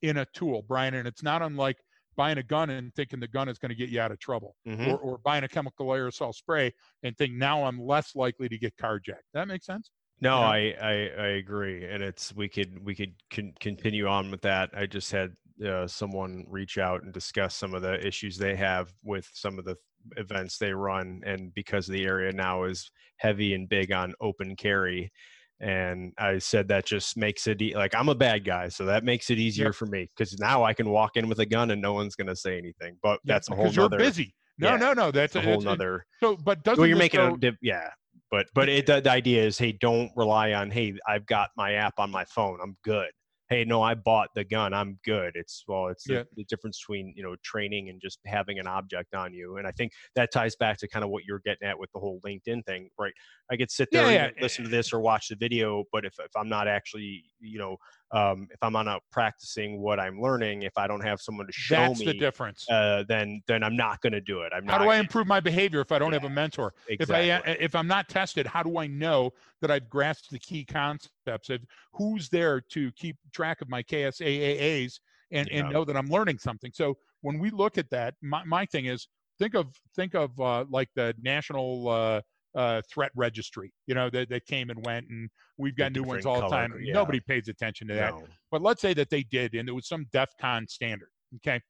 in 0.02 0.18
a 0.18 0.26
tool, 0.34 0.64
Brian, 0.68 0.94
and 0.94 1.08
it's 1.08 1.24
not 1.24 1.42
unlike 1.42 1.78
buying 2.16 2.38
a 2.38 2.44
gun 2.44 2.70
and 2.70 2.94
thinking 2.96 3.20
the 3.20 3.28
gun 3.28 3.50
is 3.50 3.58
going 3.58 3.70
to 3.70 3.76
get 3.76 3.90
you 3.90 4.00
out 4.00 4.12
of 4.12 4.20
trouble 4.20 4.56
Mhm. 4.66 4.88
or, 4.88 4.98
or 4.98 5.18
buying 5.18 5.44
a 5.44 5.48
chemical 5.50 5.88
aerosol 5.88 6.34
spray 6.34 6.72
and 7.04 7.18
think 7.18 7.34
now 7.34 7.64
I'm 7.66 7.78
less 7.82 8.16
likely 8.16 8.48
to 8.48 8.58
get 8.58 8.78
carjacked. 8.78 9.26
That 9.34 9.48
makes 9.50 9.66
sense? 9.66 9.92
No, 10.22 10.40
Yeah. 10.40 10.46
I, 10.48 10.58
I 10.82 10.92
I 10.92 11.28
agree, 11.44 11.86
and 11.86 12.02
it's 12.02 12.34
we 12.34 12.48
could 12.48 12.86
we 12.86 12.96
could 12.96 13.16
con- 13.32 13.54
continue 13.60 14.08
on 14.08 14.32
with 14.32 14.42
that. 14.44 14.70
I 14.74 14.86
just 14.86 15.12
had 15.12 15.34
uh, 15.66 15.88
someone 15.88 16.46
reach 16.48 16.78
out 16.78 17.04
and 17.04 17.12
discuss 17.14 17.56
some 17.56 17.74
of 17.74 17.82
the 17.82 18.06
issues 18.06 18.38
they 18.38 18.56
have 18.56 18.94
with 19.04 19.30
some 19.34 19.58
of 19.60 19.66
the 19.66 19.76
events 20.18 20.58
they 20.58 20.74
run, 20.74 21.22
and 21.26 21.54
because 21.54 21.88
the 21.88 22.06
area 22.06 22.32
now 22.32 22.64
is 22.64 22.90
heavy 23.18 23.54
and 23.54 23.68
big 23.70 23.92
on 23.92 24.14
open 24.22 24.56
carry, 24.56 25.12
and 25.60 26.12
I 26.18 26.38
said 26.40 26.68
that 26.68 26.86
just 26.86 27.16
makes 27.18 27.48
it 27.48 27.62
e- 27.62 27.76
like 27.76 27.96
I'm 27.96 28.10
a 28.10 28.16
bad 28.16 28.44
guy, 28.46 28.68
so 28.70 28.86
that 28.86 29.04
makes 29.04 29.30
it 29.30 29.40
easier 29.40 29.68
Yep. 29.68 29.76
for 29.76 29.86
me 29.86 30.10
because 30.16 30.38
now 30.40 30.64
I 30.64 30.74
can 30.74 30.90
walk 30.90 31.16
in 31.16 31.30
with 31.30 31.40
a 31.40 31.46
gun 31.46 31.72
and 31.72 31.82
no 31.82 31.94
one's 31.94 32.16
gonna 32.16 32.36
say 32.36 32.58
anything. 32.58 32.98
But 33.02 33.20
that's 33.26 33.50
a 33.50 33.56
whole 33.56 33.68
you're 33.68 33.86
nother 33.86 33.98
busy. 33.98 34.36
No, 34.58 34.70
yeah, 34.72 34.78
no, 34.78 34.94
no. 34.94 35.12
That's 35.12 35.36
a 35.36 35.42
whole 35.42 35.54
it's- 35.60 35.64
nother. 35.66 36.06
So, 36.22 36.36
but 36.38 36.64
doesn't 36.64 36.80
Well, 36.80 36.88
you're 36.88 36.98
making 36.98 37.20
go- 37.20 37.34
a 37.36 37.38
dip, 37.38 37.56
yeah. 37.62 37.90
But 38.32 38.48
but 38.54 38.68
it, 38.70 38.86
the, 38.86 39.00
the 39.02 39.12
idea 39.12 39.44
is, 39.46 39.58
hey, 39.58 39.72
don't 39.74 40.12
rely 40.16 40.54
on, 40.54 40.72
hey, 40.72 40.94
I've 41.08 41.26
got 41.26 41.50
my 41.56 41.74
app 41.74 42.00
on 42.00 42.10
my 42.12 42.26
phone, 42.26 42.60
I'm 42.62 42.76
good. 42.84 43.10
Hey, 43.48 43.64
no, 43.64 43.84
I 43.84 43.94
bought 43.94 44.30
the 44.34 44.44
gun, 44.44 44.74
I'm 44.74 45.00
good. 45.06 45.34
It's 45.36 45.64
well, 45.68 45.88
it's 45.90 46.06
Yeah. 46.06 46.24
the, 46.24 46.26
the 46.36 46.44
difference 46.46 46.80
between 46.82 47.14
you 47.16 47.22
know 47.22 47.36
training 47.44 47.90
and 47.90 48.02
just 48.02 48.20
having 48.26 48.58
an 48.58 48.66
object 48.66 49.14
on 49.14 49.34
you. 49.36 49.58
And 49.58 49.68
I 49.68 49.72
think 49.72 49.92
that 50.16 50.32
ties 50.32 50.56
back 50.56 50.80
to 50.80 50.88
kind 50.88 51.06
of 51.06 51.12
what 51.12 51.26
you're 51.26 51.42
getting 51.46 51.68
at 51.68 51.78
with 51.78 51.92
the 51.94 52.00
whole 52.00 52.20
LinkedIn 52.26 52.66
thing, 52.66 52.90
right? 52.98 53.14
I 53.52 53.58
could 53.58 53.70
sit 53.70 53.90
there 53.94 54.10
Yeah, 54.10 54.12
and 54.12 54.34
yeah. 54.38 54.42
listen 54.42 54.64
to 54.64 54.70
this 54.72 54.92
or 54.92 55.00
watch 55.00 55.28
the 55.28 55.36
video, 55.36 55.84
but 55.92 56.06
if 56.06 56.16
if 56.20 56.36
I'm 56.36 56.50
not 56.50 56.68
actually, 56.68 57.26
you 57.40 57.60
know, 57.60 57.78
um, 58.16 58.48
if 58.50 58.58
I'm 58.62 58.72
not 58.72 59.02
practicing 59.12 59.82
what 59.82 60.00
I'm 60.00 60.22
learning, 60.22 60.62
if 60.64 60.78
I 60.78 60.88
don't 60.88 61.02
have 61.02 61.20
someone 61.20 61.48
to 61.48 61.52
show 61.54 61.76
that's 61.76 62.00
me, 62.00 62.06
the 62.06 62.14
difference. 62.14 62.66
uh, 62.70 63.04
then 63.10 63.42
then 63.46 63.62
I'm 63.62 63.76
not 63.76 64.02
going 64.02 64.14
to 64.14 64.22
do 64.22 64.42
it. 64.42 64.54
I'm 64.56 64.66
how 64.66 64.78
do 64.78 64.90
I 64.90 64.98
improve 64.98 65.28
my 65.28 65.42
behavior 65.42 65.82
if 65.82 65.92
I 65.92 66.00
don't 66.00 66.14
have 66.14 66.24
a 66.24 66.30
mentor? 66.30 66.74
Exactly. 66.88 67.30
If 67.30 67.44
I 67.46 67.52
uh, 67.52 67.56
if 67.60 67.76
I'm 67.76 67.88
not 67.88 68.08
tested, 68.08 68.48
how 68.48 68.64
do 68.64 68.78
I 68.78 68.88
know 68.88 69.32
that 69.62 69.70
I've 69.70 69.90
grasped 69.90 70.32
the 70.32 70.40
key 70.40 70.64
concepts 70.64 71.50
of 71.50 71.62
who's 71.94 72.30
there 72.30 72.62
to 72.62 72.92
keep 72.94 73.18
track 73.34 73.62
of 73.62 73.70
my 73.70 73.84
KSAAAs 73.84 75.00
and 75.32 75.50
Yeah. 75.52 75.60
and 75.60 75.74
know 75.74 75.84
that 75.84 75.98
I'm 75.98 76.08
learning 76.08 76.38
something? 76.40 76.72
So 76.74 76.98
when 77.22 77.38
we 77.38 77.50
look 77.50 77.78
at 77.78 77.90
that, 77.90 78.16
my, 78.22 78.44
my 78.46 78.66
thing 78.66 78.86
is 78.86 79.10
think 79.40 79.56
of 79.56 79.76
think 79.94 80.16
of 80.16 80.40
uh, 80.40 80.64
like 80.70 80.90
the 80.96 81.14
national 81.22 81.90
uh, 81.90 82.22
uh, 82.56 82.82
threat 82.90 83.12
registry. 83.16 83.74
You 83.88 83.96
know 83.96 84.10
that 84.10 84.30
that 84.30 84.46
came 84.46 84.70
and 84.70 84.84
went, 84.86 85.08
and 85.10 85.30
we've 85.58 85.76
got 85.76 85.92
new 85.92 86.04
ones 86.04 86.26
all 86.26 86.42
the 86.42 86.48
time. 86.48 86.74
yeah. 86.82 86.94
Nobody 86.94 87.20
pays 87.20 87.48
attention 87.48 87.88
to 87.90 87.94
that. 87.96 88.14
No. 88.16 88.24
But 88.52 88.62
let's 88.62 88.82
say 88.82 88.94
that 88.94 89.10
they 89.10 89.24
did, 89.24 89.54
and 89.56 89.68
there 89.68 89.76
was 89.76 89.88
some 89.88 90.06
DEF 90.12 90.30
CON 90.40 90.68
standard. 90.68 91.10
Okay. 91.38 91.62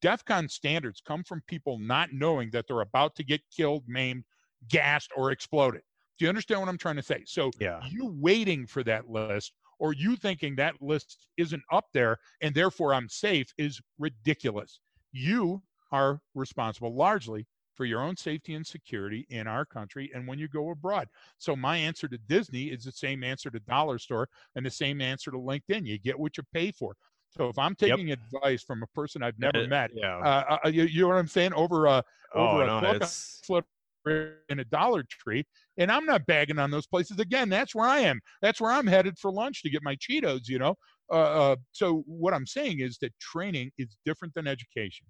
DEF 0.00 0.24
CON 0.24 0.48
standards 0.48 1.02
come 1.06 1.22
from 1.22 1.42
people 1.46 1.78
not 1.78 2.08
knowing 2.12 2.50
that 2.52 2.66
they're 2.66 2.80
about 2.80 3.14
to 3.16 3.24
get 3.24 3.42
killed, 3.54 3.84
maimed, 3.86 4.24
gassed, 4.68 5.10
or 5.14 5.30
exploded. 5.30 5.82
Do 6.18 6.24
you 6.24 6.28
understand 6.30 6.60
what 6.60 6.68
I'm 6.70 6.78
trying 6.78 6.96
to 6.96 7.02
say? 7.02 7.22
So 7.26 7.50
Yeah. 7.60 7.80
you 7.88 8.14
waiting 8.18 8.66
for 8.66 8.82
that 8.84 9.08
list 9.08 9.52
or 9.78 9.92
you 9.94 10.16
thinking 10.16 10.56
that 10.56 10.74
list 10.80 11.26
isn't 11.38 11.62
up 11.72 11.86
there 11.92 12.18
and 12.42 12.54
therefore 12.54 12.92
I'm 12.94 13.08
safe 13.08 13.52
is 13.58 13.80
ridiculous. 13.98 14.80
You 15.12 15.62
are 15.92 16.20
responsible 16.34 16.94
largely 16.94 17.46
for 17.80 17.86
your 17.86 18.02
own 18.02 18.14
safety 18.14 18.52
and 18.54 18.66
security 18.66 19.26
in 19.30 19.46
our 19.46 19.64
country 19.64 20.10
and 20.14 20.28
when 20.28 20.38
you 20.38 20.48
go 20.48 20.68
abroad. 20.68 21.08
So 21.38 21.56
my 21.56 21.78
answer 21.78 22.08
to 22.08 22.18
Disney 22.18 22.64
is 22.70 22.84
the 22.84 22.92
same 22.92 23.24
answer 23.24 23.50
to 23.50 23.58
Dollar 23.60 23.98
Store 23.98 24.28
and 24.54 24.66
the 24.66 24.70
same 24.70 25.00
answer 25.00 25.30
to 25.30 25.38
LinkedIn. 25.38 25.86
You 25.86 25.98
get 25.98 26.18
what 26.18 26.36
you 26.36 26.42
pay 26.52 26.72
for. 26.72 26.94
So 27.30 27.48
if 27.48 27.56
I'm 27.56 27.74
Yep. 27.84 28.00
taking 28.00 28.10
advice 28.12 28.62
from 28.62 28.82
a 28.82 28.86
person 28.88 29.22
I've 29.22 29.38
never 29.38 29.62
Uh, 29.62 29.64
met, 29.64 29.92
Yeah. 29.92 30.26
uh, 30.26 30.58
uh, 30.62 30.68
you, 30.68 30.82
you 30.82 31.00
know 31.02 31.08
what 31.08 31.16
I'm 31.16 31.26
saying? 31.26 31.54
Over 31.54 31.86
a 31.86 32.04
oh 32.34 32.36
over 32.36 32.64
a 32.64 32.70
no, 32.70 33.00
flip 33.42 33.64
in 34.06 34.58
a 34.60 34.64
Dollar 34.64 35.02
Tree, 35.04 35.44
and 35.78 35.90
I'm 35.90 36.04
not 36.04 36.26
bagging 36.26 36.58
on 36.58 36.70
those 36.70 36.86
places 36.86 37.18
again. 37.18 37.48
That's 37.48 37.74
where 37.74 37.88
I 37.88 38.00
am. 38.00 38.20
That's 38.42 38.60
where 38.60 38.72
I'm 38.72 38.86
headed 38.86 39.18
for 39.18 39.32
lunch 39.32 39.62
to 39.62 39.70
get 39.70 39.82
my 39.82 39.96
Cheetos. 39.96 40.48
You 40.48 40.58
know. 40.58 40.74
Uh, 41.10 41.14
uh, 41.52 41.56
so 41.72 42.02
what 42.06 42.34
I'm 42.34 42.46
saying 42.46 42.80
is 42.80 42.98
that 42.98 43.18
training 43.20 43.72
is 43.78 43.96
different 44.04 44.34
than 44.34 44.46
education, 44.46 45.06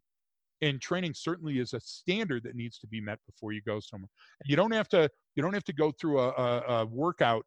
and 0.62 0.80
training 0.80 1.14
certainly 1.14 1.58
is 1.58 1.72
a 1.74 1.80
standard 1.80 2.42
that 2.44 2.54
needs 2.54 2.78
to 2.78 2.86
be 2.86 3.00
met 3.00 3.18
before 3.26 3.52
you 3.52 3.62
go 3.62 3.80
somewhere. 3.80 4.08
You 4.44 4.56
don't 4.56 4.72
have 4.72 4.88
to. 4.90 5.08
You 5.34 5.42
don't 5.42 5.54
have 5.54 5.64
to 5.64 5.72
go 5.72 5.90
through 5.92 6.20
a, 6.20 6.28
a, 6.30 6.60
a 6.82 6.86
workout 6.86 7.44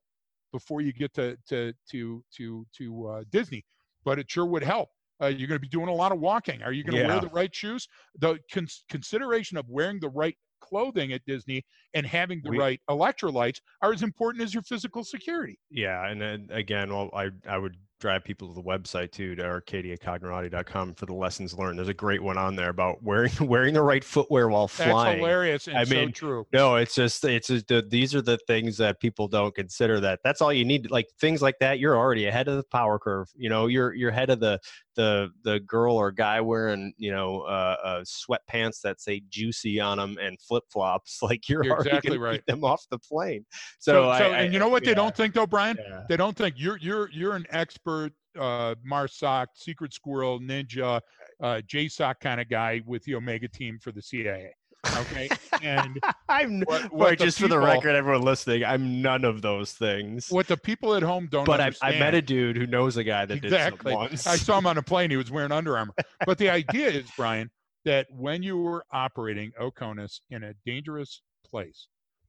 before 0.52 0.82
you 0.82 0.94
get 0.94 1.14
to 1.16 1.38
to 1.50 1.74
to 1.92 2.24
to 2.38 2.66
to 2.78 3.08
uh, 3.08 3.24
Disney, 3.32 3.66
but 4.04 4.20
it 4.20 4.30
sure 4.30 4.46
would 4.46 4.64
help. 4.64 4.90
Uh, 5.22 5.28
you're 5.28 5.48
going 5.48 5.58
to 5.58 5.62
be 5.62 5.68
doing 5.70 5.88
a 5.90 5.94
lot 5.94 6.12
of 6.12 6.20
walking. 6.20 6.62
Are 6.64 6.72
you 6.74 6.84
going 6.84 6.96
to 6.96 7.02
Yeah. 7.02 7.08
wear 7.08 7.22
the 7.22 7.30
right 7.30 7.54
shoes? 7.54 7.88
The 8.20 8.40
cons- 8.52 8.84
consideration 8.90 9.58
of 9.58 9.70
wearing 9.70 10.00
the 10.00 10.10
right 10.10 10.36
clothing 10.60 11.14
at 11.14 11.24
Disney 11.26 11.64
and 11.94 12.06
having 12.06 12.42
the 12.44 12.50
We- 12.52 12.58
right 12.58 12.82
electrolytes 12.90 13.60
are 13.82 13.94
as 13.94 14.02
important 14.02 14.44
as 14.44 14.54
your 14.54 14.64
physical 14.64 15.04
security. 15.04 15.60
yeah, 15.70 16.08
and 16.10 16.20
then 16.22 16.48
again, 16.52 16.90
well, 16.90 17.10
I 17.14 17.30
I 17.48 17.58
would 17.58 17.78
drive 18.04 18.22
people 18.22 18.50
to 18.50 18.54
the 18.54 18.62
website 18.62 19.12
too, 19.12 19.34
to 19.34 19.44
arcadiacognerati.com 19.44 20.94
for 20.94 21.06
the 21.06 21.14
lessons 21.14 21.54
learned. 21.54 21.80
There's 21.80 21.88
a 21.88 21.94
great 21.94 22.22
one 22.22 22.38
on 22.38 22.54
there 22.58 22.68
about 22.68 23.02
wearing 23.02 23.32
wearing 23.40 23.74
the 23.74 23.82
right 23.82 24.04
footwear 24.04 24.50
while 24.50 24.68
flying. 24.68 24.94
That's 24.94 25.18
hilarious 25.18 25.68
and 25.70 25.78
I 25.78 25.86
so 25.86 25.96
mean, 25.96 26.12
true. 26.12 26.46
No, 26.52 26.76
it's 26.76 26.94
just 26.94 27.24
it's 27.24 27.48
just 27.48 27.72
these 27.90 28.14
are 28.14 28.22
the 28.22 28.38
things 28.46 28.78
that 28.78 29.00
people 29.00 29.30
don't 29.30 29.56
consider. 29.56 30.02
That 30.02 30.20
that's 30.22 30.42
all 30.42 30.52
you 30.52 30.66
need. 30.66 30.92
Like 30.92 31.08
things 31.18 31.42
like 31.42 31.60
that, 31.60 31.80
you're 31.80 31.98
already 31.98 32.26
ahead 32.26 32.50
of 32.50 32.58
the 32.58 32.64
power 32.64 33.00
curve. 33.00 33.30
You 33.36 33.50
know, 33.50 33.68
you're 33.68 33.94
you're 33.94 34.12
ahead 34.12 34.30
of 34.30 34.42
the 34.42 34.60
the 34.96 35.30
the 35.44 35.60
girl 35.62 35.96
or 35.96 36.12
guy 36.12 36.40
wearing 36.42 36.94
you 36.98 37.12
know 37.12 37.42
uh, 37.42 37.76
uh 37.84 38.04
sweatpants 38.04 38.82
that 38.84 39.02
say 39.02 39.22
juicy 39.30 39.80
on 39.80 39.98
them 39.98 40.18
and 40.22 40.40
flip 40.42 40.64
flops. 40.72 41.20
Like 41.22 41.48
you're, 41.50 41.64
You're 41.64 41.78
exactly 41.78 42.18
right. 42.18 42.44
them 42.48 42.64
off 42.64 42.84
the 42.92 43.00
plane. 43.00 43.46
So, 43.80 43.94
So, 43.94 44.10
I, 44.10 44.20
so 44.20 44.26
I- 44.32 44.38
and 44.42 44.54
you 44.54 44.60
know 44.60 44.68
what 44.68 44.84
they 44.84 44.94
don't 44.94 45.16
think 45.16 45.34
though, 45.34 45.48
Brian? 45.48 45.78
yeah. 45.88 46.04
They 46.10 46.18
don't 46.18 46.36
think 46.36 46.56
you're 46.58 46.78
you're 46.78 47.10
you're 47.12 47.36
an 47.36 47.46
expert 47.50 48.12
uh 48.38 48.76
Marsoc, 48.90 49.48
secret 49.56 49.94
squirrel, 49.94 50.40
ninja, 50.40 51.00
uh 51.42 51.62
JSOC 51.68 52.16
kind 52.20 52.42
of 52.42 52.50
guy 52.50 52.82
with 52.86 53.04
the 53.04 53.16
Omega 53.16 53.48
team 53.48 53.78
for 53.80 53.92
the 53.92 54.02
CIA. 54.02 54.52
Okay. 54.86 55.30
and 55.62 56.00
I'm 56.28 56.62
what, 56.62 56.92
what 56.92 57.10
the 57.18 57.26
just 57.26 57.40
for 57.40 57.48
the 57.48 57.60
record, 57.60 57.96
everyone 57.96 58.24
listening, 58.24 58.64
I'm 58.66 59.02
none 59.02 59.24
of 59.24 59.42
those 59.42 59.74
things. 59.74 60.30
what 60.30 60.48
the 60.48 60.58
people 60.58 60.96
at 60.96 61.04
home 61.04 61.28
don't 61.32 61.46
but 61.46 61.62
I, 61.62 61.72
I 61.82 61.92
met 62.00 62.14
a 62.14 62.22
dude 62.22 62.58
who 62.58 62.68
knows 62.68 62.98
a 62.98 63.04
guy 63.04 63.26
that 63.26 63.44
exactly. 63.44 63.92
did 63.92 63.98
some 63.98 64.10
once. 64.10 64.28
I 64.28 64.36
saw 64.36 64.58
him 64.58 64.68
on 64.68 64.78
a 64.78 64.84
plane. 64.84 65.10
He 65.10 65.18
was 65.18 65.32
wearing 65.32 65.52
Under 65.52 65.78
Armour. 65.78 65.94
But 66.26 66.38
the 66.38 66.50
idea 66.50 66.90
is, 66.90 67.10
Brian, 67.18 67.50
that 67.86 68.08
when 68.12 68.44
you 68.44 68.58
were 68.58 68.86
operating 68.92 69.52
Oconus 69.60 70.22
in 70.30 70.44
a 70.44 70.54
dangerous 70.66 71.22
place, 71.50 71.88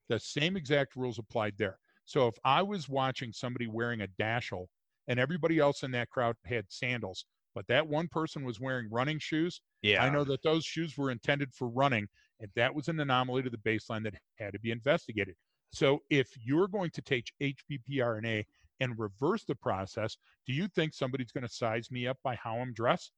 the 0.09 0.19
same 0.19 0.57
exact 0.57 0.97
rules 0.97 1.19
applied 1.19 1.55
there. 1.59 1.79
So 2.05 2.29
if 2.29 2.35
I 2.45 2.63
was 2.63 2.89
watching 2.89 3.33
somebody 3.33 3.67
wearing 3.67 4.03
a 4.03 4.09
dashel 4.21 4.67
and 5.09 5.19
everybody 5.19 5.59
else 5.59 5.83
in 5.83 5.91
that 5.93 6.11
crowd 6.11 6.37
had 6.45 6.67
sandals, 6.69 7.25
but 7.55 7.67
that 7.69 7.87
one 7.87 8.09
person 8.09 8.45
was 8.45 8.61
wearing 8.61 8.89
running 8.91 9.19
shoes, 9.19 9.61
yeah, 9.83 10.05
I 10.05 10.11
know 10.11 10.25
that 10.25 10.43
those 10.43 10.65
shoes 10.65 10.99
were 10.99 11.11
intended 11.11 11.55
for 11.55 11.69
running, 11.69 12.09
and 12.45 12.53
that 12.57 12.75
was 12.75 12.89
an 12.89 13.01
anomaly 13.01 13.43
to 13.43 13.49
the 13.49 13.57
baseline 13.57 14.05
that 14.05 14.13
had 14.39 14.53
to 14.53 14.59
be 14.59 14.71
investigated. 14.71 15.35
So 15.73 16.01
if 16.11 16.29
you're 16.45 16.69
going 16.69 16.91
to 16.91 17.01
take 17.01 17.33
HBPRNA 17.41 18.45
and 18.81 18.99
reverse 18.99 19.45
the 19.45 19.55
process, 19.55 20.19
do 20.47 20.53
you 20.53 20.69
think 20.69 20.93
somebody's 20.93 21.33
going 21.33 21.47
to 21.47 21.53
size 21.53 21.91
me 21.91 22.07
up 22.07 22.19
by 22.23 22.35
how 22.35 22.59
I'm 22.59 22.75
dressed, 22.75 23.13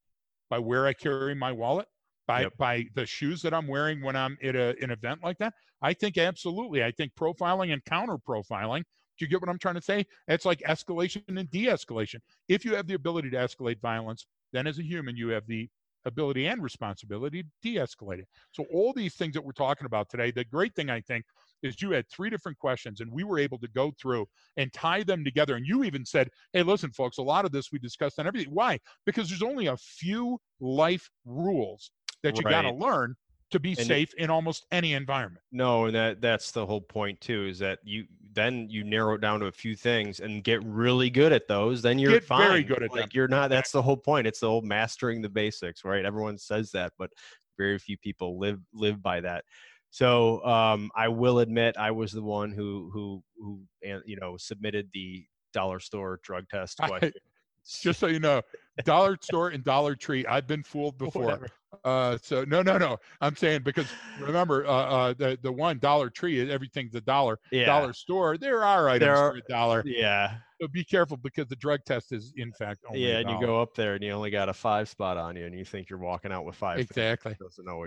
by 0.49 0.59
where 0.59 0.87
I 0.87 0.93
carry 0.93 1.35
my 1.35 1.51
wallet, 1.51 1.87
by 2.25 2.43
yep. 2.43 2.53
by 2.57 2.85
the 2.95 3.05
shoes 3.05 3.41
that 3.41 3.53
I'm 3.53 3.67
wearing 3.67 4.01
when 4.01 4.15
I'm 4.15 4.37
at 4.41 4.55
a, 4.55 4.75
an 4.81 4.91
event 4.91 5.19
like 5.21 5.37
that? 5.39 5.53
I 5.81 5.91
think 5.91 6.17
absolutely. 6.17 6.81
I 6.81 6.91
think 6.91 7.11
profiling 7.19 7.73
and 7.73 7.83
counter 7.83 8.17
profiling. 8.17 8.83
Do 9.19 9.25
you 9.25 9.27
get 9.27 9.41
what 9.41 9.49
I'm 9.49 9.59
trying 9.59 9.75
to 9.75 9.81
say? 9.81 10.05
It's 10.29 10.45
like 10.45 10.59
escalation 10.59 11.23
and 11.27 11.51
de-escalation. 11.51 12.19
If 12.47 12.63
you 12.63 12.75
have 12.75 12.87
the 12.87 12.93
ability 12.93 13.31
to 13.31 13.37
escalate 13.37 13.81
violence, 13.81 14.25
then 14.53 14.67
as 14.67 14.79
a 14.79 14.83
human 14.83 15.17
you 15.17 15.29
have 15.29 15.45
the 15.47 15.67
ability 16.07 16.47
and 16.47 16.63
responsibility 16.63 17.43
to 17.43 17.49
de-escalate 17.61 18.19
it. 18.19 18.27
So 18.51 18.65
all 18.73 18.93
these 18.93 19.13
things 19.13 19.33
that 19.35 19.43
we're 19.43 19.51
talking 19.51 19.85
about 19.85 20.09
today, 20.09 20.31
the 20.31 20.45
great 20.45 20.73
thing 20.73 20.89
I 20.89 21.01
think 21.01 21.25
is 21.61 21.81
you 21.81 21.91
had 21.91 22.09
three 22.09 22.29
different 22.29 22.57
questions 22.57 23.01
and 23.01 23.11
we 23.11 23.23
were 23.23 23.37
able 23.37 23.59
to 23.59 23.67
go 23.67 23.91
through 23.99 24.25
and 24.57 24.71
tie 24.73 25.03
them 25.03 25.23
together. 25.23 25.55
And 25.55 25.65
you 25.65 25.83
even 25.83 26.05
said, 26.05 26.29
hey, 26.53 26.63
listen, 26.63 26.91
folks, 26.91 27.17
a 27.17 27.23
lot 27.23 27.45
of 27.45 27.51
this 27.51 27.71
we 27.71 27.79
discussed 27.79 28.19
on 28.19 28.27
everything. 28.27 28.53
Why? 28.53 28.79
Because 29.05 29.29
there's 29.29 29.43
only 29.43 29.67
a 29.67 29.77
few 29.77 30.39
life 30.59 31.09
rules 31.25 31.91
that 32.23 32.37
you 32.37 32.43
right. 32.43 32.51
got 32.51 32.61
to 32.63 32.73
learn 32.73 33.15
to 33.49 33.59
be 33.59 33.75
and 33.77 33.87
safe 33.87 34.13
in 34.15 34.29
almost 34.29 34.65
any 34.71 34.93
environment. 34.93 35.41
No, 35.51 35.85
and 35.85 35.95
that 35.95 36.19
that's 36.19 36.51
the 36.51 36.65
whole 36.65 36.81
point 36.81 37.21
too, 37.21 37.45
is 37.45 37.59
that 37.59 37.79
you 37.83 38.05
then 38.37 38.69
you 38.69 38.83
narrow 38.83 39.15
it 39.15 39.21
down 39.21 39.39
to 39.39 39.47
a 39.47 39.51
few 39.51 39.75
things 39.75 40.19
and 40.19 40.43
get 40.43 40.63
really 40.63 41.09
good 41.09 41.33
at 41.33 41.47
those, 41.47 41.81
then 41.81 41.97
you're 41.97 42.11
get 42.11 42.23
fine. 42.23 42.47
Very 42.47 42.63
good 42.63 42.83
at 42.83 42.91
like 42.91 43.01
them. 43.01 43.09
you're 43.13 43.27
not 43.27 43.49
that's 43.49 43.71
the 43.71 43.81
whole 43.81 43.97
point. 43.97 44.27
It's 44.27 44.39
the 44.39 44.47
whole 44.47 44.61
mastering 44.61 45.21
the 45.21 45.29
basics, 45.29 45.83
right? 45.83 46.05
Everyone 46.05 46.37
says 46.37 46.71
that, 46.71 46.93
but 46.99 47.09
very 47.57 47.79
few 47.79 47.97
people 47.97 48.37
live 48.37 48.59
live 48.73 49.01
by 49.01 49.21
that. 49.21 49.43
So 49.89 50.45
um, 50.45 50.91
I 50.95 51.07
will 51.07 51.39
admit 51.39 51.77
I 51.77 51.91
was 51.91 52.11
the 52.11 52.21
one 52.21 52.51
who 52.51 52.91
who 52.93 53.23
who 53.37 53.61
you 54.05 54.17
know 54.17 54.37
submitted 54.37 54.89
the 54.93 55.25
dollar 55.53 55.79
store 55.79 56.19
drug 56.21 56.47
test 56.49 56.77
question. 56.77 57.13
I, 57.15 57.19
just 57.81 57.99
so 57.99 58.07
you 58.07 58.19
know, 58.19 58.43
dollar 58.83 59.17
store 59.21 59.49
and 59.49 59.63
Dollar 59.63 59.95
Tree. 59.95 60.25
I've 60.25 60.47
been 60.47 60.63
fooled 60.63 60.97
before. 60.97 61.47
Uh, 61.83 62.17
so 62.21 62.43
no, 62.45 62.61
no, 62.61 62.77
no. 62.77 62.97
I'm 63.21 63.35
saying 63.35 63.61
because 63.63 63.87
remember, 64.19 64.65
uh, 64.65 64.71
uh, 64.71 65.13
the 65.17 65.37
the 65.41 65.51
one 65.51 65.79
Dollar 65.79 66.09
Tree 66.09 66.39
is 66.39 66.49
everything's 66.49 66.95
a 66.95 67.01
dollar. 67.01 67.39
Yeah. 67.51 67.65
Dollar 67.65 67.93
Store, 67.93 68.37
there 68.37 68.63
are 68.63 68.89
items 68.89 68.99
there 69.01 69.15
are, 69.15 69.31
for 69.31 69.37
a 69.37 69.41
dollar. 69.49 69.83
Yeah. 69.85 70.37
So 70.59 70.67
be 70.67 70.83
careful 70.83 71.17
because 71.17 71.47
the 71.47 71.55
drug 71.55 71.81
test 71.85 72.11
is 72.11 72.33
in 72.35 72.51
fact 72.51 72.83
only. 72.87 73.07
Yeah, 73.07 73.19
and 73.19 73.29
you 73.29 73.39
go 73.39 73.61
up 73.61 73.75
there 73.75 73.93
and 73.93 74.03
you 74.03 74.11
only 74.11 74.31
got 74.31 74.49
a 74.49 74.53
five 74.53 74.89
spot 74.89 75.17
on 75.17 75.35
you, 75.35 75.45
and 75.45 75.53
you 75.53 75.63
think 75.63 75.89
you're 75.89 75.99
walking 75.99 76.31
out 76.31 76.45
with 76.45 76.55
five. 76.55 76.79
Exactly. 76.79 77.37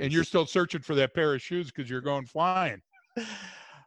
And 0.00 0.12
you're 0.12 0.24
still 0.24 0.46
searching 0.46 0.82
for 0.82 0.94
that 0.94 1.14
pair 1.14 1.34
of 1.34 1.42
shoes 1.42 1.66
because 1.66 1.90
you're 1.90 2.00
going 2.00 2.26
flying. 2.26 2.80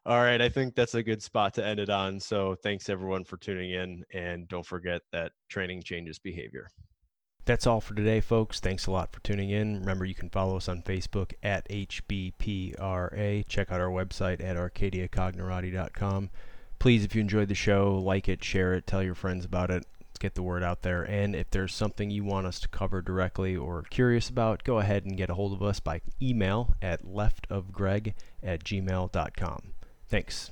All 0.05 0.19
right, 0.19 0.41
I 0.41 0.49
think 0.49 0.75
that's 0.75 0.95
a 0.95 1.03
good 1.03 1.23
spot 1.23 1.53
to 1.53 1.65
end 1.65 1.79
it 1.79 1.89
on. 1.89 2.19
So 2.19 2.55
thanks 2.61 2.89
everyone 2.89 3.23
for 3.23 3.37
tuning 3.37 3.71
in, 3.71 4.03
and 4.13 4.47
don't 4.49 4.65
forget 4.65 5.01
that 5.13 5.31
training 5.47 5.81
changes 5.83 6.19
behavior. 6.19 6.67
That's 7.45 7.67
all 7.67 7.81
for 7.81 7.93
today, 7.93 8.21
folks. 8.21 8.61
Thanks 8.61 8.85
a 8.85 8.91
lot 8.91 9.11
for 9.11 9.19
tuning 9.21 9.49
in. 9.49 9.79
Remember, 9.79 10.05
you 10.05 10.15
can 10.15 10.29
follow 10.29 10.55
us 10.55 10.69
on 10.69 10.81
Facebook 10.81 11.33
at 11.43 11.67
HBPRA. 11.67 13.45
Check 13.47 13.71
out 13.71 13.81
our 13.81 13.89
website 13.89 14.41
at 14.41 14.55
arcadiacognerati.com. 14.55 16.29
Please, 16.79 17.03
if 17.03 17.15
you 17.15 17.21
enjoyed 17.21 17.49
the 17.49 17.55
show, 17.55 17.95
like 17.95 18.29
it, 18.29 18.43
share 18.43 18.73
it, 18.73 18.87
tell 18.87 19.03
your 19.03 19.15
friends 19.15 19.43
about 19.43 19.71
it. 19.71 19.85
Let's 19.99 20.19
get 20.19 20.35
the 20.35 20.43
word 20.43 20.63
out 20.63 20.83
there. 20.83 21.03
And 21.03 21.35
if 21.35 21.49
there's 21.49 21.73
something 21.73 22.09
you 22.09 22.23
want 22.23 22.47
us 22.47 22.59
to 22.61 22.69
cover 22.69 23.01
directly 23.01 23.57
or 23.57 23.83
curious 23.83 24.29
about, 24.29 24.63
go 24.63 24.79
ahead 24.79 25.05
and 25.05 25.17
get 25.17 25.29
a 25.29 25.33
hold 25.33 25.51
of 25.53 25.61
us 25.61 25.81
by 25.81 26.01
email 26.21 26.75
at 26.81 27.03
leftofgreg 27.03 28.13
at 28.41 28.63
gmail.com. 28.63 29.73
Thanks. 30.07 30.51